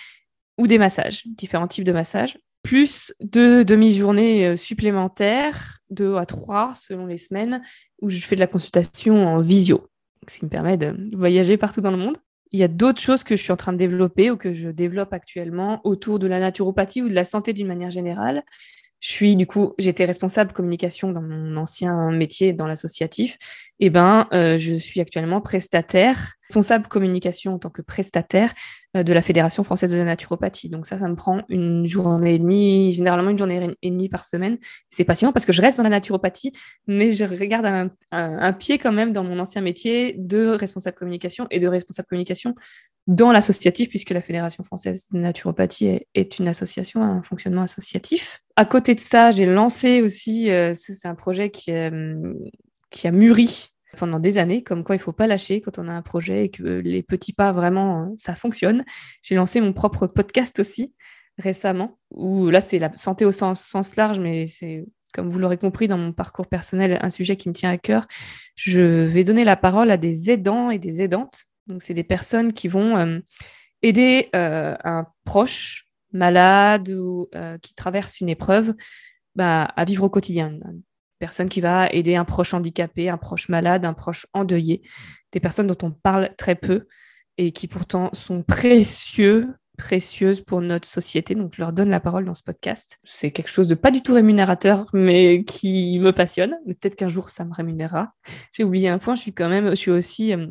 ou 0.57 0.67
des 0.67 0.77
massages, 0.77 1.23
différents 1.25 1.67
types 1.67 1.83
de 1.83 1.91
massages, 1.91 2.37
plus 2.63 3.13
deux 3.21 3.63
demi-journées 3.63 4.47
euh, 4.47 4.55
supplémentaires, 4.55 5.77
deux 5.89 6.15
à 6.15 6.25
trois 6.25 6.73
selon 6.75 7.05
les 7.05 7.17
semaines, 7.17 7.61
où 8.01 8.09
je 8.09 8.19
fais 8.19 8.35
de 8.35 8.41
la 8.41 8.47
consultation 8.47 9.27
en 9.27 9.39
visio, 9.39 9.87
ce 10.27 10.39
qui 10.39 10.45
me 10.45 10.49
permet 10.49 10.75
de 10.77 10.95
voyager 11.15 11.57
partout 11.57 11.81
dans 11.81 11.91
le 11.91 11.97
monde. 11.97 12.17
Il 12.51 12.59
y 12.59 12.63
a 12.63 12.67
d'autres 12.67 13.01
choses 13.01 13.23
que 13.23 13.35
je 13.35 13.43
suis 13.43 13.51
en 13.51 13.57
train 13.57 13.73
de 13.73 13.77
développer 13.77 14.31
ou 14.31 14.37
que 14.37 14.53
je 14.53 14.69
développe 14.69 15.13
actuellement 15.13 15.81
autour 15.83 16.17
de 16.17 16.27
la 16.27 16.39
naturopathie 16.39 17.01
ou 17.01 17.09
de 17.09 17.13
la 17.13 17.25
santé 17.25 17.53
d'une 17.53 17.67
manière 17.67 17.91
générale. 17.91 18.43
Je 18.99 19.09
suis 19.09 19.35
du 19.35 19.45
coup, 19.45 19.73
j'étais 19.77 20.05
responsable 20.05 20.53
communication 20.53 21.11
dans 21.11 21.21
mon 21.21 21.55
ancien 21.57 22.11
métier 22.11 22.53
dans 22.53 22.67
l'associatif. 22.67 23.37
Et 23.79 23.87
eh 23.87 23.89
ben, 23.89 24.27
euh, 24.33 24.57
je 24.57 24.73
suis 24.73 25.01
actuellement 25.01 25.39
prestataire, 25.39 26.33
responsable 26.47 26.87
communication 26.87 27.55
en 27.55 27.59
tant 27.59 27.69
que 27.69 27.81
prestataire 27.81 28.53
euh, 28.95 29.03
de 29.03 29.13
la 29.13 29.21
Fédération 29.21 29.63
française 29.63 29.91
de 29.91 29.97
la 29.97 30.05
naturopathie. 30.05 30.69
Donc 30.69 30.87
ça, 30.87 30.97
ça 30.97 31.07
me 31.07 31.15
prend 31.15 31.41
une 31.49 31.85
journée 31.85 32.35
et 32.35 32.39
demie, 32.39 32.93
généralement 32.93 33.29
une 33.29 33.37
journée 33.37 33.75
et 33.81 33.89
demie 33.89 34.09
par 34.09 34.25
semaine. 34.25 34.57
C'est 34.89 35.03
passionnant 35.03 35.33
parce 35.33 35.45
que 35.45 35.51
je 35.51 35.61
reste 35.61 35.77
dans 35.77 35.83
la 35.83 35.89
naturopathie, 35.89 36.51
mais 36.87 37.13
je 37.13 37.23
regarde 37.25 37.89
un, 38.11 38.53
pied 38.53 38.77
quand 38.77 38.91
même 38.91 39.13
dans 39.13 39.23
mon 39.23 39.39
ancien 39.39 39.61
métier 39.61 40.15
de 40.17 40.47
responsable 40.47 40.97
communication 40.97 41.47
et 41.51 41.59
de 41.59 41.67
responsable 41.67 42.07
communication 42.07 42.55
dans 43.07 43.31
l'associatif, 43.31 43.89
puisque 43.89 44.09
la 44.09 44.21
Fédération 44.21 44.63
française 44.63 45.07
de 45.11 45.19
naturopathie 45.19 46.01
est, 46.13 46.39
une 46.39 46.47
association, 46.47 47.01
un 47.01 47.21
fonctionnement 47.21 47.61
associatif. 47.61 48.41
À 48.55 48.65
côté 48.65 48.95
de 48.95 48.99
ça, 48.99 49.31
j'ai 49.31 49.45
lancé 49.45 50.01
aussi, 50.01 50.51
euh, 50.51 50.73
c'est 50.75 51.07
un 51.07 51.15
projet 51.15 51.49
qui, 51.49 51.71
euh, 51.71 52.33
qui 52.89 53.07
a 53.07 53.11
mûri 53.11 53.71
pendant 53.97 54.19
des 54.19 54.37
années, 54.37 54.63
comme 54.63 54.83
quoi 54.83 54.95
il 54.95 54.99
ne 54.99 55.03
faut 55.03 55.11
pas 55.11 55.27
lâcher 55.27 55.61
quand 55.61 55.79
on 55.79 55.87
a 55.87 55.91
un 55.91 56.01
projet 56.01 56.45
et 56.45 56.49
que 56.49 56.63
les 56.63 57.03
petits 57.03 57.33
pas, 57.33 57.51
vraiment, 57.51 58.01
hein, 58.03 58.13
ça 58.15 58.35
fonctionne. 58.35 58.85
J'ai 59.21 59.35
lancé 59.35 59.59
mon 59.59 59.73
propre 59.73 60.07
podcast 60.07 60.59
aussi 60.59 60.93
récemment, 61.37 61.99
où 62.11 62.49
là, 62.49 62.61
c'est 62.61 62.79
la 62.79 62.95
santé 62.95 63.25
au 63.25 63.31
sens, 63.31 63.95
large, 63.95 64.19
mais 64.19 64.47
c'est, 64.47 64.85
comme 65.13 65.29
vous 65.29 65.39
l'aurez 65.39 65.57
compris 65.57 65.87
dans 65.87 65.97
mon 65.97 66.11
parcours 66.11 66.47
personnel, 66.47 66.97
un 67.01 67.09
sujet 67.09 67.35
qui 67.35 67.49
me 67.49 67.53
tient 67.53 67.69
à 67.69 67.77
cœur. 67.77 68.07
Je 68.55 68.81
vais 68.81 69.23
donner 69.23 69.43
la 69.43 69.55
parole 69.55 69.91
à 69.91 69.97
des 69.97 70.31
aidants 70.31 70.71
et 70.71 70.79
des 70.79 71.01
aidantes. 71.01 71.45
Donc, 71.67 71.83
c'est 71.83 71.93
des 71.93 72.03
personnes 72.03 72.53
qui 72.53 72.67
vont 72.67 72.97
euh, 72.97 73.19
aider 73.81 74.29
euh, 74.35 74.75
un 74.83 75.05
proche 75.25 75.85
malade 76.11 76.89
ou 76.89 77.27
euh, 77.35 77.57
qui 77.59 77.75
traverse 77.75 78.19
une 78.19 78.29
épreuve 78.29 78.73
bah, 79.35 79.63
à 79.63 79.85
vivre 79.85 80.05
au 80.05 80.09
quotidien 80.09 80.57
personne 81.19 81.49
qui 81.49 81.61
va 81.61 81.87
aider 81.89 82.15
un 82.15 82.25
proche 82.25 82.53
handicapé, 82.53 83.09
un 83.09 83.17
proche 83.17 83.49
malade, 83.49 83.85
un 83.85 83.93
proche 83.93 84.27
endeuillé, 84.33 84.81
des 85.31 85.39
personnes 85.39 85.67
dont 85.67 85.77
on 85.87 85.91
parle 85.91 86.29
très 86.37 86.55
peu 86.55 86.87
et 87.37 87.51
qui 87.51 87.67
pourtant 87.67 88.09
sont 88.13 88.43
précieux, 88.43 89.53
précieuses 89.77 90.41
pour 90.41 90.61
notre 90.61 90.87
société. 90.87 91.35
Donc, 91.35 91.53
je 91.55 91.61
leur 91.61 91.73
donne 91.73 91.89
la 91.89 91.99
parole 91.99 92.25
dans 92.25 92.33
ce 92.33 92.43
podcast. 92.43 92.97
C'est 93.03 93.31
quelque 93.31 93.49
chose 93.49 93.67
de 93.67 93.75
pas 93.75 93.91
du 93.91 94.01
tout 94.01 94.13
rémunérateur, 94.13 94.87
mais 94.93 95.43
qui 95.43 95.99
me 95.99 96.11
passionne. 96.11 96.55
Peut-être 96.65 96.95
qu'un 96.95 97.09
jour, 97.09 97.29
ça 97.29 97.45
me 97.45 97.53
rémunérera. 97.53 98.13
J'ai 98.53 98.63
oublié 98.63 98.89
un 98.89 98.97
point, 98.97 99.15
je 99.15 99.21
suis 99.21 99.33
quand 99.33 99.49
même, 99.49 99.69
je 99.69 99.75
suis 99.75 99.91
aussi 99.91 100.33
euh, 100.33 100.47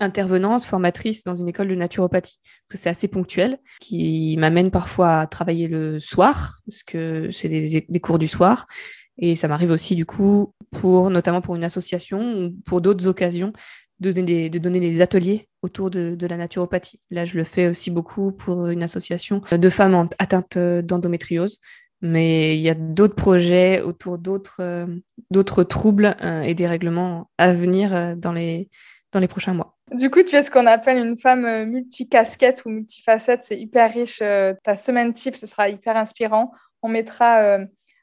intervenante, 0.00 0.64
formatrice 0.64 1.24
dans 1.24 1.34
une 1.34 1.48
école 1.48 1.68
de 1.68 1.74
naturopathie, 1.74 2.38
c'est 2.70 2.90
assez 2.90 3.08
ponctuel, 3.08 3.58
qui 3.80 4.36
m'amène 4.38 4.70
parfois 4.70 5.20
à 5.20 5.26
travailler 5.26 5.68
le 5.68 5.98
soir, 5.98 6.60
parce 6.66 6.82
que 6.82 7.30
c'est 7.30 7.48
des, 7.48 8.00
cours 8.00 8.18
du 8.18 8.28
soir, 8.28 8.66
et 9.18 9.36
ça 9.36 9.48
m'arrive 9.48 9.70
aussi, 9.70 9.94
du 9.94 10.06
coup, 10.06 10.52
pour, 10.70 11.10
notamment 11.10 11.40
pour 11.40 11.56
une 11.56 11.64
association 11.64 12.44
ou 12.44 12.50
pour 12.64 12.80
d'autres 12.80 13.06
occasions, 13.06 13.52
de 14.00 14.12
donner, 14.12 14.50
des, 14.50 15.00
ateliers 15.00 15.48
autour 15.62 15.90
de, 15.90 16.26
la 16.26 16.36
naturopathie. 16.36 17.00
Là, 17.10 17.24
je 17.24 17.36
le 17.38 17.44
fais 17.44 17.68
aussi 17.68 17.90
beaucoup 17.90 18.32
pour 18.32 18.68
une 18.68 18.82
association 18.82 19.40
de 19.50 19.68
femmes 19.70 20.08
atteintes 20.18 20.58
d'endométriose. 20.58 21.60
Mais 22.02 22.56
il 22.56 22.60
y 22.60 22.68
a 22.68 22.74
d'autres 22.74 23.14
projets 23.14 23.80
autour 23.80 24.18
d'autres 24.18 24.60
euh, 24.60 25.64
troubles 25.64 26.14
euh, 26.22 26.42
et 26.42 26.52
des 26.52 26.66
règlements 26.66 27.30
à 27.38 27.52
venir 27.52 27.94
euh, 27.94 28.14
dans, 28.14 28.32
les, 28.32 28.68
dans 29.12 29.18
les 29.18 29.28
prochains 29.28 29.54
mois. 29.54 29.78
Du 29.92 30.10
coup, 30.10 30.22
tu 30.22 30.36
es 30.36 30.42
ce 30.42 30.50
qu'on 30.50 30.66
appelle 30.66 30.98
une 30.98 31.18
femme 31.18 31.64
multicasquette 31.64 32.64
ou 32.66 32.68
multifacette. 32.68 33.44
C'est 33.44 33.58
hyper 33.58 33.94
riche. 33.94 34.18
Ta 34.18 34.76
semaine 34.76 35.14
type, 35.14 35.36
ce 35.36 35.46
sera 35.46 35.70
hyper 35.70 35.96
inspirant. 35.96 36.52
On 36.82 36.88
mettra 36.88 37.58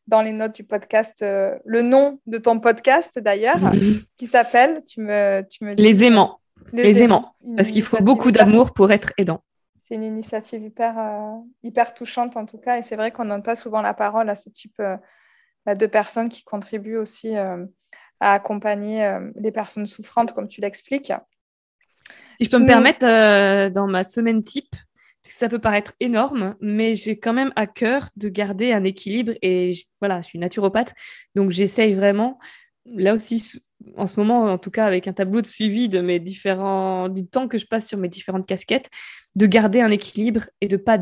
dans 0.08 0.22
les 0.22 0.34
notes 0.34 0.56
du 0.56 0.64
podcast 0.64 1.22
euh, 1.22 1.58
le 1.66 1.82
nom 1.82 2.20
de 2.28 2.38
ton 2.38 2.60
podcast 2.60 3.20
d'ailleurs, 3.20 3.60
qui 4.18 4.28
s'appelle, 4.28 4.84
tu 4.88 5.02
me, 5.02 5.46
tu 5.50 5.64
me 5.64 5.74
Les 5.76 6.04
aimants. 6.04 6.40
Les, 6.72 7.04
aimants. 7.04 7.36
Parce 7.56 7.70
qu'il 7.70 7.84
faut 7.84 8.02
beaucoup 8.02 8.32
d'amour 8.32 8.74
pour 8.74 8.92
être 8.92 9.14
aidant. 9.18 9.44
C'est 9.82 9.96
une 9.96 10.04
initiative 10.04 10.64
hyper, 10.64 10.98
euh, 10.98 11.38
hyper 11.62 11.94
touchante 11.94 12.38
en 12.38 12.46
tout 12.46 12.58
cas. 12.58 12.78
Et 12.78 12.84
c'est 12.84 12.96
vrai 12.96 13.12
qu'on 13.12 13.26
ne 13.26 13.30
donne 13.30 13.44
pas 13.44 13.56
souvent 13.56 13.82
la 13.82 13.94
parole 13.94 14.30
à 14.30 14.36
ce 14.36 14.50
type 14.50 14.76
euh, 14.80 14.96
bah, 15.66 15.76
de 15.76 15.86
personnes 15.86 16.30
qui 16.30 16.44
contribuent 16.44 16.98
aussi 16.98 17.36
à 17.36 17.58
accompagner 18.20 19.18
les 19.36 19.52
personnes 19.52 19.86
souffrantes, 19.86 20.34
comme 20.34 20.48
tu 20.48 20.62
l'expliques. 20.62 21.12
Si 22.38 22.46
je 22.46 22.50
peux 22.50 22.60
me 22.60 22.68
permettre, 22.68 23.70
dans 23.70 23.88
ma 23.88 24.04
semaine 24.04 24.44
type, 24.44 24.76
ça 25.24 25.50
peut 25.50 25.60
paraître 25.60 25.94
énorme, 26.00 26.56
mais 26.60 26.96
j'ai 26.96 27.18
quand 27.18 27.34
même 27.34 27.54
à 27.56 27.68
cœur 27.68 28.10
de 28.16 28.30
garder 28.30 28.74
un 28.74 28.84
équilibre 28.84 29.34
et 29.42 29.74
voilà, 30.02 30.22
je 30.22 30.28
suis 30.28 30.40
naturopathe, 30.40 30.94
donc 31.36 31.52
j'essaye 31.52 31.94
vraiment, 31.94 32.40
là 32.86 33.14
aussi 33.14 33.62
en 33.98 34.08
ce 34.08 34.20
moment, 34.20 34.46
en 34.46 34.58
tout 34.58 34.72
cas 34.72 34.86
avec 34.86 35.08
un 35.08 35.14
tableau 35.14 35.42
de 35.42 35.46
suivi 35.46 35.90
de 35.90 36.00
mes 36.00 36.20
différents, 36.20 37.10
du 37.10 37.26
temps 37.26 37.48
que 37.48 37.58
je 37.58 37.66
passe 37.66 37.88
sur 37.88 37.98
mes 37.98 38.10
différentes 38.10 38.46
casquettes, 38.46 38.90
de 39.36 39.46
garder 39.46 39.82
un 39.82 39.92
équilibre 39.92 40.44
et 40.62 40.68
de 40.68 40.78
pas 40.78 41.00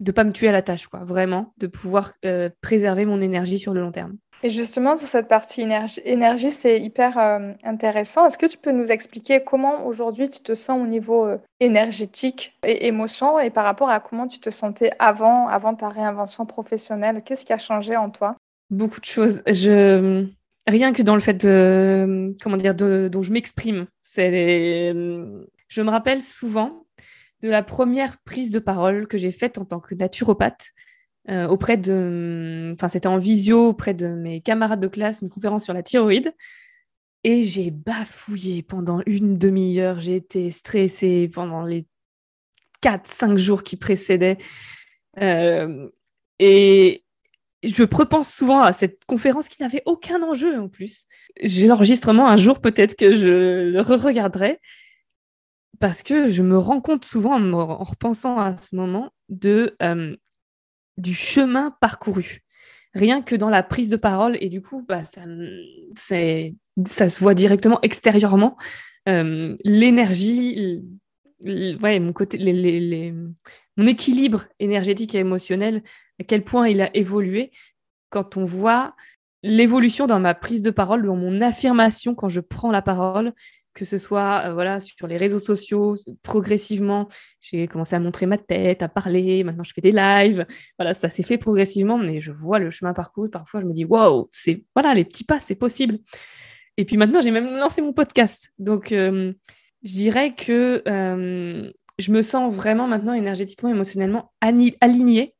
de 0.00 0.12
pas 0.12 0.24
me 0.24 0.32
tuer 0.32 0.48
à 0.48 0.52
la 0.52 0.62
tâche, 0.62 0.86
quoi. 0.86 1.04
Vraiment, 1.04 1.52
de 1.58 1.66
pouvoir 1.66 2.14
euh, 2.24 2.48
préserver 2.62 3.04
mon 3.04 3.20
énergie 3.20 3.58
sur 3.58 3.74
le 3.74 3.82
long 3.82 3.92
terme. 3.92 4.16
Et 4.42 4.48
justement, 4.48 4.96
sur 4.96 5.06
cette 5.06 5.28
partie 5.28 5.60
énergie, 5.60 6.50
c'est 6.50 6.80
hyper 6.80 7.18
euh, 7.18 7.52
intéressant. 7.62 8.26
Est-ce 8.26 8.38
que 8.38 8.46
tu 8.46 8.56
peux 8.56 8.72
nous 8.72 8.86
expliquer 8.86 9.44
comment 9.44 9.86
aujourd'hui 9.86 10.30
tu 10.30 10.40
te 10.40 10.54
sens 10.54 10.80
au 10.82 10.86
niveau 10.86 11.26
euh, 11.26 11.36
énergétique 11.60 12.54
et 12.64 12.86
émotion 12.86 13.38
et 13.38 13.50
par 13.50 13.64
rapport 13.64 13.90
à 13.90 14.00
comment 14.00 14.26
tu 14.26 14.38
te 14.38 14.48
sentais 14.48 14.92
avant, 14.98 15.46
avant 15.48 15.74
ta 15.74 15.88
réinvention 15.88 16.46
professionnelle? 16.46 17.22
Qu'est-ce 17.22 17.44
qui 17.44 17.52
a 17.52 17.58
changé 17.58 17.96
en 17.96 18.08
toi? 18.08 18.36
Beaucoup 18.70 19.00
de 19.00 19.04
choses. 19.04 19.42
Je... 19.46 20.26
Rien 20.66 20.92
que 20.92 21.02
dans 21.02 21.14
le 21.14 21.20
fait 21.20 21.34
de, 21.34 22.34
comment 22.42 22.56
dire, 22.56 22.74
dont 22.74 23.22
je 23.22 23.32
m'exprime. 23.32 23.86
C'est, 24.02 24.92
je 24.92 25.82
me 25.82 25.90
rappelle 25.90 26.22
souvent 26.22 26.84
de 27.42 27.48
la 27.48 27.62
première 27.62 28.18
prise 28.18 28.52
de 28.52 28.58
parole 28.58 29.06
que 29.06 29.18
j'ai 29.18 29.32
faite 29.32 29.58
en 29.58 29.64
tant 29.64 29.80
que 29.80 29.94
naturopathe 29.94 30.72
euh, 31.28 31.46
auprès 31.46 31.76
de, 31.76 32.72
enfin 32.74 32.88
c'était 32.88 33.06
en 33.06 33.18
visio 33.18 33.68
auprès 33.68 33.94
de 33.94 34.08
mes 34.08 34.40
camarades 34.40 34.80
de 34.80 34.88
classe, 34.88 35.22
une 35.22 35.28
conférence 35.28 35.64
sur 35.64 35.74
la 35.74 35.82
thyroïde. 35.82 36.34
Et 37.22 37.42
j'ai 37.42 37.70
bafouillé 37.70 38.62
pendant 38.62 39.02
une 39.06 39.36
demi-heure. 39.36 40.00
J'ai 40.00 40.16
été 40.16 40.50
stressée 40.50 41.30
pendant 41.32 41.62
les 41.64 41.86
4-5 42.82 43.36
jours 43.36 43.62
qui 43.62 43.76
précédaient. 43.76 44.38
Euh, 45.20 45.88
et 46.38 47.04
je 47.62 47.82
repense 47.82 48.32
souvent 48.32 48.60
à 48.60 48.72
cette 48.72 49.04
conférence 49.04 49.48
qui 49.50 49.60
n'avait 49.62 49.82
aucun 49.84 50.22
enjeu 50.22 50.58
en 50.58 50.68
plus. 50.68 51.04
J'ai 51.42 51.66
l'enregistrement 51.66 52.28
un 52.28 52.38
jour, 52.38 52.60
peut-être 52.60 52.96
que 52.96 53.12
je 53.16 53.70
le 53.70 53.80
re-regarderai 53.82 54.58
parce 55.80 56.02
que 56.02 56.30
je 56.30 56.42
me 56.42 56.58
rends 56.58 56.80
compte 56.80 57.04
souvent 57.04 57.40
en, 57.40 57.84
repensant 57.84 58.38
à 58.38 58.56
ce 58.56 58.76
moment 58.76 59.12
de 59.28 59.76
euh, 59.82 60.14
du 61.00 61.14
chemin 61.14 61.74
parcouru. 61.80 62.42
Rien 62.94 63.22
que 63.22 63.36
dans 63.36 63.50
la 63.50 63.62
prise 63.62 63.88
de 63.90 63.96
parole, 63.96 64.36
et 64.40 64.48
du 64.48 64.60
coup, 64.60 64.84
bah, 64.88 65.02
ça, 65.04 65.22
se 65.94 67.20
voit 67.20 67.34
directement 67.34 67.78
extérieurement. 67.82 68.56
Euh, 69.08 69.54
l'énergie, 69.64 70.82
mon, 71.44 72.12
mon 73.76 73.86
équilibre 73.86 74.44
énergétique 74.58 75.14
et 75.14 75.18
émotionnel, 75.18 75.82
à 76.20 76.24
quel 76.24 76.44
point 76.44 76.68
il 76.68 76.80
a 76.80 76.94
évolué 76.96 77.50
quand 78.10 78.36
on 78.36 78.44
voit 78.44 78.94
l'évolution 79.42 80.06
dans 80.06 80.20
ma 80.20 80.34
prise 80.34 80.62
de 80.62 80.70
parole, 80.70 81.06
dans 81.06 81.16
mon 81.16 81.40
affirmation 81.40 82.14
quand 82.14 82.28
je 82.28 82.40
prends 82.40 82.70
la 82.70 82.82
parole 82.82 83.32
que 83.74 83.84
ce 83.84 83.98
soit 83.98 84.42
euh, 84.46 84.52
voilà 84.52 84.80
sur 84.80 85.06
les 85.06 85.16
réseaux 85.16 85.38
sociaux 85.38 85.94
progressivement 86.22 87.08
j'ai 87.40 87.68
commencé 87.68 87.94
à 87.94 88.00
montrer 88.00 88.26
ma 88.26 88.38
tête 88.38 88.82
à 88.82 88.88
parler 88.88 89.44
maintenant 89.44 89.62
je 89.62 89.72
fais 89.72 89.80
des 89.80 89.92
lives. 89.92 90.46
Voilà 90.78 90.94
ça 90.94 91.08
s'est 91.08 91.22
fait 91.22 91.38
progressivement 91.38 91.98
mais 91.98 92.20
je 92.20 92.32
vois 92.32 92.58
le 92.58 92.70
chemin 92.70 92.92
parcouru. 92.92 93.30
Parfois 93.30 93.60
je 93.60 93.66
me 93.66 93.72
dis 93.72 93.84
waouh 93.84 94.28
c'est 94.32 94.64
voilà 94.74 94.94
les 94.94 95.04
petits 95.04 95.24
pas 95.24 95.40
c'est 95.40 95.54
possible. 95.54 95.98
Et 96.76 96.84
puis 96.84 96.96
maintenant 96.96 97.20
j'ai 97.20 97.30
même 97.30 97.56
lancé 97.56 97.80
mon 97.82 97.92
podcast. 97.92 98.50
Donc 98.58 98.92
euh, 98.92 99.32
je 99.82 99.92
dirais 99.92 100.34
que 100.34 100.82
euh, 100.88 101.70
je 101.98 102.12
me 102.12 102.22
sens 102.22 102.52
vraiment 102.52 102.88
maintenant 102.88 103.12
énergétiquement 103.12 103.70
émotionnellement 103.70 104.32
alignée 104.40 105.34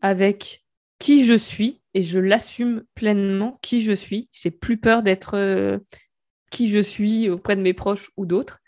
avec 0.00 0.64
qui 0.98 1.24
je 1.24 1.34
suis 1.34 1.80
et 1.94 2.02
je 2.02 2.18
l'assume 2.18 2.82
pleinement 2.94 3.58
qui 3.62 3.82
je 3.82 3.92
suis. 3.92 4.28
J'ai 4.32 4.50
plus 4.50 4.78
peur 4.78 5.02
d'être 5.02 5.80
qui 6.50 6.68
je 6.70 6.78
suis 6.78 7.28
auprès 7.28 7.56
de 7.56 7.62
mes 7.62 7.74
proches 7.74 8.10
ou 8.16 8.26
d'autres. 8.26 8.60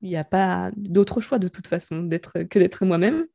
Il 0.00 0.08
n'y 0.08 0.16
a 0.16 0.24
pas 0.24 0.70
d'autre 0.76 1.20
choix 1.20 1.38
de 1.38 1.48
toute 1.48 1.66
façon 1.66 2.08
que 2.08 2.58
d'être 2.58 2.84
moi-même. 2.84 3.26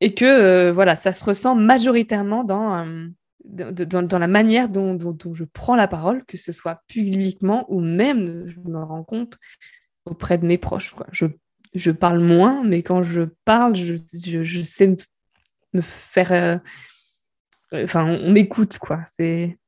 Et 0.00 0.14
que 0.14 0.24
euh, 0.24 0.72
voilà, 0.72 0.96
ça 0.96 1.12
se 1.12 1.24
ressent 1.24 1.54
majoritairement 1.54 2.44
dans, 2.44 2.86
euh, 2.86 3.08
dans, 3.44 4.18
la 4.18 4.26
manière 4.26 4.68
dont, 4.68 4.98
je 5.34 5.44
prends 5.44 5.76
la 5.76 5.88
parole, 5.88 6.24
que 6.24 6.38
ce 6.38 6.52
soit 6.52 6.82
publiquement 6.86 7.66
ou 7.68 7.80
même, 7.80 8.46
je 8.46 8.58
me 8.60 8.82
rends 8.82 9.04
compte, 9.04 9.38
auprès 10.06 10.38
de 10.38 10.46
mes 10.46 10.58
proches. 10.58 10.94
Je, 11.12 11.26
je 11.74 11.90
parle 11.90 12.20
moins, 12.20 12.64
mais 12.64 12.82
quand 12.82 13.02
je 13.02 13.22
parle, 13.44 13.76
je, 13.76 13.94
je, 14.42 14.62
sais 14.62 14.96
me, 15.72 15.80
faire. 15.82 16.32
Euh, 16.32 17.84
enfin, 17.84 18.04
on 18.04 18.30
m'écoute, 18.30 18.78
quoi. 18.78 19.02
C'est 19.06 19.58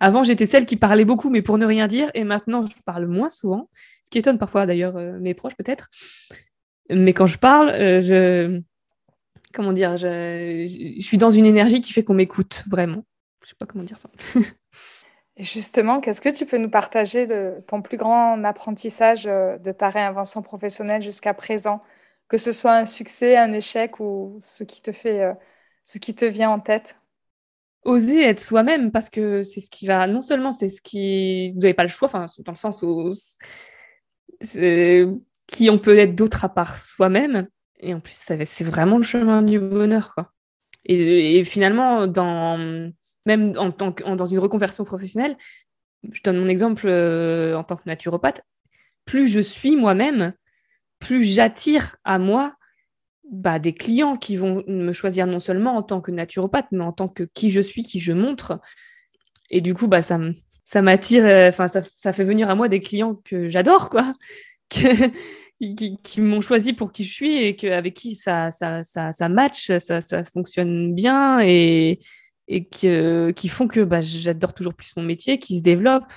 avant, 0.00 0.24
j'étais 0.24 0.46
celle 0.46 0.66
qui 0.66 0.76
parlait 0.76 1.04
beaucoup, 1.04 1.30
mais 1.30 1.42
pour 1.42 1.58
ne 1.58 1.66
rien 1.66 1.86
dire. 1.86 2.10
Et 2.14 2.24
maintenant, 2.24 2.64
je 2.66 2.74
parle 2.84 3.06
moins 3.06 3.28
souvent, 3.28 3.68
ce 4.04 4.10
qui 4.10 4.18
étonne 4.18 4.38
parfois 4.38 4.66
d'ailleurs 4.66 4.96
euh, 4.96 5.18
mes 5.18 5.34
proches 5.34 5.56
peut-être. 5.56 5.88
Mais 6.90 7.12
quand 7.12 7.26
je 7.26 7.38
parle, 7.38 7.70
euh, 7.70 8.00
je. 8.02 8.60
Comment 9.54 9.72
dire 9.72 9.96
je... 9.96 10.96
suis 11.00 11.16
dans 11.16 11.30
une 11.30 11.46
énergie 11.46 11.80
qui 11.80 11.92
fait 11.92 12.04
qu'on 12.04 12.14
m'écoute 12.14 12.64
vraiment. 12.68 13.04
Je 13.40 13.46
ne 13.46 13.48
sais 13.48 13.54
pas 13.58 13.66
comment 13.66 13.84
dire 13.84 13.98
ça. 13.98 14.10
Et 15.38 15.42
justement, 15.42 16.00
qu'est-ce 16.00 16.20
que 16.20 16.28
tu 16.28 16.46
peux 16.46 16.56
nous 16.56 16.70
partager 16.70 17.26
de 17.26 17.62
ton 17.66 17.82
plus 17.82 17.96
grand 17.96 18.42
apprentissage 18.44 19.26
euh, 19.26 19.58
de 19.58 19.72
ta 19.72 19.90
réinvention 19.90 20.42
professionnelle 20.42 21.02
jusqu'à 21.02 21.34
présent? 21.34 21.82
Que 22.28 22.38
ce 22.38 22.52
soit 22.52 22.74
un 22.74 22.86
succès, 22.86 23.36
un 23.36 23.52
échec 23.52 24.00
ou 24.00 24.40
ce 24.42 24.64
qui 24.64 24.82
te 24.82 24.92
fait, 24.92 25.32
ce 25.84 25.98
qui 25.98 26.12
te 26.14 26.24
vient 26.24 26.50
en 26.50 26.58
tête? 26.58 26.96
Oser 27.86 28.22
être 28.22 28.40
soi-même 28.40 28.90
parce 28.90 29.08
que 29.08 29.42
c'est 29.42 29.60
ce 29.60 29.70
qui 29.70 29.86
va 29.86 30.06
non 30.06 30.20
seulement 30.20 30.52
c'est 30.52 30.68
ce 30.68 30.82
qui 30.82 31.52
vous 31.52 31.60
n'avez 31.60 31.74
pas 31.74 31.84
le 31.84 31.88
choix 31.88 32.08
enfin 32.08 32.26
dans 32.44 32.52
le 32.52 32.56
sens 32.56 32.82
où 32.82 33.10
qui 35.46 35.70
on 35.70 35.78
peut 35.78 35.98
être 35.98 36.14
d'autre 36.14 36.44
à 36.44 36.48
part 36.48 36.78
soi-même 36.78 37.48
et 37.78 37.94
en 37.94 38.00
plus 38.00 38.14
c'est 38.16 38.64
vraiment 38.64 38.98
le 38.98 39.02
chemin 39.02 39.42
du 39.42 39.58
bonheur 39.60 40.14
quoi. 40.14 40.32
Et, 40.84 41.44
finalement 41.44 42.06
dans 42.06 42.90
même 43.24 43.54
en 43.56 43.70
tant 43.70 43.92
que 43.92 44.04
dans 44.14 44.26
une 44.26 44.38
reconversion 44.38 44.84
professionnelle 44.84 45.36
je 46.10 46.22
donne 46.22 46.38
mon 46.38 46.48
exemple 46.48 46.86
euh, 46.86 47.56
en 47.56 47.64
tant 47.64 47.76
que 47.76 47.82
naturopathe 47.86 48.42
plus 49.04 49.28
je 49.28 49.40
suis 49.40 49.76
moi-même 49.76 50.34
plus 50.98 51.22
j'attire 51.24 51.96
à 52.04 52.18
moi 52.18 52.56
bah, 53.30 53.58
des 53.58 53.72
clients 53.72 54.16
qui 54.16 54.36
vont 54.36 54.62
me 54.66 54.92
choisir 54.92 55.26
non 55.26 55.40
seulement 55.40 55.76
en 55.76 55.82
tant 55.82 56.00
que 56.00 56.10
naturopathe, 56.10 56.68
mais 56.72 56.84
en 56.84 56.92
tant 56.92 57.08
que 57.08 57.24
qui 57.24 57.50
je 57.50 57.60
suis, 57.60 57.82
qui 57.82 58.00
je 58.00 58.12
montre. 58.12 58.60
Et 59.50 59.60
du 59.60 59.74
coup, 59.74 59.88
bah, 59.88 60.02
ça, 60.02 60.18
ça 60.64 60.82
m'attire, 60.82 61.24
euh, 61.24 61.48
enfin, 61.48 61.68
ça, 61.68 61.82
ça, 61.96 62.12
fait 62.12 62.24
venir 62.24 62.50
à 62.50 62.54
moi 62.54 62.68
des 62.68 62.80
clients 62.80 63.14
que 63.24 63.48
j'adore, 63.48 63.88
quoi, 63.90 64.12
qui, 64.68 65.98
qui, 66.02 66.20
m'ont 66.20 66.40
choisi 66.40 66.72
pour 66.72 66.92
qui 66.92 67.04
je 67.04 67.12
suis 67.12 67.36
et 67.36 67.56
que, 67.56 67.68
avec 67.68 67.94
qui 67.94 68.16
ça, 68.16 68.50
ça, 68.50 68.82
ça, 68.82 69.12
ça 69.12 69.28
match, 69.28 69.70
ça, 69.78 70.00
ça 70.00 70.24
fonctionne 70.24 70.94
bien 70.94 71.40
et, 71.40 71.98
et 72.48 72.64
que, 72.64 73.30
qui 73.32 73.48
font 73.48 73.68
que 73.68 73.80
bah, 73.80 74.00
j'adore 74.00 74.54
toujours 74.54 74.74
plus 74.74 74.94
mon 74.96 75.02
métier, 75.02 75.38
qui 75.38 75.58
se 75.58 75.62
développe. 75.62 76.12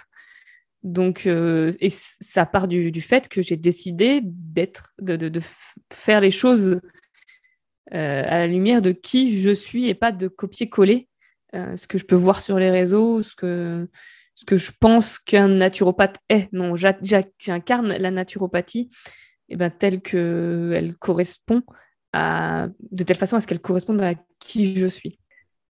Donc, 0.83 1.25
euh, 1.27 1.71
et 1.81 1.89
ça 1.89 2.45
part 2.45 2.67
du, 2.67 2.91
du 2.91 3.01
fait 3.01 3.27
que 3.27 3.41
j'ai 3.41 3.57
décidé 3.57 4.21
d'être, 4.23 4.93
de, 4.99 5.15
de, 5.15 5.41
faire 5.91 6.21
les 6.21 6.31
choses 6.31 6.79
à 7.91 8.37
la 8.37 8.47
lumière 8.47 8.81
de 8.81 8.91
qui 8.91 9.41
je 9.41 9.49
suis 9.49 9.87
et 9.87 9.95
pas 9.95 10.11
de 10.11 10.27
copier-coller 10.27 11.09
euh, 11.55 11.75
ce 11.77 11.87
que 11.87 11.97
je 11.97 12.05
peux 12.05 12.15
voir 12.15 12.41
sur 12.41 12.59
les 12.59 12.69
réseaux, 12.69 13.23
ce 13.23 13.35
que, 13.35 13.89
ce 14.35 14.45
que 14.45 14.57
je 14.57 14.71
pense 14.79 15.17
qu'un 15.17 15.47
naturopathe 15.47 16.17
est. 16.29 16.51
Non, 16.53 16.75
j'incarne 16.75 17.87
la 17.87 18.11
naturopathie 18.11 18.89
eh 19.49 19.55
ben, 19.55 19.71
telle 19.71 20.01
qu'elle 20.01 20.95
correspond 20.99 21.63
à, 22.13 22.67
de 22.91 23.03
telle 23.03 23.17
façon 23.17 23.37
à 23.37 23.41
ce 23.41 23.47
qu'elle 23.47 23.61
corresponde 23.61 24.01
à 24.01 24.13
qui 24.39 24.75
je 24.75 24.85
suis. 24.85 25.19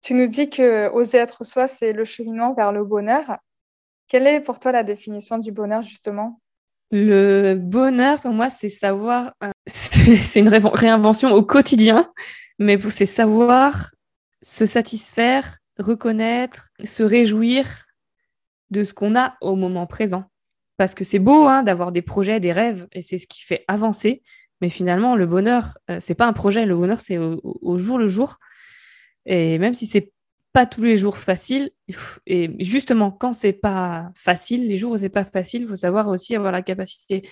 Tu 0.03 0.15
nous 0.15 0.27
dis 0.27 0.51
que 0.51 0.89
oser 0.91 1.19
être 1.19 1.45
soi, 1.45 1.69
c'est 1.69 1.93
le 1.93 2.05
cheminement 2.05 2.53
vers 2.55 2.73
le 2.73 2.85
bonheur. 2.85 3.39
Quelle 4.09 4.27
est 4.27 4.41
pour 4.41 4.59
toi 4.59 4.73
la 4.73 4.83
définition 4.83 5.39
du 5.39 5.53
bonheur, 5.53 5.83
justement? 5.83 6.41
Le 6.91 7.55
bonheur, 7.55 8.21
pour 8.21 8.33
moi, 8.33 8.51
c'est 8.51 8.71
savoir, 8.71 9.35
euh, 9.45 9.51
c'est 10.23 10.41
une 10.41 10.49
réinvention 10.49 11.33
au 11.33 11.43
quotidien, 11.43 12.11
mais 12.59 12.79
c'est 12.91 13.07
savoir 13.07 13.91
se 14.43 14.67
satisfaire, 14.67 15.59
reconnaître, 15.79 16.69
se 16.85 17.03
réjouir 17.03 17.67
de 18.71 18.83
ce 18.83 18.95
qu'on 18.95 19.17
a 19.17 19.37
au 19.41 19.57
moment 19.57 19.87
présent. 19.87 20.25
Parce 20.77 20.95
que 20.95 21.05
c'est 21.05 21.19
beau 21.19 21.47
hein, 21.47 21.63
d'avoir 21.63 21.93
des 21.93 22.03
projets, 22.03 22.41
des 22.41 22.53
rêves, 22.53 22.87
et 22.93 23.03
c'est 23.03 23.19
ce 23.19 23.27
qui 23.27 23.43
fait 23.43 23.65
avancer. 23.69 24.23
Mais 24.61 24.71
finalement, 24.71 25.15
le 25.17 25.27
bonheur, 25.27 25.77
euh, 25.91 25.99
c'est 26.01 26.15
pas 26.15 26.27
un 26.27 26.33
projet. 26.33 26.65
Le 26.67 26.77
bonheur, 26.77 27.01
c'est 27.01 27.19
au, 27.19 27.79
jour 27.79 27.99
le 27.99 28.07
jour. 28.07 28.39
Et 29.27 29.59
même 29.59 29.75
si 29.75 29.87
c'est 29.87 30.13
pas 30.53 30.67
tous 30.67 30.83
les 30.83 30.97
jours 30.97 31.19
facile, 31.19 31.71
et 32.27 32.51
justement, 32.59 33.11
quand 33.11 33.33
c'est 33.33 33.53
pas 33.53 34.11
facile, 34.15 34.67
les 34.67 34.77
jours 34.77 34.93
où 34.93 34.99
c'est 34.99 35.09
pas 35.09 35.25
facile, 35.25 35.63
il 35.63 35.69
faut 35.69 35.77
savoir 35.77 36.09
aussi 36.09 36.35
avoir 36.35 36.53
la 36.53 36.63
capacité 36.63 37.23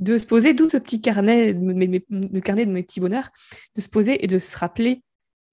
de 0.00 0.18
se 0.18 0.26
poser, 0.26 0.54
d'où 0.54 0.68
ce 0.68 0.78
petit 0.78 1.00
carnet, 1.00 1.52
le 1.52 2.40
carnet 2.40 2.66
de 2.66 2.72
mes 2.72 2.82
petits 2.82 3.00
bonheurs, 3.00 3.30
de 3.76 3.80
se 3.80 3.88
poser 3.88 4.24
et 4.24 4.26
de 4.26 4.38
se 4.38 4.56
rappeler 4.56 5.02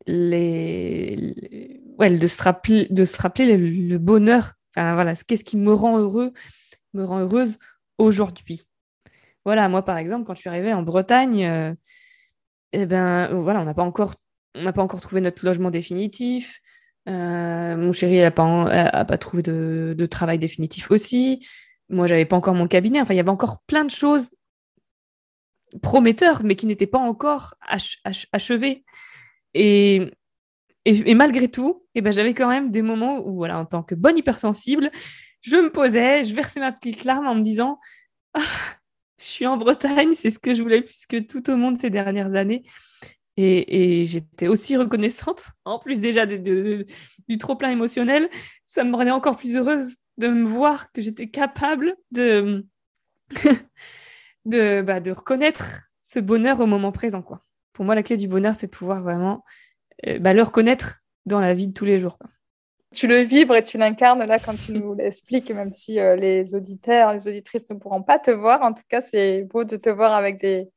Ouais, 0.08 2.10
de 2.10 2.28
se 2.28 2.42
rappeler, 2.42 2.88
de 2.90 3.06
se 3.06 3.22
rappeler 3.22 3.58
le, 3.58 3.98
bonheur. 3.98 4.54
Enfin, 4.76 4.94
voilà, 4.94 5.16
qu'est-ce 5.16 5.44
qui 5.44 5.58
me 5.58 5.74
rend 5.74 5.98
heureux 5.98 6.34
me 6.94 7.04
rend 7.04 7.20
heureuse 7.20 7.60
aujourd'hui. 7.98 8.64
Voilà, 9.46 9.70
moi 9.70 9.84
par 9.84 9.98
exemple, 9.98 10.26
quand 10.26 10.34
je 10.34 10.40
suis 10.40 10.50
arrivée 10.50 10.74
en 10.74 10.82
Bretagne, 10.82 11.46
euh, 11.46 11.74
eh 12.74 12.86
ben 12.86 13.28
voilà, 13.42 13.62
on 13.62 13.66
n'a 13.66 13.74
pas 13.74 13.84
encore 13.84 14.16
on 14.56 14.64
n'a 14.64 14.74
pas 14.74 14.82
encore 14.82 15.02
trouvé 15.02 15.22
notre 15.22 15.46
logement 15.46 15.72
définitif. 15.72 16.62
Euh, 17.08 17.78
mon 17.78 17.92
chéri 17.92 18.20
n'a 18.20 18.32
pas, 18.32 19.18
trouvé 19.18 19.44
de, 19.44 20.08
travail 20.10 20.40
définitif 20.40 20.92
aussi. 20.92 21.46
Moi, 21.90 22.08
j'avais 22.08 22.26
pas 22.26 22.36
encore 22.36 22.56
mon 22.56 22.68
cabinet. 22.68 23.00
Enfin, 23.00 23.14
il 23.14 23.18
y 23.18 23.20
avait 23.20 23.30
encore 23.30 23.62
plein 23.68 23.86
de 23.86 23.92
choses 23.92 24.30
prometteurs, 25.82 26.44
mais 26.44 26.56
qui 26.56 26.66
n'étaient 26.66 26.88
pas 26.88 27.00
encore 27.00 27.56
achevées. 28.32 28.86
Et, 29.54 30.12
et, 30.86 31.16
malgré 31.16 31.50
tout, 31.50 31.86
eh 31.96 32.02
ben, 32.02 32.14
j'avais 32.14 32.34
quand 32.34 32.48
même 32.48 32.72
des 32.72 32.82
moments 32.82 33.20
où, 33.26 33.36
voilà, 33.36 33.60
en 33.60 33.66
tant 33.66 33.84
que 33.84 33.96
bonne 33.96 34.18
hypersensible, 34.18 34.92
je 35.42 35.56
me 35.56 35.72
posais, 35.72 36.26
je 36.26 36.34
versais 36.34 36.60
ma 36.60 36.72
petite 36.72 37.04
larme 37.04 37.28
en 37.28 37.36
me 37.36 37.42
disant 37.42 37.80
ah, 38.34 38.42
Je 39.20 39.26
suis 39.26 39.46
en 39.46 39.58
Bretagne, 39.58 40.14
c'est 40.16 40.32
ce 40.32 40.40
que 40.40 40.54
je 40.54 40.62
voulais 40.62 40.82
plus 40.82 41.06
que 41.06 41.18
tout 41.18 41.50
au 41.50 41.58
monde 41.58 41.78
ces 41.78 41.90
dernières 41.90 42.36
années. 42.36 42.64
Et, 43.40 44.04
j'étais 44.06 44.48
aussi 44.48 44.78
reconnaissante, 44.78 45.44
en 45.64 45.78
plus 45.78 46.02
déjà 46.02 46.26
du 46.26 47.38
trop-plein 47.38 47.70
émotionnel, 47.70 48.30
ça 48.66 48.84
me 48.84 48.96
rendait 48.96 49.12
encore 49.12 49.38
plus 49.38 49.56
heureuse 49.56 49.98
de 50.18 50.28
me 50.28 50.44
voir 50.48 50.92
que 50.92 51.02
j'étais 51.02 51.30
capable 51.30 51.96
de, 52.10 52.66
de, 54.48 54.82
bah, 54.82 55.00
de 55.00 55.12
reconnaître 55.12 55.92
ce 56.04 56.20
bonheur 56.20 56.60
au 56.60 56.66
moment 56.66 56.92
présent. 56.92 57.22
Quoi. 57.22 57.42
Pour 57.74 57.86
moi, 57.86 57.96
la 57.96 58.04
clé 58.04 58.18
du 58.18 58.28
bonheur, 58.28 58.56
c'est 58.56 58.68
de 58.68 58.76
pouvoir 58.76 59.02
vraiment 59.02 59.44
euh, 60.08 60.20
bah, 60.20 60.34
le 60.34 60.42
reconnaître 60.42 61.04
dans 61.26 61.40
la 61.40 61.54
vie 61.54 61.68
de 61.68 61.74
tous 61.74 61.86
les 61.86 62.00
jours. 62.00 62.18
Tu 62.94 63.08
le 63.08 63.18
vibres 63.18 63.56
et 63.56 63.64
tu 63.64 63.78
l'incarnes 63.78 64.24
là 64.24 64.40
quand 64.40 64.56
tu 64.56 64.72
nous 64.72 64.96
l'expliques, 64.96 65.52
même 65.52 65.72
si 65.72 66.00
euh, 66.00 66.16
les 66.16 66.56
auditeurs, 66.56 67.14
les 67.14 67.28
auditrices 67.28 67.70
ne 67.70 67.76
pourront 67.76 68.02
pas 68.02 68.18
te 68.18 68.32
voir. 68.32 68.62
En 68.62 68.74
tout 68.74 68.84
cas, 68.88 69.02
c'est 69.02 69.44
beau 69.44 69.66
de 69.66 69.76
te 69.76 69.90
voir 69.90 70.14
avec 70.14 70.40
des, 70.40 70.70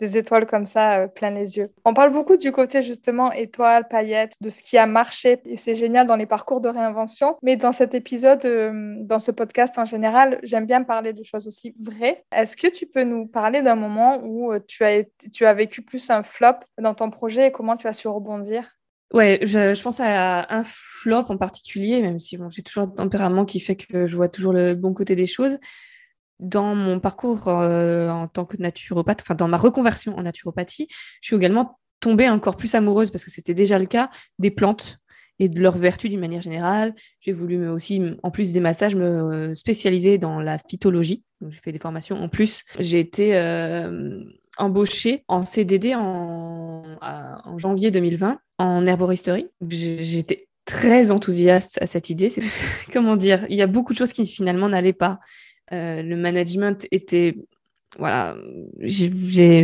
des 0.00 0.16
étoiles 0.16 0.46
comme 0.46 0.66
ça, 0.66 1.00
euh, 1.00 1.06
plein 1.06 1.30
les 1.30 1.56
yeux. 1.56 1.70
On 1.84 1.94
parle 1.94 2.12
beaucoup 2.12 2.36
du 2.36 2.50
côté 2.50 2.82
justement 2.82 3.30
étoiles, 3.32 3.86
paillettes, 3.88 4.34
de 4.40 4.50
ce 4.50 4.62
qui 4.62 4.78
a 4.78 4.86
marché, 4.86 5.40
et 5.44 5.56
c'est 5.56 5.74
génial 5.74 6.06
dans 6.06 6.16
les 6.16 6.26
parcours 6.26 6.60
de 6.60 6.68
réinvention. 6.68 7.36
Mais 7.42 7.56
dans 7.56 7.72
cet 7.72 7.94
épisode, 7.94 8.44
euh, 8.44 8.94
dans 9.00 9.18
ce 9.18 9.30
podcast 9.30 9.78
en 9.78 9.84
général, 9.84 10.40
j'aime 10.42 10.66
bien 10.66 10.82
parler 10.82 11.12
de 11.12 11.22
choses 11.22 11.46
aussi 11.46 11.74
vraies. 11.80 12.24
Est-ce 12.34 12.56
que 12.56 12.66
tu 12.66 12.86
peux 12.86 13.04
nous 13.04 13.26
parler 13.26 13.62
d'un 13.62 13.76
moment 13.76 14.20
où 14.24 14.52
euh, 14.52 14.60
tu 14.66 14.84
as, 14.84 15.04
tu 15.32 15.44
as 15.44 15.54
vécu 15.54 15.82
plus 15.82 16.10
un 16.10 16.22
flop 16.22 16.56
dans 16.78 16.94
ton 16.94 17.10
projet 17.10 17.48
et 17.48 17.52
comment 17.52 17.76
tu 17.76 17.86
as 17.86 17.92
su 17.92 18.08
rebondir? 18.08 18.76
Ouais, 19.12 19.40
je, 19.42 19.74
je, 19.74 19.82
pense 19.82 19.98
à 19.98 20.54
un 20.54 20.62
flop 20.64 21.24
en 21.30 21.36
particulier, 21.36 22.00
même 22.00 22.20
si 22.20 22.36
bon, 22.36 22.48
j'ai 22.48 22.62
toujours 22.62 22.84
un 22.84 22.88
tempérament 22.88 23.44
qui 23.44 23.58
fait 23.58 23.74
que 23.74 24.06
je 24.06 24.14
vois 24.14 24.28
toujours 24.28 24.52
le 24.52 24.74
bon 24.74 24.94
côté 24.94 25.16
des 25.16 25.26
choses 25.26 25.58
dans 26.40 26.74
mon 26.74 27.00
parcours 27.00 27.48
euh, 27.48 28.08
en 28.10 28.28
tant 28.28 28.44
que 28.44 28.56
naturopathe, 28.56 29.22
enfin 29.22 29.34
dans 29.34 29.48
ma 29.48 29.56
reconversion 29.56 30.16
en 30.16 30.22
naturopathie, 30.22 30.88
je 31.20 31.28
suis 31.28 31.36
également 31.36 31.78
tombée 32.00 32.28
encore 32.28 32.56
plus 32.56 32.74
amoureuse, 32.74 33.10
parce 33.10 33.24
que 33.24 33.30
c'était 33.30 33.54
déjà 33.54 33.78
le 33.78 33.86
cas, 33.86 34.10
des 34.38 34.50
plantes 34.50 34.98
et 35.38 35.48
de 35.48 35.60
leurs 35.60 35.76
vertus 35.76 36.10
d'une 36.10 36.20
manière 36.20 36.42
générale. 36.42 36.94
J'ai 37.20 37.32
voulu 37.32 37.68
aussi, 37.68 38.02
en 38.22 38.30
plus 38.30 38.52
des 38.52 38.60
massages, 38.60 38.94
me 38.94 39.54
spécialiser 39.54 40.18
dans 40.18 40.40
la 40.40 40.58
phytologie. 40.58 41.24
J'ai 41.48 41.60
fait 41.60 41.72
des 41.72 41.78
formations 41.78 42.22
en 42.22 42.28
plus. 42.28 42.64
J'ai 42.78 43.00
été 43.00 43.36
euh, 43.36 44.22
embauchée 44.58 45.24
en 45.28 45.46
CDD 45.46 45.94
en 45.94 46.82
janvier 47.56 47.90
2020 47.90 48.38
en 48.58 48.86
herboristerie. 48.86 49.48
J'étais 49.70 50.48
très 50.70 51.10
enthousiaste 51.10 51.78
à 51.82 51.86
cette 51.86 52.10
idée. 52.10 52.28
Comment 52.92 53.16
dire 53.16 53.44
Il 53.48 53.56
y 53.56 53.62
a 53.62 53.66
beaucoup 53.66 53.92
de 53.92 53.98
choses 53.98 54.12
qui 54.12 54.26
finalement 54.26 54.68
n'allaient 54.68 54.92
pas. 54.92 55.18
Euh, 55.72 56.02
le 56.02 56.16
management 56.16 56.86
était 56.90 57.36
voilà, 57.98 58.36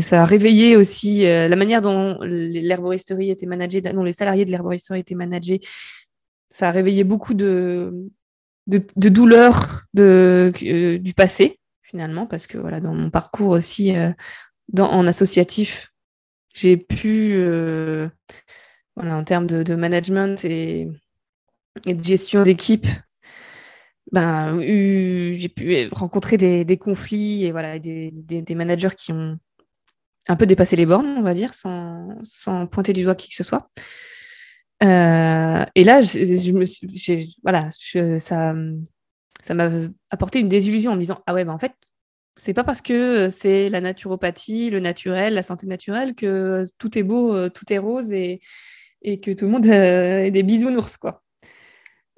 ça 0.00 0.22
a 0.22 0.24
réveillé 0.24 0.76
aussi 0.76 1.24
euh, 1.24 1.46
la 1.46 1.54
manière 1.54 1.80
dont 1.80 2.18
l'herboristerie 2.22 3.30
était 3.30 3.46
managée, 3.46 3.80
dont 3.80 4.02
les 4.02 4.12
salariés 4.12 4.44
de 4.44 4.50
l'herboristerie 4.50 5.00
étaient 5.00 5.14
managés. 5.14 5.60
Ça 6.50 6.68
a 6.68 6.72
réveillé 6.72 7.04
beaucoup 7.04 7.34
de, 7.34 8.08
de, 8.66 9.08
douleurs 9.08 9.82
de, 9.94 10.52
euh, 10.64 10.98
du 10.98 11.14
passé, 11.14 11.60
finalement, 11.82 12.26
parce 12.26 12.48
que 12.48 12.58
voilà, 12.58 12.80
dans 12.80 12.94
mon 12.94 13.10
parcours 13.10 13.50
aussi 13.50 13.94
en 14.76 15.06
associatif, 15.06 15.92
j'ai 16.52 16.76
pu, 16.76 17.36
voilà, 18.96 19.16
en 19.16 19.22
termes 19.22 19.46
de, 19.46 19.74
management 19.76 20.44
et 20.44 20.88
de 21.86 22.02
gestion 22.02 22.42
d'équipe, 22.42 22.88
ben, 24.12 24.60
j'ai 24.60 25.48
pu 25.48 25.88
rencontrer 25.92 26.36
des, 26.36 26.76
conflits 26.76 27.44
et 27.44 27.50
voilà, 27.50 27.78
des, 27.78 28.54
managers 28.54 28.94
qui 28.96 29.12
ont 29.12 29.38
un 30.28 30.36
peu 30.36 30.46
dépassé 30.46 30.76
les 30.76 30.86
bornes, 30.86 31.16
on 31.18 31.22
va 31.22 31.34
dire, 31.34 31.54
sans, 31.54 32.06
pointer 32.70 32.92
du 32.92 33.02
doigt 33.02 33.14
qui 33.14 33.28
que 33.28 33.36
ce 33.36 33.42
soit. 33.42 33.70
Euh, 34.82 35.64
et 35.74 35.84
là, 35.84 36.00
je, 36.00 36.52
me 36.52 36.64
voilà, 37.42 37.70
ça, 38.18 38.54
ça 39.42 39.54
m'a 39.54 39.70
apporté 40.10 40.38
une 40.40 40.48
désillusion 40.48 40.92
en 40.92 40.94
me 40.94 41.00
disant 41.00 41.22
ah 41.26 41.34
ouais, 41.34 41.44
ben 41.44 41.52
en 41.52 41.58
fait, 41.58 41.72
c'est 42.36 42.52
pas 42.52 42.64
parce 42.64 42.82
que 42.82 43.30
c'est 43.30 43.68
la 43.70 43.80
naturopathie, 43.80 44.70
le 44.70 44.80
naturel, 44.80 45.34
la 45.34 45.42
santé 45.42 45.66
naturelle 45.66 46.14
que 46.14 46.64
tout 46.78 46.96
est 46.98 47.02
beau, 47.02 47.48
tout 47.48 47.72
est 47.72 47.78
rose 47.78 48.12
et, 48.12 48.40
et 49.02 49.20
que 49.20 49.30
tout 49.30 49.46
le 49.46 49.50
monde 49.50 49.66
est 49.66 50.30
des 50.30 50.42
bisounours 50.42 50.96
quoi. 50.96 51.22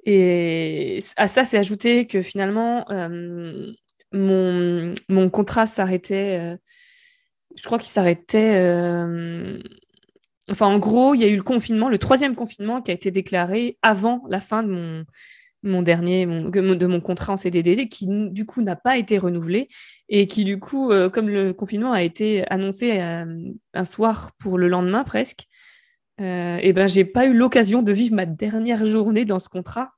Et 0.05 0.99
à 1.17 1.27
ça, 1.27 1.45
c'est 1.45 1.57
ajouté 1.57 2.07
que 2.07 2.21
finalement, 2.21 2.89
euh, 2.89 3.71
mon, 4.13 4.93
mon, 5.09 5.29
contrat 5.29 5.67
s'arrêtait. 5.67 6.39
Euh, 6.39 6.57
je 7.55 7.63
crois 7.63 7.79
qu'il 7.79 7.89
s'arrêtait. 7.89 8.55
Euh, 8.55 9.61
enfin, 10.49 10.67
en 10.67 10.79
gros, 10.79 11.15
il 11.15 11.21
y 11.21 11.25
a 11.25 11.27
eu 11.27 11.35
le 11.35 11.43
confinement, 11.43 11.89
le 11.89 11.97
troisième 11.97 12.35
confinement 12.35 12.81
qui 12.81 12.91
a 12.91 12.93
été 12.93 13.11
déclaré 13.11 13.77
avant 13.81 14.23
la 14.29 14.39
fin 14.39 14.63
de 14.63 14.69
mon, 14.69 15.05
mon 15.63 15.81
dernier, 15.81 16.25
de 16.25 16.87
mon 16.87 17.01
contrat 17.01 17.33
en 17.33 17.37
CDD, 17.37 17.89
qui 17.89 18.07
du 18.07 18.45
coup 18.45 18.61
n'a 18.61 18.77
pas 18.77 18.97
été 18.97 19.17
renouvelé 19.17 19.67
et 20.07 20.27
qui 20.27 20.45
du 20.45 20.59
coup, 20.59 20.89
comme 21.11 21.27
le 21.27 21.51
confinement 21.51 21.91
a 21.91 22.01
été 22.01 22.49
annoncé 22.49 23.01
un 23.01 23.85
soir 23.85 24.31
pour 24.39 24.57
le 24.57 24.69
lendemain 24.69 25.03
presque, 25.03 25.48
euh, 26.19 26.57
et 26.61 26.73
ben 26.73 26.87
j'ai 26.87 27.05
pas 27.05 27.25
eu 27.25 27.33
l'occasion 27.33 27.81
de 27.81 27.91
vivre 27.91 28.15
ma 28.15 28.25
dernière 28.25 28.85
journée 28.85 29.25
dans 29.25 29.39
ce 29.39 29.49
contrat. 29.49 29.91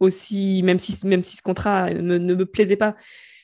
Aussi 0.00 0.62
même 0.62 0.78
si 0.78 1.06
même 1.06 1.22
si 1.22 1.36
ce 1.36 1.42
contrat 1.42 1.90
ne 1.90 2.18
me 2.18 2.46
plaisait 2.46 2.76
pas 2.76 2.96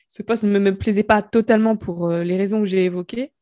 ce 0.07 0.23
poste 0.23 0.43
ne 0.43 0.57
me, 0.57 0.75
plaisait 0.75 1.03
pas 1.03 1.21
totalement 1.21 1.75
pour 1.75 2.09
euh, 2.09 2.23
les 2.23 2.37
raisons 2.37 2.61
que 2.61 2.65
j'ai 2.65 2.85
évoquées. 2.85 3.33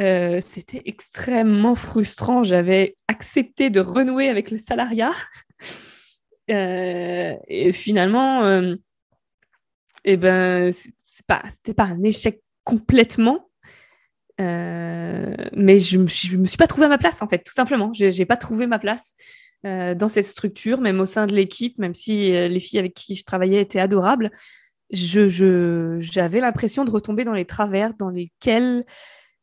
Euh, 0.00 0.40
c'était 0.44 0.82
extrêmement 0.84 1.74
frustrant. 1.74 2.44
J'avais 2.44 2.96
accepté 3.08 3.70
de 3.70 3.80
renouer 3.80 4.28
avec 4.28 4.50
le 4.50 4.58
salariat. 4.58 5.12
Et 6.48 7.70
finalement 7.72 8.42
et 10.04 10.16
ben 10.16 10.72
c'est 10.72 11.26
pas 11.26 11.42
c'était 11.48 11.74
pas 11.74 11.84
un 11.84 12.02
échec 12.02 12.42
complètement. 12.64 13.38
euh, 13.38 13.49
mais 14.40 15.78
je 15.78 15.98
ne 15.98 16.02
me 16.38 16.46
suis 16.46 16.56
pas 16.56 16.66
trouvé 16.66 16.86
à 16.86 16.88
ma 16.88 16.98
place, 16.98 17.22
en 17.22 17.28
fait, 17.28 17.38
tout 17.38 17.52
simplement. 17.52 17.92
Je 17.92 18.06
n'ai 18.06 18.26
pas 18.26 18.36
trouvé 18.36 18.66
ma 18.66 18.78
place 18.78 19.14
euh, 19.66 19.94
dans 19.94 20.08
cette 20.08 20.24
structure, 20.24 20.80
même 20.80 21.00
au 21.00 21.06
sein 21.06 21.26
de 21.26 21.34
l'équipe, 21.34 21.78
même 21.78 21.94
si 21.94 22.34
euh, 22.34 22.48
les 22.48 22.60
filles 22.60 22.78
avec 22.78 22.94
qui 22.94 23.14
je 23.14 23.24
travaillais 23.24 23.60
étaient 23.60 23.80
adorables. 23.80 24.30
J'avais 24.90 25.28
je, 25.30 26.40
l'impression 26.40 26.84
de 26.84 26.90
retomber 26.90 27.24
dans 27.24 27.34
les 27.34 27.44
travers 27.44 27.94
dans 27.94 28.08
lesquels 28.08 28.84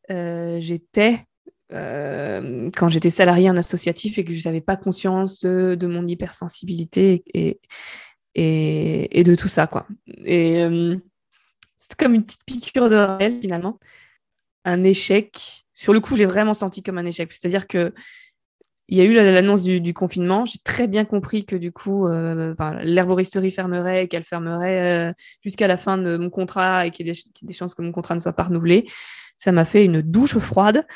j'étais 0.08 1.24
quand 1.70 2.88
j'étais 2.88 3.10
salariée 3.10 3.50
en 3.50 3.56
associatif 3.56 4.18
et 4.18 4.24
que 4.24 4.32
je 4.32 4.46
n'avais 4.48 4.60
pas 4.60 4.76
conscience 4.76 5.38
de, 5.40 5.76
de, 5.78 5.86
mon 5.86 6.06
hypersensibilité 6.06 7.22
et, 7.32 7.60
et, 8.34 9.20
et, 9.20 9.22
de 9.22 9.34
tout 9.34 9.48
ça. 9.48 9.66
Quoi. 9.66 9.86
Et 10.24 10.62
c'est 11.76 11.94
comme 11.96 12.14
une 12.14 12.24
petite 12.24 12.44
piqûre 12.44 12.88
de 12.90 12.96
réel, 12.96 13.40
finalement 13.40 13.78
un 14.64 14.84
échec. 14.84 15.64
Sur 15.74 15.92
le 15.92 16.00
coup, 16.00 16.16
j'ai 16.16 16.26
vraiment 16.26 16.54
senti 16.54 16.82
comme 16.82 16.98
un 16.98 17.06
échec. 17.06 17.32
C'est-à-dire 17.32 17.66
que 17.66 17.92
il 18.88 18.96
y 18.96 19.02
a 19.02 19.04
eu 19.04 19.12
l'annonce 19.12 19.64
du, 19.64 19.92
confinement. 19.92 20.46
J'ai 20.46 20.58
très 20.64 20.88
bien 20.88 21.04
compris 21.04 21.44
que 21.44 21.56
du 21.56 21.72
coup, 21.72 22.06
euh, 22.06 22.54
l'herboristerie 22.82 23.50
fermerait, 23.50 24.08
qu'elle 24.08 24.24
fermerait 24.24 25.10
euh, 25.10 25.12
jusqu'à 25.44 25.66
la 25.66 25.76
fin 25.76 25.98
de 25.98 26.16
mon 26.16 26.30
contrat 26.30 26.86
et 26.86 26.90
qu'il 26.90 27.06
y 27.06 27.10
ait 27.10 27.22
des, 27.42 27.52
chances 27.52 27.74
que 27.74 27.82
mon 27.82 27.92
contrat 27.92 28.14
ne 28.14 28.20
soit 28.20 28.32
pas 28.32 28.44
renouvelé. 28.44 28.88
Ça 29.36 29.52
m'a 29.52 29.66
fait 29.66 29.84
une 29.84 30.00
douche 30.00 30.38
froide 30.38 30.86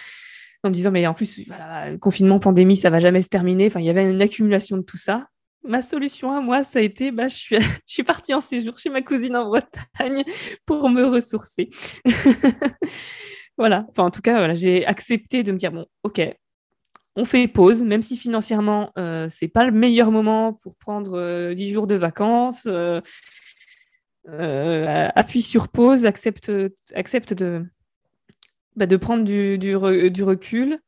en 0.65 0.71
me 0.71 0.75
disant, 0.75 0.91
mais 0.91 1.07
en 1.07 1.13
plus, 1.13 1.41
voilà, 1.47 1.97
confinement, 1.99 2.39
pandémie, 2.39 2.77
ça 2.77 2.89
va 2.89 2.99
jamais 2.99 3.21
se 3.21 3.29
terminer. 3.29 3.67
Enfin, 3.67 3.81
il 3.81 3.87
y 3.87 3.91
avait 3.91 4.11
une 4.11 4.23
accumulation 4.23 4.79
de 4.79 4.83
tout 4.83 4.97
ça. 4.97 5.27
Ma 5.65 5.83
solution 5.83 6.33
à 6.33 6.41
moi, 6.41 6.65
ça 6.65 6.79
a 6.79 6.83
été, 6.83 7.11
bah, 7.11 7.29
je, 7.29 7.37
suis, 7.37 7.57
je 7.87 7.93
suis 7.93 8.05
partie 8.05 8.33
en 8.33 8.41
séjour 8.41 8.79
chez 8.79 8.89
ma 8.89 9.03
cousine 9.03 9.37
en 9.37 9.47
Bretagne 9.47 10.25
pour 10.65 10.89
me 10.89 11.05
ressourcer. 11.05 11.69
Voilà. 13.59 13.87
Enfin, 13.91 14.05
en 14.05 14.11
tout 14.11 14.23
cas, 14.23 14.55
j'ai 14.55 14.87
accepté 14.87 15.43
de 15.43 15.53
me 15.53 15.59
dire 15.59 15.73
bon, 15.73 15.87
ok, 16.03 16.21
on 17.17 17.25
fait 17.25 17.47
pause, 17.49 17.83
même 17.83 18.03
si 18.03 18.17
financièrement, 18.17 18.93
euh, 18.99 19.29
c'est 19.31 19.49
pas 19.49 19.65
le 19.65 19.73
meilleur 19.73 20.11
moment 20.11 20.55
pour 20.55 20.77
prendre 20.77 21.19
euh, 21.19 21.55
dix 21.55 21.67
10 21.67 21.73
jours 21.73 21.87
de 21.87 21.95
vacances. 21.95 22.67
Euh, 24.29 25.09
appuie 25.15 25.43
sur 25.43 25.69
pause, 25.69 26.07
accepte, 26.07 26.51
de, 26.51 27.67
bah, 28.77 28.87
de 28.87 28.97
prendre 28.97 29.25
du, 29.25 29.75
recul, 29.77 30.79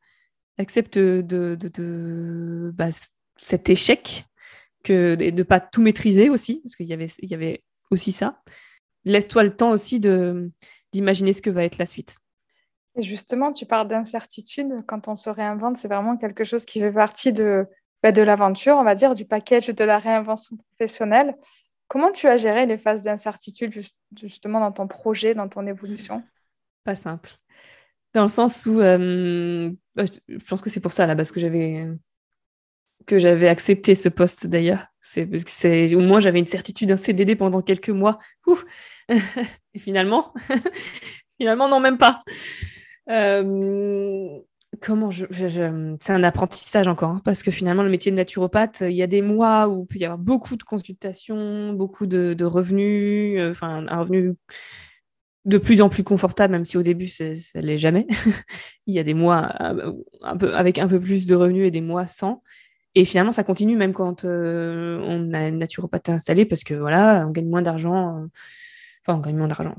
accepte 0.57 0.99
de, 0.99 1.21
de, 1.23 2.71
bah, 2.75 2.89
cet 3.37 3.69
échec, 3.69 4.25
que, 4.83 5.17
de 5.17 5.31
ne 5.31 5.43
pas 5.43 5.61
tout 5.61 5.83
maîtriser 5.83 6.31
aussi, 6.31 6.61
parce 6.63 6.77
qu'il 6.77 6.87
y 6.87 7.35
avait 7.35 7.65
aussi 7.91 8.13
ça. 8.13 8.41
Laisse-toi 9.05 9.43
le 9.43 9.57
temps 9.57 9.73
aussi 9.73 10.01
d'imaginer 10.01 11.33
ce 11.33 11.43
que 11.43 11.51
va 11.51 11.65
être 11.65 11.79
la 11.79 11.87
suite. 11.87 12.17
Et 12.97 13.03
justement, 13.03 13.53
tu 13.53 13.67
parles 13.67 13.89
d'incertitude. 13.89 14.85
Quand 14.87 15.09
on 15.09 15.17
se 15.17 15.31
réinvente, 15.31 15.77
c'est 15.77 15.89
vraiment 15.89 16.17
quelque 16.17 16.45
chose 16.45 16.65
qui 16.65 16.81
fait 16.81 16.93
partie 16.93 17.33
de, 17.33 17.67
bah, 18.03 18.13
de 18.13 18.23
l'aventure, 18.23 18.77
on 18.77 18.85
va 18.85 18.95
dire, 18.95 19.15
du 19.15 19.25
package 19.25 19.67
de 19.67 19.85
la 19.85 19.99
réinvention 19.99 20.57
professionnelle. 20.57 21.35
Comment 21.89 22.13
tu 22.13 22.29
as 22.29 22.37
géré 22.37 22.67
les 22.67 22.79
phases 22.79 23.03
d'incertitude 23.03 23.73
justement 24.17 24.61
dans 24.61 24.73
ton 24.73 24.87
projet, 24.87 25.35
dans 25.35 25.49
ton 25.49 25.67
évolution? 25.67 26.23
Pas 26.85 26.97
simple. 26.97 27.31
Dans 28.15 28.23
le 28.23 28.29
sens 28.29 28.67
où, 28.67 28.81
euh, 28.81 29.71
bah, 29.95 30.05
je 30.29 30.47
pense 30.47 30.61
que 30.61 30.71
c'est 30.71 30.81
pour 30.81 30.93
ça 30.93 31.07
là, 31.07 31.17
parce 31.17 31.33
que 31.33 31.41
j'avais 31.41 31.89
que 33.07 33.19
j'avais 33.19 33.49
accepté 33.49 33.95
ce 33.95 34.09
poste 34.09 34.47
d'ailleurs. 34.47 34.87
C'est 35.01 35.27
parce 35.27 35.45
que 35.45 35.51
c'est 35.51 35.95
au 35.95 36.01
moins 36.01 36.21
j'avais 36.21 36.39
une 36.39 36.45
certitude, 36.45 36.91
un 36.91 36.97
CDD 36.97 37.37
pendant 37.37 37.61
quelques 37.61 37.91
mois. 37.91 38.19
Et 39.75 39.79
finalement, 39.79 40.33
finalement 41.39 41.69
non 41.69 41.81
même 41.81 41.99
pas. 41.99 42.23
Euh, 43.11 44.39
comment 44.81 45.11
je, 45.11 45.27
c'est 46.01 46.13
un 46.13 46.23
apprentissage 46.23 46.89
encore 46.89 47.11
hein, 47.11 47.23
parce 47.25 47.43
que 47.43 47.51
finalement 47.51 47.83
le 47.83 47.91
métier 47.91 48.11
de 48.11 48.17
naturopathe, 48.17 48.83
il 48.83 48.95
y 48.95 49.03
a 49.03 49.07
des 49.07 49.23
mois 49.23 49.69
où 49.69 49.83
il 49.83 49.87
peut 49.87 49.99
y 49.99 50.05
avoir 50.05 50.19
beaucoup 50.19 50.57
de 50.57 50.63
consultations, 50.63 51.73
beaucoup 51.75 52.07
de, 52.07 52.45
revenus, 52.45 53.39
euh, 53.41 53.51
enfin 53.51 53.87
un 53.87 54.01
revenu 54.01 54.35
de 55.45 55.59
plus 55.59 55.83
en 55.83 55.91
plus 55.91 56.03
confortable, 56.03 56.53
même 56.53 56.65
si 56.65 56.79
au 56.79 56.83
début 56.83 57.09
ça 57.09 57.25
l'est 57.57 57.79
jamais. 57.79 58.07
il 58.87 58.95
y 58.95 58.99
a 58.99 59.03
des 59.03 59.15
mois 59.15 59.53
euh, 59.61 59.93
un 60.23 60.39
avec 60.55 60.79
un 60.79 60.89
peu 60.89 60.99
plus 60.99 61.27
de 61.27 61.35
revenus 61.35 61.67
et 61.67 61.71
des 61.71 61.83
mois 61.83 62.07
sans. 62.07 62.43
Et 62.97 63.05
finalement, 63.05 63.33
ça 63.33 63.43
continue 63.43 63.77
même 63.77 63.93
quand 63.93 64.25
on 64.25 65.35
a 65.35 65.49
une 65.49 65.59
naturopathe 65.59 66.11
installée 66.11 66.47
parce 66.47 66.63
que 66.63 66.75
voilà, 66.75 67.27
on 67.27 67.33
gagne 67.33 67.49
moins 67.49 67.63
d'argent. 67.63 68.29
Enfin, 69.07 69.19
on 69.19 69.21
gagne 69.21 69.37
moins 69.37 69.49
d'argent. 69.49 69.75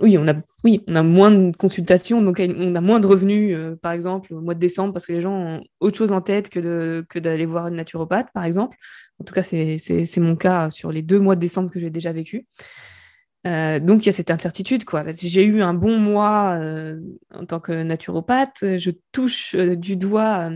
oui, 0.00 0.16
on 0.18 0.26
a, 0.28 0.34
oui, 0.64 0.82
on 0.86 0.96
a 0.96 1.02
moins 1.02 1.30
de 1.30 1.56
consultations, 1.56 2.22
donc 2.22 2.40
on 2.40 2.74
a 2.74 2.80
moins 2.80 3.00
de 3.00 3.06
revenus, 3.06 3.56
par 3.82 3.92
exemple, 3.92 4.34
au 4.34 4.40
mois 4.40 4.54
de 4.54 4.60
décembre, 4.60 4.92
parce 4.92 5.06
que 5.06 5.12
les 5.12 5.20
gens 5.20 5.34
ont 5.34 5.62
autre 5.80 5.96
chose 5.98 6.12
en 6.12 6.20
tête 6.20 6.50
que, 6.50 6.60
de, 6.60 7.06
que 7.08 7.18
d'aller 7.18 7.46
voir 7.46 7.68
une 7.68 7.76
naturopathe, 7.76 8.28
par 8.32 8.44
exemple. 8.44 8.76
En 9.20 9.24
tout 9.24 9.34
cas, 9.34 9.42
c'est, 9.42 10.18
mon 10.18 10.36
cas 10.36 10.70
sur 10.70 10.90
les 10.90 11.02
deux 11.02 11.20
mois 11.20 11.36
de 11.36 11.40
décembre 11.40 11.70
que 11.70 11.78
j'ai 11.80 11.90
déjà 11.90 12.12
vécu. 12.12 12.46
Euh, 13.46 13.78
donc 13.78 14.04
il 14.04 14.06
y 14.06 14.08
a 14.08 14.12
cette 14.12 14.30
incertitude 14.30 14.84
quoi. 14.86 15.04
J'ai 15.12 15.44
eu 15.44 15.62
un 15.62 15.74
bon 15.74 15.98
mois 15.98 16.56
euh, 16.58 16.98
en 17.34 17.44
tant 17.44 17.60
que 17.60 17.72
naturopathe, 17.82 18.78
je 18.78 18.90
touche 19.12 19.54
euh, 19.54 19.76
du 19.76 19.96
doigt 19.96 20.50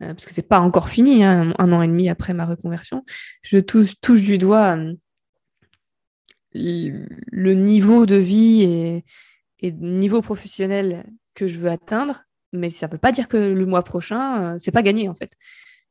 parce 0.00 0.24
que 0.24 0.32
c'est 0.32 0.48
pas 0.48 0.60
encore 0.60 0.88
fini, 0.88 1.24
hein, 1.24 1.52
un 1.58 1.72
an 1.72 1.82
et 1.82 1.86
demi 1.86 2.08
après 2.08 2.32
ma 2.32 2.46
reconversion, 2.46 3.04
je 3.42 3.58
touche, 3.58 4.00
touche 4.00 4.22
du 4.22 4.38
doigt 4.38 4.78
le 6.52 7.54
niveau 7.54 8.06
de 8.06 8.16
vie 8.16 8.62
et, 8.62 9.04
et 9.60 9.72
niveau 9.72 10.20
professionnel 10.22 11.06
que 11.34 11.46
je 11.46 11.58
veux 11.58 11.70
atteindre, 11.70 12.24
mais 12.52 12.70
ça 12.70 12.86
ne 12.86 12.92
veut 12.92 12.98
pas 12.98 13.12
dire 13.12 13.28
que 13.28 13.36
le 13.36 13.66
mois 13.66 13.84
prochain, 13.84 14.58
c'est 14.58 14.72
pas 14.72 14.82
gagné 14.82 15.08
en 15.08 15.14
fait. 15.14 15.32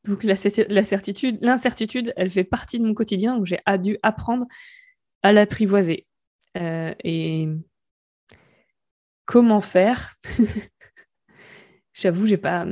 Donc 0.06 0.24
la, 0.24 0.36
certitude, 0.36 1.38
l'incertitude, 1.42 2.14
elle 2.16 2.32
fait 2.32 2.44
partie 2.44 2.80
de 2.80 2.86
mon 2.86 2.94
quotidien, 2.94 3.36
donc 3.36 3.46
j'ai 3.46 3.60
dû 3.80 3.98
apprendre 4.02 4.48
à 5.24 5.34
l'apprivoiser. 5.34 6.08
Euh, 6.58 6.94
et 7.04 7.50
comment 9.26 9.62
faire? 9.62 10.16
J'avoue, 11.94 12.26
j'ai 12.26 12.38
pas, 12.38 12.66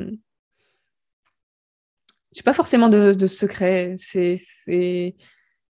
pas 2.45 2.53
forcément 2.53 2.87
de, 2.87 3.27
secret. 3.27 3.95
C'est, 3.97 5.15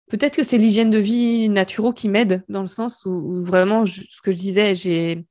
peut-être 0.10 0.36
que 0.36 0.44
c'est 0.44 0.58
l'hygiène 0.58 0.90
de 0.90 0.98
vie 0.98 1.50
naturelle 1.50 1.94
qui 1.94 2.10
m'aide 2.10 2.44
dans 2.50 2.62
le 2.62 2.68
sens 2.68 3.06
où, 3.06 3.44
vraiment, 3.44 3.86
ce 3.86 4.22
que 4.24 4.32
je 4.32 4.38
disais, 4.38 4.76
j'ai 4.76 5.26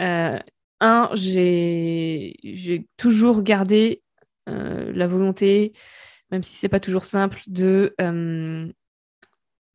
euh, 0.00 0.38
un, 0.80 1.10
j'ai, 1.14 2.86
toujours 2.96 3.42
gardé 3.42 4.02
euh, 4.48 4.92
la 4.94 5.06
volonté, 5.06 5.72
même 6.30 6.42
si 6.42 6.56
c'est 6.56 6.68
pas 6.68 6.80
toujours 6.80 7.04
simple, 7.04 7.40
de 7.46 7.94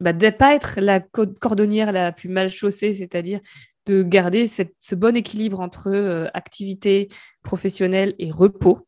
bah, 0.01 0.13
de 0.13 0.25
ne 0.25 0.31
pas 0.31 0.55
être 0.55 0.79
la 0.81 0.99
cordonnière 0.99 1.91
la 1.91 2.11
plus 2.11 2.27
mal 2.27 2.49
chaussée, 2.49 2.95
c'est-à-dire 2.95 3.39
de 3.85 4.01
garder 4.01 4.47
ce 4.47 4.95
bon 4.95 5.15
équilibre 5.15 5.59
entre 5.59 5.89
euh, 5.89 6.27
activité 6.33 7.07
professionnelle 7.43 8.15
et 8.17 8.31
repos. 8.31 8.87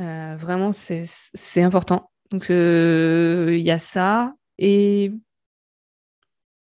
Euh, 0.00 0.36
vraiment, 0.36 0.72
c'est 0.72 1.62
important. 1.62 2.10
Donc, 2.30 2.50
euh, 2.50 3.54
il 3.56 3.64
y 3.64 3.70
a 3.70 3.78
ça. 3.78 4.34
Et 4.58 5.12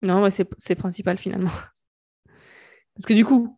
non, 0.01 0.27
c'est 0.29 0.75
principal 0.75 1.17
finalement. 1.17 1.51
Parce 2.95 3.05
que 3.05 3.13
du 3.13 3.25
coup, 3.25 3.57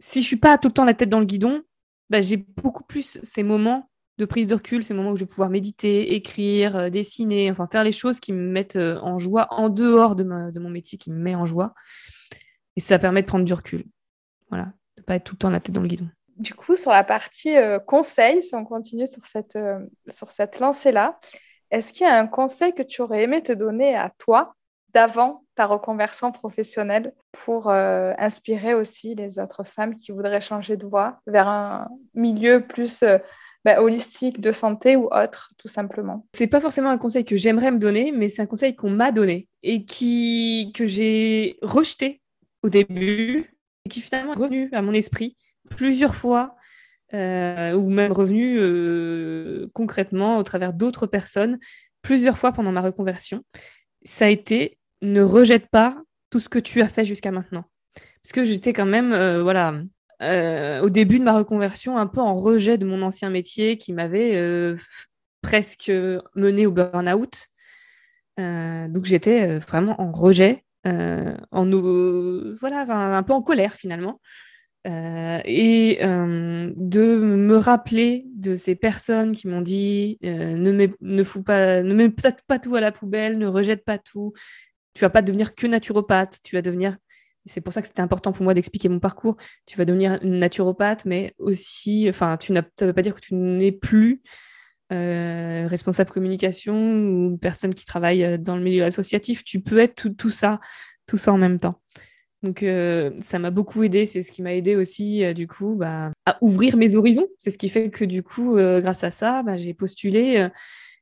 si 0.00 0.20
je 0.20 0.26
suis 0.26 0.36
pas 0.36 0.58
tout 0.58 0.68
le 0.68 0.74
temps 0.74 0.84
la 0.84 0.94
tête 0.94 1.08
dans 1.08 1.20
le 1.20 1.26
guidon, 1.26 1.62
bah, 2.10 2.20
j'ai 2.20 2.36
beaucoup 2.36 2.84
plus 2.84 3.18
ces 3.22 3.42
moments 3.42 3.90
de 4.18 4.24
prise 4.24 4.48
de 4.48 4.54
recul, 4.54 4.82
ces 4.82 4.94
moments 4.94 5.12
où 5.12 5.16
je 5.16 5.20
vais 5.20 5.28
pouvoir 5.28 5.48
méditer, 5.48 6.14
écrire, 6.14 6.76
euh, 6.76 6.90
dessiner, 6.90 7.50
enfin 7.50 7.68
faire 7.70 7.84
les 7.84 7.92
choses 7.92 8.18
qui 8.18 8.32
me 8.32 8.50
mettent 8.50 8.76
euh, 8.76 8.98
en 9.00 9.18
joie 9.18 9.46
en 9.50 9.68
dehors 9.68 10.16
de, 10.16 10.24
mon 10.24 10.70
métier 10.70 10.98
qui 10.98 11.10
me 11.10 11.18
met 11.18 11.36
en 11.36 11.46
joie. 11.46 11.72
Et 12.76 12.80
ça 12.80 12.98
permet 12.98 13.22
de 13.22 13.28
prendre 13.28 13.44
du 13.44 13.52
recul. 13.52 13.84
Voilà, 14.50 14.72
de 14.96 15.02
ne 15.02 15.04
pas 15.04 15.14
être 15.16 15.24
tout 15.24 15.34
le 15.34 15.38
temps 15.38 15.50
la 15.50 15.60
tête 15.60 15.74
dans 15.74 15.82
le 15.82 15.88
guidon. 15.88 16.08
Du 16.38 16.54
coup, 16.54 16.76
sur 16.76 16.90
la 16.90 17.04
partie 17.04 17.56
euh, 17.56 17.78
conseil, 17.78 18.42
si 18.42 18.54
on 18.54 18.64
continue 18.64 19.06
sur 19.06 19.24
cette, 19.24 19.58
sur 20.08 20.30
cette 20.30 20.60
lancée-là, 20.60 21.18
est-ce 21.70 21.92
qu'il 21.92 22.06
y 22.06 22.10
a 22.10 22.18
un 22.18 22.26
conseil 22.26 22.72
que 22.74 22.82
tu 22.82 23.02
aurais 23.02 23.22
aimé 23.22 23.42
te 23.42 23.52
donner 23.52 23.94
à 23.94 24.10
toi 24.18 24.54
d'avant 24.94 25.44
ta 25.54 25.66
reconversion 25.66 26.32
professionnelle 26.32 27.12
pour 27.32 27.68
inspirer 27.68 28.72
aussi 28.72 29.14
les 29.14 29.38
autres 29.38 29.64
femmes 29.64 29.94
qui 29.94 30.12
voudraient 30.12 30.40
changer 30.40 30.78
de 30.78 30.86
voie 30.86 31.20
vers 31.26 31.46
un 31.46 31.88
milieu 32.14 32.66
plus 32.66 33.04
bah, 33.64 33.82
holistique, 33.82 34.40
de 34.40 34.52
santé 34.52 34.96
ou 34.96 35.08
autre, 35.12 35.52
tout 35.58 35.68
simplement? 35.68 36.26
C'est 36.32 36.46
pas 36.46 36.60
forcément 36.60 36.90
un 36.90 36.96
conseil 36.96 37.24
que 37.24 37.36
j'aimerais 37.36 37.72
me 37.72 37.78
donner, 37.78 38.12
mais 38.12 38.28
c'est 38.28 38.40
un 38.40 38.46
conseil 38.46 38.76
qu'on 38.76 38.88
m'a 38.88 39.12
donné 39.12 39.48
et 39.62 39.84
qui, 39.84 40.72
que 40.74 40.86
j'ai 40.86 41.58
rejeté 41.60 42.22
au 42.62 42.70
début 42.70 43.52
et 43.84 43.88
qui 43.88 44.00
finalement 44.00 44.32
est 44.32 44.36
revenu 44.36 44.68
à 44.72 44.80
mon 44.80 44.94
esprit 44.94 45.36
plusieurs 45.68 46.14
fois 46.14 46.56
euh, 47.14 47.72
ou 47.72 47.88
même 47.88 48.12
revenu 48.12 48.58
euh, 48.58 49.70
concrètement 49.72 50.36
au 50.36 50.42
travers 50.42 50.74
d'autres 50.74 51.06
personnes 51.06 51.58
plusieurs 52.02 52.38
fois 52.38 52.52
pendant 52.52 52.70
ma 52.70 52.82
reconversion. 52.82 53.44
Ça 54.04 54.26
a 54.26 54.28
été 54.28 54.78
ne 55.00 55.22
rejette 55.22 55.68
pas 55.68 55.96
tout 56.28 56.38
ce 56.38 56.50
que 56.50 56.58
tu 56.58 56.82
as 56.82 56.88
fait 56.88 57.06
jusqu'à 57.06 57.30
maintenant. 57.30 57.64
Parce 58.22 58.32
que 58.32 58.44
j'étais 58.44 58.74
quand 58.74 58.86
même, 58.86 59.14
euh, 59.14 59.42
voilà, 59.42 59.72
au 60.82 60.90
début 60.90 61.18
de 61.18 61.24
ma 61.24 61.36
reconversion, 61.36 61.96
un 61.96 62.06
peu 62.06 62.20
en 62.20 62.34
rejet 62.34 62.76
de 62.76 62.84
mon 62.84 63.00
ancien 63.00 63.30
métier 63.30 63.78
qui 63.78 63.92
m'avait 63.92 64.76
presque 65.40 65.92
mené 66.34 66.66
au 66.66 66.72
burn-out. 66.72 67.46
Donc 68.36 69.04
j'étais 69.04 69.58
vraiment 69.58 70.00
en 70.00 70.10
rejet, 70.10 70.64
en, 70.84 71.70
voilà, 72.60 73.16
un 73.16 73.22
peu 73.22 73.32
en 73.32 73.42
colère 73.42 73.74
finalement. 73.74 74.20
Et 74.84 75.98
de 76.00 77.18
me 77.18 77.56
rappeler 77.56 78.26
de 78.34 78.56
ces 78.56 78.74
personnes 78.74 79.32
qui 79.32 79.48
m'ont 79.48 79.60
dit 79.60 80.18
ne 80.22 80.72
mets, 80.72 80.94
ne 81.00 81.24
fous 81.24 81.42
pas, 81.42 81.82
ne 81.82 81.94
mets 81.94 82.10
pas 82.10 82.58
tout 82.58 82.74
à 82.74 82.80
la 82.80 82.92
poubelle, 82.92 83.38
ne 83.38 83.46
rejette 83.46 83.84
pas 83.84 83.98
tout. 83.98 84.32
Tu 84.94 85.00
vas 85.00 85.10
pas 85.10 85.22
devenir 85.22 85.54
que 85.54 85.66
naturopathe, 85.66 86.38
tu 86.42 86.56
vas 86.56 86.62
devenir 86.62 86.96
c'est 87.48 87.60
pour 87.60 87.72
ça 87.72 87.80
que 87.80 87.88
c'était 87.88 88.02
important 88.02 88.32
pour 88.32 88.44
moi 88.44 88.54
d'expliquer 88.54 88.88
mon 88.88 89.00
parcours. 89.00 89.36
Tu 89.66 89.76
vas 89.78 89.84
devenir 89.84 90.18
naturopathe, 90.22 91.04
mais 91.04 91.34
aussi, 91.38 92.06
enfin, 92.08 92.36
tu 92.36 92.54
ça 92.54 92.62
ne 92.82 92.86
veut 92.86 92.92
pas 92.92 93.02
dire 93.02 93.14
que 93.14 93.20
tu 93.20 93.34
n'es 93.34 93.72
plus 93.72 94.22
euh, 94.92 95.66
responsable 95.66 96.10
communication 96.10 96.74
ou 96.74 97.38
personne 97.38 97.74
qui 97.74 97.84
travaille 97.84 98.24
euh, 98.24 98.38
dans 98.38 98.56
le 98.56 98.62
milieu 98.62 98.84
associatif. 98.84 99.44
Tu 99.44 99.60
peux 99.60 99.78
être 99.78 100.08
tout, 100.08 100.30
ça, 100.30 100.60
tout 101.06 101.18
ça 101.18 101.32
en 101.32 101.38
même 101.38 101.58
temps. 101.58 101.80
Donc, 102.42 102.62
euh, 102.62 103.10
ça 103.22 103.38
m'a 103.38 103.50
beaucoup 103.50 103.82
aidé. 103.82 104.06
C'est 104.06 104.22
ce 104.22 104.30
qui 104.30 104.42
m'a 104.42 104.54
aidé 104.54 104.76
aussi, 104.76 105.34
du 105.34 105.48
coup, 105.48 105.74
bah, 105.74 106.12
à 106.26 106.38
ouvrir 106.40 106.76
mes 106.76 106.94
horizons. 106.96 107.26
C'est 107.38 107.50
ce 107.50 107.58
qui 107.58 107.68
fait 107.68 107.90
que, 107.90 108.04
du 108.04 108.22
coup, 108.22 108.54
grâce 108.54 109.04
à 109.04 109.10
ça, 109.10 109.42
bah, 109.42 109.56
j'ai 109.56 109.74
postulé 109.74 110.48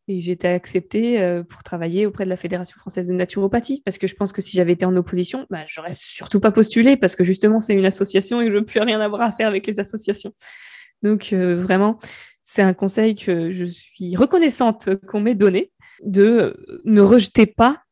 et 0.08 0.20
j'ai 0.20 0.32
été 0.32 0.48
acceptée 0.48 1.20
euh, 1.20 1.42
pour 1.42 1.62
travailler 1.62 2.06
auprès 2.06 2.24
de 2.24 2.30
la 2.30 2.36
Fédération 2.36 2.78
française 2.78 3.08
de 3.08 3.12
naturopathie 3.12 3.82
parce 3.84 3.98
que 3.98 4.06
je 4.06 4.14
pense 4.14 4.32
que 4.32 4.40
si 4.40 4.56
j'avais 4.56 4.72
été 4.72 4.84
en 4.84 4.96
opposition, 4.96 5.46
bah, 5.50 5.64
j'aurais 5.66 5.94
surtout 5.94 6.40
pas 6.40 6.52
postulé 6.52 6.96
parce 6.96 7.16
que 7.16 7.24
justement 7.24 7.58
c'est 7.58 7.74
une 7.74 7.86
association 7.86 8.40
et 8.40 8.46
je 8.46 8.52
ne 8.52 8.58
veux 8.58 8.64
plus 8.64 8.80
rien 8.80 9.00
avoir 9.00 9.22
à 9.22 9.32
faire 9.32 9.48
avec 9.48 9.66
les 9.66 9.80
associations. 9.80 10.32
Donc 11.02 11.32
euh, 11.32 11.56
vraiment, 11.60 11.98
c'est 12.42 12.62
un 12.62 12.74
conseil 12.74 13.16
que 13.16 13.50
je 13.50 13.64
suis 13.64 14.14
reconnaissante 14.16 14.94
qu'on 15.06 15.20
m'ait 15.20 15.34
donné 15.34 15.72
de 16.04 16.56
ne 16.84 17.00
rejetez 17.00 17.46
pas 17.46 17.82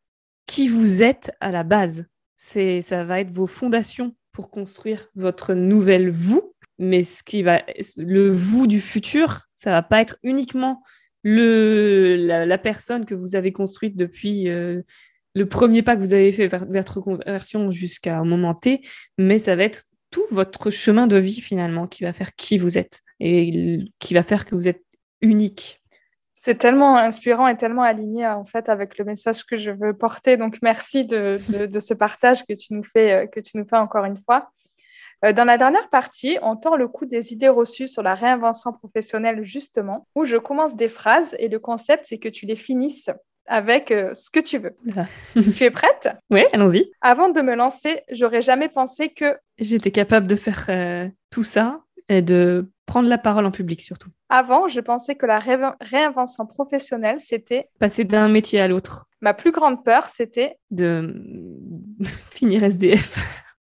qui 0.47 0.69
vous 0.69 1.03
êtes 1.03 1.33
à 1.41 1.51
la 1.51 1.65
base. 1.65 2.07
C'est, 2.47 2.83
ça 2.83 3.05
va 3.05 3.21
être 3.21 3.33
vos 3.33 3.47
fondations 3.47 4.15
pour 4.33 4.51
construire 4.51 5.09
votre 5.15 5.55
nouvelle 5.55 6.11
vous. 6.11 6.55
Mais 6.79 7.03
ce 7.03 7.23
qui 7.23 7.43
va, 7.43 7.63
le 7.97 8.29
vous 8.29 8.67
du 8.67 8.81
futur, 8.81 9.49
ça 9.55 9.71
va 9.71 9.81
pas 9.81 10.03
être 10.03 10.19
uniquement 10.23 10.83
la, 11.25 12.59
personne 12.59 13.07
que 13.07 13.15
vous 13.15 13.35
avez 13.35 13.51
construite 13.51 13.97
depuis 13.97 14.51
euh, 14.51 14.83
le 15.35 15.49
premier 15.49 15.81
pas 15.81 15.97
que 15.97 16.03
vous 16.03 16.13
avez 16.13 16.33
fait 16.33 16.49
vers 16.49 16.67
votre 16.67 17.01
conversion 17.01 17.71
jusqu'à 17.71 18.19
un 18.19 18.25
moment 18.27 18.55
T, 18.55 18.83
mais 19.17 19.39
ça 19.39 19.57
va 19.57 19.63
être 19.63 19.85
tout 20.11 20.27
votre 20.31 20.69
chemin 20.69 21.07
de 21.07 21.17
vie 21.17 21.41
finalement 21.41 21.87
qui 21.87 22.05
va 22.05 22.13
faire 22.13 22.35
qui 22.35 22.59
vous 22.59 22.77
êtes 22.77 23.01
et 23.21 23.79
qui 23.99 24.13
va 24.13 24.23
faire 24.23 24.45
que 24.45 24.55
vous 24.55 24.69
êtes 24.69 24.85
unique. 25.23 25.83
C'est 26.45 26.57
tellement 26.57 26.99
inspirant 26.99 27.49
et 27.49 27.57
tellement 27.57 27.85
aligné 27.85 28.27
en 28.27 28.45
fait 28.45 28.69
avec 28.69 28.99
le 28.99 29.07
message 29.07 29.45
que 29.45 29.57
je 29.57 29.71
veux 29.71 29.95
porter. 29.95 30.37
Donc 30.37 30.59
merci 30.61 31.07
de, 31.07 31.41
de, 31.49 31.79
ce 31.79 31.95
partage 31.95 32.45
que 32.45 32.53
tu 32.53 32.75
nous 32.75 32.85
fais, 32.85 33.13
euh, 33.13 33.27
que 33.27 33.41
tu 33.41 33.57
nous 33.57 33.65
fais 33.67 33.79
encore 33.79 34.05
une 34.05 34.19
fois. 34.27 34.51
Euh, 35.25 35.33
dans 35.33 35.45
la 35.45 35.57
dernière 35.57 35.89
partie, 35.89 36.37
on 36.43 36.57
tord 36.57 36.77
le 36.77 36.87
coup 36.87 37.07
des 37.07 37.33
idées 37.33 37.49
reçues 37.49 37.89
sur 37.89 38.03
la 38.03 38.15
réinvention 38.15 38.75
professionnelle 38.75 39.43
justement, 39.43 40.07
où 40.15 40.27
je 40.27 40.37
commence 40.37 40.77
des 40.77 40.89
phrases 40.89 41.35
et 41.39 41.49
le 41.49 41.59
concept 41.59 42.05
c'est 42.05 42.19
que 42.19 42.29
tu 42.29 42.45
les 42.45 42.57
finisses 42.57 43.09
avec 43.47 43.91
euh, 43.91 44.13
ce 44.13 44.29
que 44.29 44.41
tu 44.41 44.59
veux. 44.59 44.77
tu 45.57 45.65
es 45.65 45.71
prête? 45.71 46.11
Oui, 46.29 46.45
allons-y. 46.53 46.91
Avant 47.01 47.31
de 47.31 47.41
me 47.41 47.55
lancer, 47.55 48.03
j'aurais 48.11 48.43
jamais 48.43 48.69
pensé 48.69 49.09
que 49.09 49.39
j'étais 49.57 49.93
capable 49.93 50.27
de 50.27 50.37
faire 50.37 51.11
tout 51.31 51.43
ça 51.43 51.81
et 52.11 52.21
de 52.21 52.69
prendre 52.87 53.09
la 53.09 53.19
parole 53.19 53.47
en 53.47 53.51
public 53.51 53.81
surtout. 53.81 54.11
Avant, 54.29 54.69
je 54.69 54.81
pensais 54.81 55.15
que 55.15 55.27
la 55.27 55.41
réinvention 55.81 56.47
professionnelle, 56.47 57.21
c'était... 57.21 57.69
Passer 57.79 58.05
d'un 58.05 58.29
métier 58.29 58.61
à 58.61 58.69
l'autre. 58.69 59.07
Ma 59.21 59.35
plus 59.35 59.53
grande 59.53 59.85
peur, 59.85 60.07
c'était... 60.07 60.59
De 60.71 61.15
finir 62.31 62.63
SDF. 62.65 63.19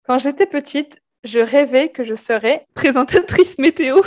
Quand 0.07 0.19
j'étais 0.19 0.47
petite, 0.47 1.01
je 1.25 1.41
rêvais 1.41 1.91
que 1.91 2.05
je 2.05 2.15
serais... 2.15 2.65
Présentatrice 2.75 3.59
météo. 3.59 4.01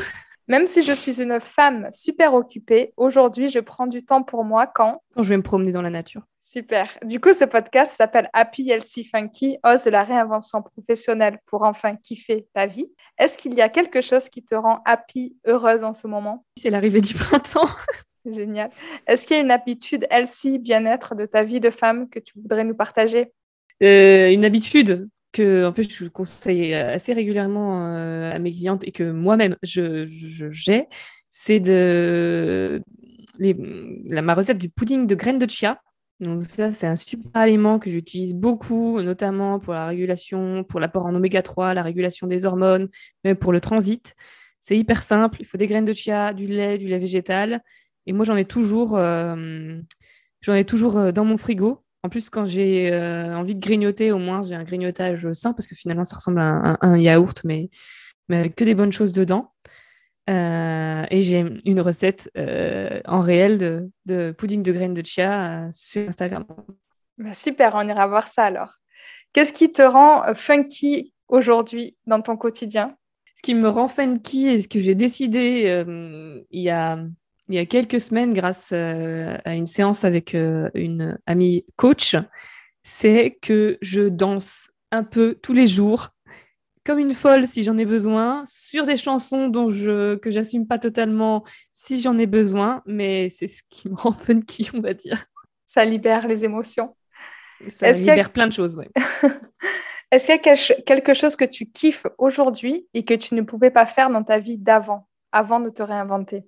Même 0.48 0.68
si 0.68 0.84
je 0.84 0.92
suis 0.92 1.22
une 1.22 1.40
femme 1.40 1.88
super 1.92 2.34
occupée, 2.34 2.94
aujourd'hui, 2.98 3.48
je 3.50 3.60
prends 3.60 3.88
du 3.88 4.04
temps 4.06 4.24
pour 4.24 4.44
moi 4.44 4.68
quand 4.68 5.02
Quand 5.16 5.24
je 5.24 5.30
vais 5.30 5.38
me 5.38 5.44
promener 5.44 5.72
dans 5.72 5.82
la 5.82 5.90
nature. 5.90 6.22
Super. 6.42 6.98
Du 7.04 7.22
coup, 7.22 7.32
ce 7.34 7.46
podcast 7.46 7.96
s'appelle 7.96 8.30
Happy 8.34 8.70
Healthy 8.70 9.06
Funky, 9.06 9.58
ose 9.64 9.86
la 9.86 10.04
réinvention 10.04 10.62
professionnelle 10.62 11.40
pour 11.46 11.64
enfin 11.64 11.96
kiffer 11.96 12.46
ta 12.54 12.66
vie. 12.66 12.92
Est-ce 13.18 13.38
qu'il 13.38 13.54
y 13.54 13.62
a 13.62 13.70
quelque 13.70 14.02
chose 14.02 14.28
qui 14.28 14.44
te 14.44 14.54
rend 14.54 14.82
happy, 14.86 15.38
heureuse 15.46 15.84
en 15.84 15.94
ce 15.94 16.08
moment? 16.08 16.44
C'est 16.60 16.70
l'arrivée 16.70 17.00
du 17.02 17.14
printemps. 17.14 17.70
Génial. 18.26 18.70
Est-ce 19.08 19.26
qu'il 19.26 19.38
y 19.38 19.40
a 19.40 19.44
une 19.44 19.52
habitude 19.52 20.06
healthy, 20.10 20.60
bien-être 20.60 21.16
de 21.16 21.26
ta 21.26 21.44
vie 21.44 21.60
de 21.62 21.70
femme 21.70 22.10
que 22.10 22.20
tu 22.20 22.38
voudrais 22.40 22.64
nous 22.66 22.76
partager? 22.76 23.32
Euh, 23.82 24.32
Une 24.32 24.46
habitude 24.46 25.10
que 25.34 25.66
en 25.66 25.74
fait, 25.74 25.84
je 25.84 26.06
conseille 26.06 26.74
assez 26.74 27.14
régulièrement 27.14 27.88
euh, 27.88 28.32
à 28.32 28.40
mes 28.40 28.52
clientes 28.52 28.88
et 28.88 28.92
que 28.92 29.12
moi-même 29.12 29.58
je, 29.64 30.08
j'ai, 30.52 30.88
c'est 31.30 31.60
de 31.60 32.82
la, 33.40 34.22
ma 34.22 34.34
recette 34.34 34.58
du 34.58 34.70
pudding 34.70 35.08
de 35.08 35.16
graines 35.16 35.40
de 35.40 35.50
chia. 35.50 35.82
Donc 36.20 36.46
ça, 36.46 36.72
c'est 36.72 36.88
un 36.88 36.96
super 36.96 37.30
aliment 37.34 37.80
que 37.80 37.90
j'utilise 37.90 38.34
beaucoup, 38.34 39.02
notamment 39.02 39.60
pour 39.60 39.74
la 39.74 39.88
régulation, 39.88 40.64
pour 40.64 40.80
l'apport 40.80 41.06
en 41.06 41.16
oméga 41.16 41.42
3, 41.42 41.74
la 41.74 41.84
régulation 41.84 42.28
des 42.28 42.46
hormones, 42.46 42.88
même 43.24 43.36
pour 43.36 43.52
le 43.52 43.60
transit. 43.60 44.16
C'est 44.62 44.78
hyper 44.78 45.04
simple. 45.04 45.38
Il 45.42 45.46
faut 45.46 45.58
des 45.58 45.68
graines 45.68 45.86
de 45.86 45.94
chia, 45.94 46.34
du 46.34 46.48
lait, 46.48 46.78
du 46.78 46.88
lait 46.88 47.00
végétal. 47.00 47.62
Et 48.06 48.14
moi, 48.14 48.26
j'en 48.26 48.38
ai 48.38 48.46
toujours, 48.46 48.96
euh, 48.96 49.80
j'en 50.42 50.54
ai 50.54 50.64
toujours 50.66 50.98
euh, 50.98 51.12
dans 51.12 51.26
mon 51.26 51.38
frigo. 51.38 51.83
En 52.06 52.10
plus, 52.10 52.30
quand 52.30 52.46
j'ai 52.46 52.92
euh, 52.92 53.34
envie 53.34 53.56
de 53.56 53.62
grignoter, 53.62 54.12
au 54.12 54.18
moins, 54.18 54.44
j'ai 54.44 54.56
un 54.56 54.66
grignotage 54.66 55.32
sain 55.32 55.54
parce 55.54 55.68
que 55.68 55.76
finalement, 55.76 56.04
ça 56.04 56.18
ressemble 56.18 56.42
à 56.42 56.78
un, 56.82 56.98
yaourt, 56.98 57.42
mais, 57.46 57.70
mais, 58.28 58.38
avec 58.38 58.56
que 58.56 58.66
des 58.66 58.76
bonnes 58.76 58.92
choses 58.92 59.14
dedans. 59.14 59.54
Euh, 60.30 61.06
et 61.10 61.22
j'ai 61.22 61.46
une 61.66 61.80
recette 61.80 62.30
euh, 62.38 63.00
en 63.06 63.22
réel 63.22 63.58
de, 63.58 63.90
de, 64.06 64.36
pudding 64.38 64.64
de 64.64 64.72
graines 64.74 64.94
de 64.94 65.06
chia 65.06 65.70
sur 65.72 66.10
Instagram. 66.10 66.46
Bah, 67.18 67.34
super, 67.34 67.74
on 67.76 67.88
ira 67.88 68.06
voir 68.08 68.28
ça 68.28 68.46
alors. 68.46 68.74
Qu'est-ce 69.32 69.54
qui 69.54 69.72
te 69.72 69.82
rend 69.82 70.34
funky 70.36 71.14
aujourd'hui 71.30 71.96
dans 72.06 72.22
ton 72.22 72.36
quotidien? 72.36 72.98
Ce 73.38 73.42
qui 73.42 73.56
me 73.56 73.70
rend 73.70 73.88
funky 73.88 74.50
et 74.50 74.62
ce 74.62 74.68
que 74.68 74.80
j'ai 74.80 74.96
décidé 74.96 75.84
il 76.52 76.62
y 76.62 76.70
a 76.70 77.00
il 77.50 77.56
y 77.56 77.60
a 77.60 77.66
quelques 77.66 78.00
semaines 78.00 78.34
grâce 78.34 78.72
euh, 78.74 79.38
à 79.46 79.56
une 79.56 79.68
séance 79.68 80.06
avec 80.06 80.36
euh, 80.36 80.70
une 80.74 81.18
amie 81.26 81.66
coach, 81.76 82.16
c'est 82.84 83.38
que 83.42 83.78
je 83.82 84.04
danse 84.04 84.72
un 84.92 85.04
peu 85.04 85.36
tous 85.42 85.54
les 85.54 85.68
jours, 85.68 86.10
comme 86.86 87.00
une 87.00 87.14
folle 87.14 87.48
si 87.48 87.64
j'en 87.64 87.78
ai 87.78 87.86
besoin, 87.86 88.44
sur 88.46 88.86
des 88.86 88.98
chansons 88.98 89.48
dont 89.48 89.70
je, 89.70 90.16
que 90.16 90.32
j'assume 90.32 90.68
pas 90.68 90.80
totalement 90.80 91.44
si 91.72 92.00
j'en 92.00 92.18
ai 92.18 92.28
besoin, 92.28 92.82
mais 92.86 93.30
c'est 93.30 93.48
ce 93.48 93.64
qui 93.70 93.90
me 93.90 93.96
rend 93.98 94.14
funky, 94.14 94.70
on 94.74 94.82
va 94.82 94.94
dire. 94.94 95.26
Ça 95.66 95.84
libère 95.86 96.28
les 96.28 96.46
émotions. 96.46 96.96
Ça 97.68 97.92
libère 97.92 98.32
plein 98.32 98.48
de 98.48 98.54
choses, 98.54 98.78
oui. 98.78 98.86
Est-ce 100.12 100.28
qu'il 100.28 100.36
y 100.36 100.50
a 100.50 100.82
quelque 100.84 101.14
chose 101.16 101.36
que 101.36 101.46
tu 101.46 101.66
kiffes 101.66 102.06
aujourd'hui 102.20 102.88
et 102.94 103.04
que 103.04 103.16
tu 103.16 103.34
ne 103.34 103.42
pouvais 103.42 103.72
pas 103.72 103.88
faire 103.88 104.12
dans 104.12 104.24
ta 104.24 104.38
vie 104.38 104.60
d'avant, 104.60 105.08
avant 105.32 105.60
de 105.60 105.72
te 105.72 105.82
réinventer? 105.82 106.46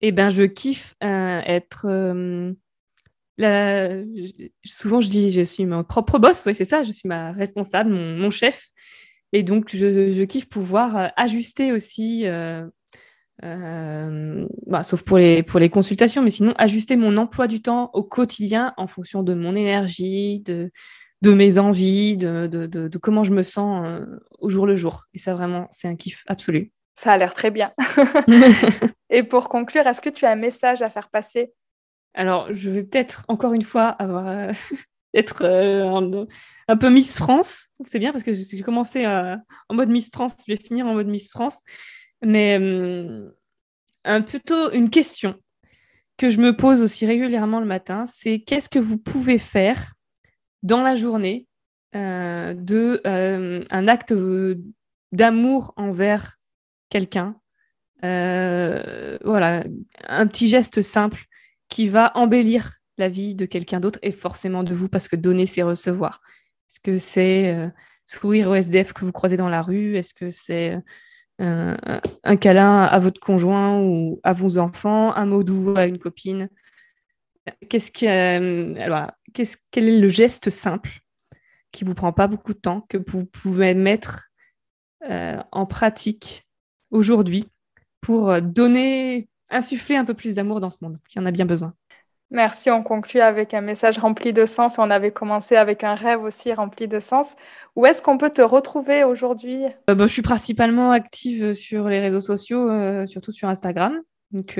Eh 0.00 0.12
ben, 0.12 0.30
je 0.30 0.44
kiffe 0.44 0.94
euh, 1.02 1.40
être. 1.44 1.86
Euh, 1.86 2.52
souvent, 4.64 5.00
je 5.00 5.08
dis, 5.08 5.30
je 5.30 5.42
suis 5.42 5.66
mon 5.66 5.84
propre 5.84 6.18
boss, 6.18 6.44
oui, 6.46 6.54
c'est 6.54 6.64
ça, 6.64 6.82
je 6.82 6.92
suis 6.92 7.08
ma 7.08 7.32
responsable, 7.32 7.90
mon, 7.90 8.30
chef. 8.30 8.68
Et 9.32 9.42
donc, 9.42 9.70
je, 9.74 10.24
kiffe 10.24 10.48
pouvoir 10.48 10.96
euh, 10.96 11.08
ajuster 11.16 11.72
aussi, 11.72 12.26
bah, 13.42 14.82
sauf 14.82 15.02
pour 15.02 15.18
les, 15.18 15.42
pour 15.42 15.60
les 15.60 15.68
consultations, 15.68 16.22
mais 16.22 16.30
sinon, 16.30 16.54
ajuster 16.58 16.96
mon 16.96 17.16
emploi 17.16 17.46
du 17.46 17.62
temps 17.62 17.90
au 17.92 18.02
quotidien 18.02 18.74
en 18.76 18.86
fonction 18.86 19.22
de 19.22 19.34
mon 19.34 19.54
énergie, 19.56 20.40
de, 20.40 20.70
de 21.22 21.32
mes 21.32 21.58
envies, 21.58 22.16
de, 22.16 22.46
de, 22.46 22.66
de 22.66 22.98
comment 22.98 23.24
je 23.24 23.32
me 23.32 23.42
sens 23.42 24.00
au 24.38 24.48
jour 24.48 24.66
le 24.66 24.76
jour. 24.76 25.06
Et 25.14 25.18
ça, 25.18 25.34
vraiment, 25.34 25.68
c'est 25.70 25.88
un 25.88 25.96
kiff 25.96 26.24
absolu. 26.26 26.72
Ça 26.98 27.12
a 27.12 27.16
l'air 27.16 27.32
très 27.32 27.52
bien. 27.52 27.72
Et 29.10 29.22
pour 29.22 29.48
conclure, 29.48 29.86
est-ce 29.86 30.00
que 30.00 30.10
tu 30.10 30.24
as 30.24 30.32
un 30.32 30.36
message 30.36 30.82
à 30.82 30.90
faire 30.90 31.08
passer? 31.10 31.52
Alors, 32.12 32.52
je 32.52 32.70
vais 32.70 32.82
peut-être 32.82 33.24
encore 33.28 33.52
une 33.52 33.62
fois 33.62 33.86
avoir 33.86 34.26
euh, 34.26 34.50
être 35.14 35.44
euh, 35.44 36.26
un, 36.66 36.76
peu 36.76 36.90
Miss 36.90 37.16
France. 37.16 37.68
C'est 37.86 38.00
bien 38.00 38.10
parce 38.10 38.24
que 38.24 38.34
j'ai 38.34 38.62
commencé 38.62 39.06
euh, 39.06 39.36
en 39.68 39.76
mode 39.76 39.90
Miss 39.90 40.10
France, 40.10 40.34
je 40.44 40.52
vais 40.52 40.58
finir 40.58 40.86
en 40.86 40.94
mode 40.94 41.06
Miss 41.06 41.30
France. 41.30 41.62
Mais 42.20 42.58
un, 44.04 44.22
plutôt 44.22 44.72
une 44.72 44.90
question 44.90 45.36
que 46.16 46.30
je 46.30 46.40
me 46.40 46.56
pose 46.56 46.82
aussi 46.82 47.06
régulièrement 47.06 47.60
le 47.60 47.66
matin, 47.66 48.06
c'est 48.06 48.40
qu'est-ce 48.40 48.68
que 48.68 48.80
vous 48.80 48.98
pouvez 48.98 49.38
faire 49.38 49.92
dans 50.64 50.82
la 50.82 50.96
journée 50.96 51.46
de 51.94 53.00
un 53.04 53.86
acte 53.86 54.12
d'amour 55.12 55.74
envers 55.76 56.37
quelqu'un. 56.88 57.36
Euh, 58.04 59.18
voilà, 59.24 59.64
un 60.06 60.26
petit 60.26 60.48
geste 60.48 60.82
simple 60.82 61.24
qui 61.68 61.88
va 61.88 62.12
embellir 62.14 62.74
la 62.96 63.08
vie 63.08 63.34
de 63.34 63.44
quelqu'un 63.44 63.80
d'autre 63.80 63.98
et 64.02 64.12
forcément 64.12 64.62
de 64.62 64.74
vous 64.74 64.88
parce 64.88 65.08
que 65.08 65.16
donner, 65.16 65.46
c'est 65.46 65.62
recevoir. 65.62 66.20
Est-ce 66.68 66.80
que 66.80 66.98
c'est 66.98 67.54
euh, 67.54 67.68
sourire 68.04 68.50
au 68.50 68.54
SDF 68.54 68.92
que 68.92 69.04
vous 69.04 69.12
croisez 69.12 69.36
dans 69.36 69.48
la 69.48 69.62
rue? 69.62 69.96
Est-ce 69.96 70.14
que 70.14 70.30
c'est 70.30 70.76
euh, 71.40 71.76
un, 72.24 72.36
câlin 72.36 72.82
à 72.84 72.98
votre 72.98 73.20
conjoint 73.20 73.80
ou 73.80 74.20
à 74.22 74.32
vos 74.32 74.58
enfants? 74.58 75.14
Un 75.14 75.26
mot 75.26 75.42
doux 75.42 75.74
à 75.76 75.86
une 75.86 75.98
copine? 75.98 76.48
Qu'est-ce 77.68 78.06
alors, 78.80 79.10
qu'est-ce, 79.32 79.56
quel 79.70 79.88
est 79.88 79.98
le 79.98 80.08
geste 80.08 80.50
simple 80.50 81.00
qui 81.72 81.84
vous 81.84 81.94
prend 81.94 82.12
pas 82.12 82.26
beaucoup 82.26 82.52
de 82.52 82.58
temps 82.58 82.82
que 82.88 82.98
vous 83.06 83.24
pouvez 83.24 83.74
mettre 83.74 84.28
en 85.00 85.64
pratique 85.64 86.47
aujourd'hui 86.90 87.46
pour 88.00 88.30
euh, 88.30 88.40
donner, 88.40 89.28
insuffler 89.50 89.96
un 89.96 90.04
peu 90.04 90.14
plus 90.14 90.36
d'amour 90.36 90.60
dans 90.60 90.70
ce 90.70 90.78
monde 90.82 90.98
qui 91.08 91.18
en 91.18 91.26
a 91.26 91.30
bien 91.30 91.44
besoin. 91.44 91.74
Merci, 92.30 92.70
on 92.70 92.82
conclut 92.82 93.20
avec 93.20 93.54
un 93.54 93.62
message 93.62 93.98
rempli 93.98 94.34
de 94.34 94.44
sens. 94.44 94.78
On 94.78 94.90
avait 94.90 95.12
commencé 95.12 95.56
avec 95.56 95.82
un 95.82 95.94
rêve 95.94 96.22
aussi 96.22 96.52
rempli 96.52 96.86
de 96.86 97.00
sens. 97.00 97.36
Où 97.74 97.86
est-ce 97.86 98.02
qu'on 98.02 98.18
peut 98.18 98.28
te 98.28 98.42
retrouver 98.42 99.02
aujourd'hui? 99.02 99.64
Euh, 99.88 99.94
bah, 99.94 100.06
Je 100.06 100.12
suis 100.12 100.22
principalement 100.22 100.90
active 100.90 101.54
sur 101.54 101.88
les 101.88 102.00
réseaux 102.00 102.20
sociaux, 102.20 102.68
euh, 102.68 103.06
surtout 103.06 103.32
sur 103.32 103.48
Instagram. 103.48 103.98
Donc, 104.32 104.52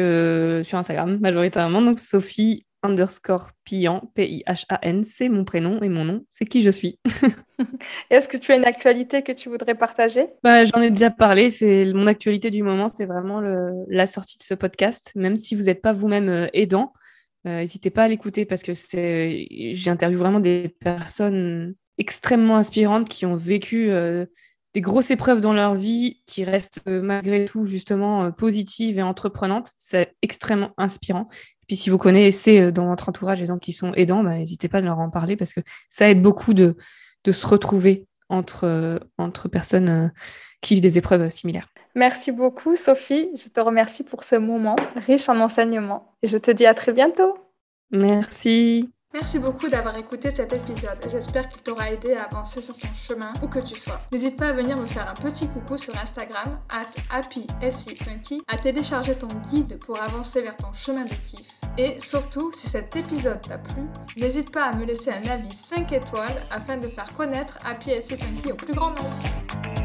sur 0.64 0.78
Instagram 0.78 1.18
majoritairement. 1.20 1.82
Donc, 1.82 1.98
Sophie 1.98 2.64
underscore 2.82 3.50
Pian, 3.64 4.10
P-I-H-A-N, 4.14 5.04
c'est 5.04 5.28
mon 5.28 5.44
prénom 5.44 5.82
et 5.82 5.88
mon 5.88 6.04
nom, 6.04 6.24
c'est 6.30 6.46
qui 6.46 6.62
je 6.62 6.70
suis. 6.70 6.98
Est-ce 8.10 8.28
que 8.28 8.36
tu 8.36 8.52
as 8.52 8.56
une 8.56 8.64
actualité 8.64 9.22
que 9.22 9.32
tu 9.32 9.48
voudrais 9.48 9.74
partager? 9.74 10.26
Bah, 10.42 10.64
J'en 10.64 10.80
ai 10.80 10.90
déjà 10.90 11.10
parlé, 11.10 11.50
c'est 11.50 11.92
mon 11.92 12.06
actualité 12.06 12.50
du 12.50 12.62
moment, 12.62 12.88
c'est 12.88 13.06
vraiment 13.06 13.40
la 13.88 14.06
sortie 14.06 14.38
de 14.38 14.42
ce 14.42 14.54
podcast. 14.54 15.12
Même 15.14 15.36
si 15.36 15.54
vous 15.56 15.64
n'êtes 15.64 15.82
pas 15.82 15.92
vous-même 15.92 16.28
euh, 16.28 16.46
aidant, 16.52 16.92
N'hésitez 17.44 17.88
pas 17.88 18.02
à 18.02 18.08
l'écouter 18.08 18.44
parce 18.44 18.62
que 18.62 18.74
c'est, 18.74 19.46
j'interviewe 19.72 20.18
vraiment 20.18 20.40
des 20.40 20.68
personnes 20.80 21.76
extrêmement 21.96 22.58
inspirantes 22.58 23.08
qui 23.08 23.24
ont 23.24 23.36
vécu 23.36 23.90
des 24.74 24.80
grosses 24.80 25.10
épreuves 25.10 25.40
dans 25.40 25.54
leur 25.54 25.74
vie 25.74 26.22
qui 26.26 26.44
restent 26.44 26.80
euh, 26.88 27.00
malgré 27.00 27.46
tout 27.46 27.64
justement 27.64 28.24
euh, 28.24 28.30
positives 28.30 28.98
et 28.98 29.02
entreprenantes. 29.02 29.72
C'est 29.78 30.14
extrêmement 30.22 30.72
inspirant. 30.76 31.28
Puis 31.68 31.76
si 31.76 31.90
vous 31.90 31.98
connaissez 31.98 32.60
euh, 32.60 32.72
dans 32.72 32.86
votre 32.86 33.08
entourage 33.08 33.38
des 33.38 33.46
gens 33.46 33.58
qui 33.58 33.72
sont 33.72 33.94
aidants, 33.94 34.24
bah, 34.24 34.34
n'hésitez 34.34 34.68
pas 34.68 34.78
à 34.78 34.80
leur 34.80 34.98
en 34.98 35.10
parler 35.10 35.36
parce 35.36 35.54
que 35.54 35.60
ça 35.88 36.10
aide 36.10 36.20
beaucoup 36.20 36.54
de, 36.54 36.76
de 37.24 37.32
se 37.32 37.46
retrouver 37.46 38.06
entre, 38.28 39.00
entre 39.16 39.48
personnes 39.48 40.12
qui 40.60 40.74
vivent 40.74 40.82
des 40.82 40.98
épreuves 40.98 41.30
similaires. 41.30 41.68
Merci 41.94 42.32
beaucoup 42.32 42.76
Sophie. 42.76 43.30
Je 43.36 43.48
te 43.48 43.60
remercie 43.60 44.02
pour 44.02 44.24
ce 44.24 44.36
moment 44.36 44.76
riche 44.96 45.28
en 45.28 45.40
enseignements 45.40 46.14
et 46.22 46.28
je 46.28 46.36
te 46.36 46.50
dis 46.50 46.66
à 46.66 46.74
très 46.74 46.92
bientôt. 46.92 47.34
Merci. 47.90 48.90
Merci 49.14 49.38
beaucoup 49.38 49.68
d'avoir 49.68 49.96
écouté 49.96 50.30
cet 50.30 50.52
épisode. 50.52 50.98
J'espère 51.10 51.48
qu'il 51.48 51.62
t'aura 51.62 51.90
aidé 51.90 52.12
à 52.12 52.24
avancer 52.24 52.60
sur 52.60 52.76
ton 52.76 52.88
chemin 52.94 53.32
où 53.42 53.48
que 53.48 53.58
tu 53.58 53.74
sois. 53.74 54.00
N'hésite 54.12 54.36
pas 54.36 54.48
à 54.48 54.52
venir 54.52 54.76
me 54.76 54.84
faire 54.84 55.08
un 55.08 55.14
petit 55.14 55.48
coucou 55.48 55.78
sur 55.78 55.96
Instagram, 55.96 56.58
at 56.68 57.16
happyfunky, 57.16 58.42
à 58.46 58.58
télécharger 58.58 59.14
ton 59.14 59.28
guide 59.50 59.78
pour 59.78 60.00
avancer 60.00 60.42
vers 60.42 60.56
ton 60.56 60.74
chemin 60.74 61.04
de 61.04 61.14
kiff. 61.24 61.48
Et 61.78 61.98
surtout, 62.00 62.52
si 62.52 62.68
cet 62.68 62.96
épisode 62.96 63.40
t'a 63.40 63.56
plu, 63.56 63.82
n'hésite 64.18 64.52
pas 64.52 64.64
à 64.64 64.76
me 64.76 64.84
laisser 64.84 65.10
un 65.10 65.26
avis 65.30 65.56
5 65.56 65.90
étoiles 65.92 66.46
afin 66.50 66.76
de 66.76 66.88
faire 66.88 67.10
connaître 67.16 67.58
Happy 67.64 67.92
Funky 68.02 68.52
au 68.52 68.56
plus 68.56 68.74
grand 68.74 68.90
nombre. 68.90 69.77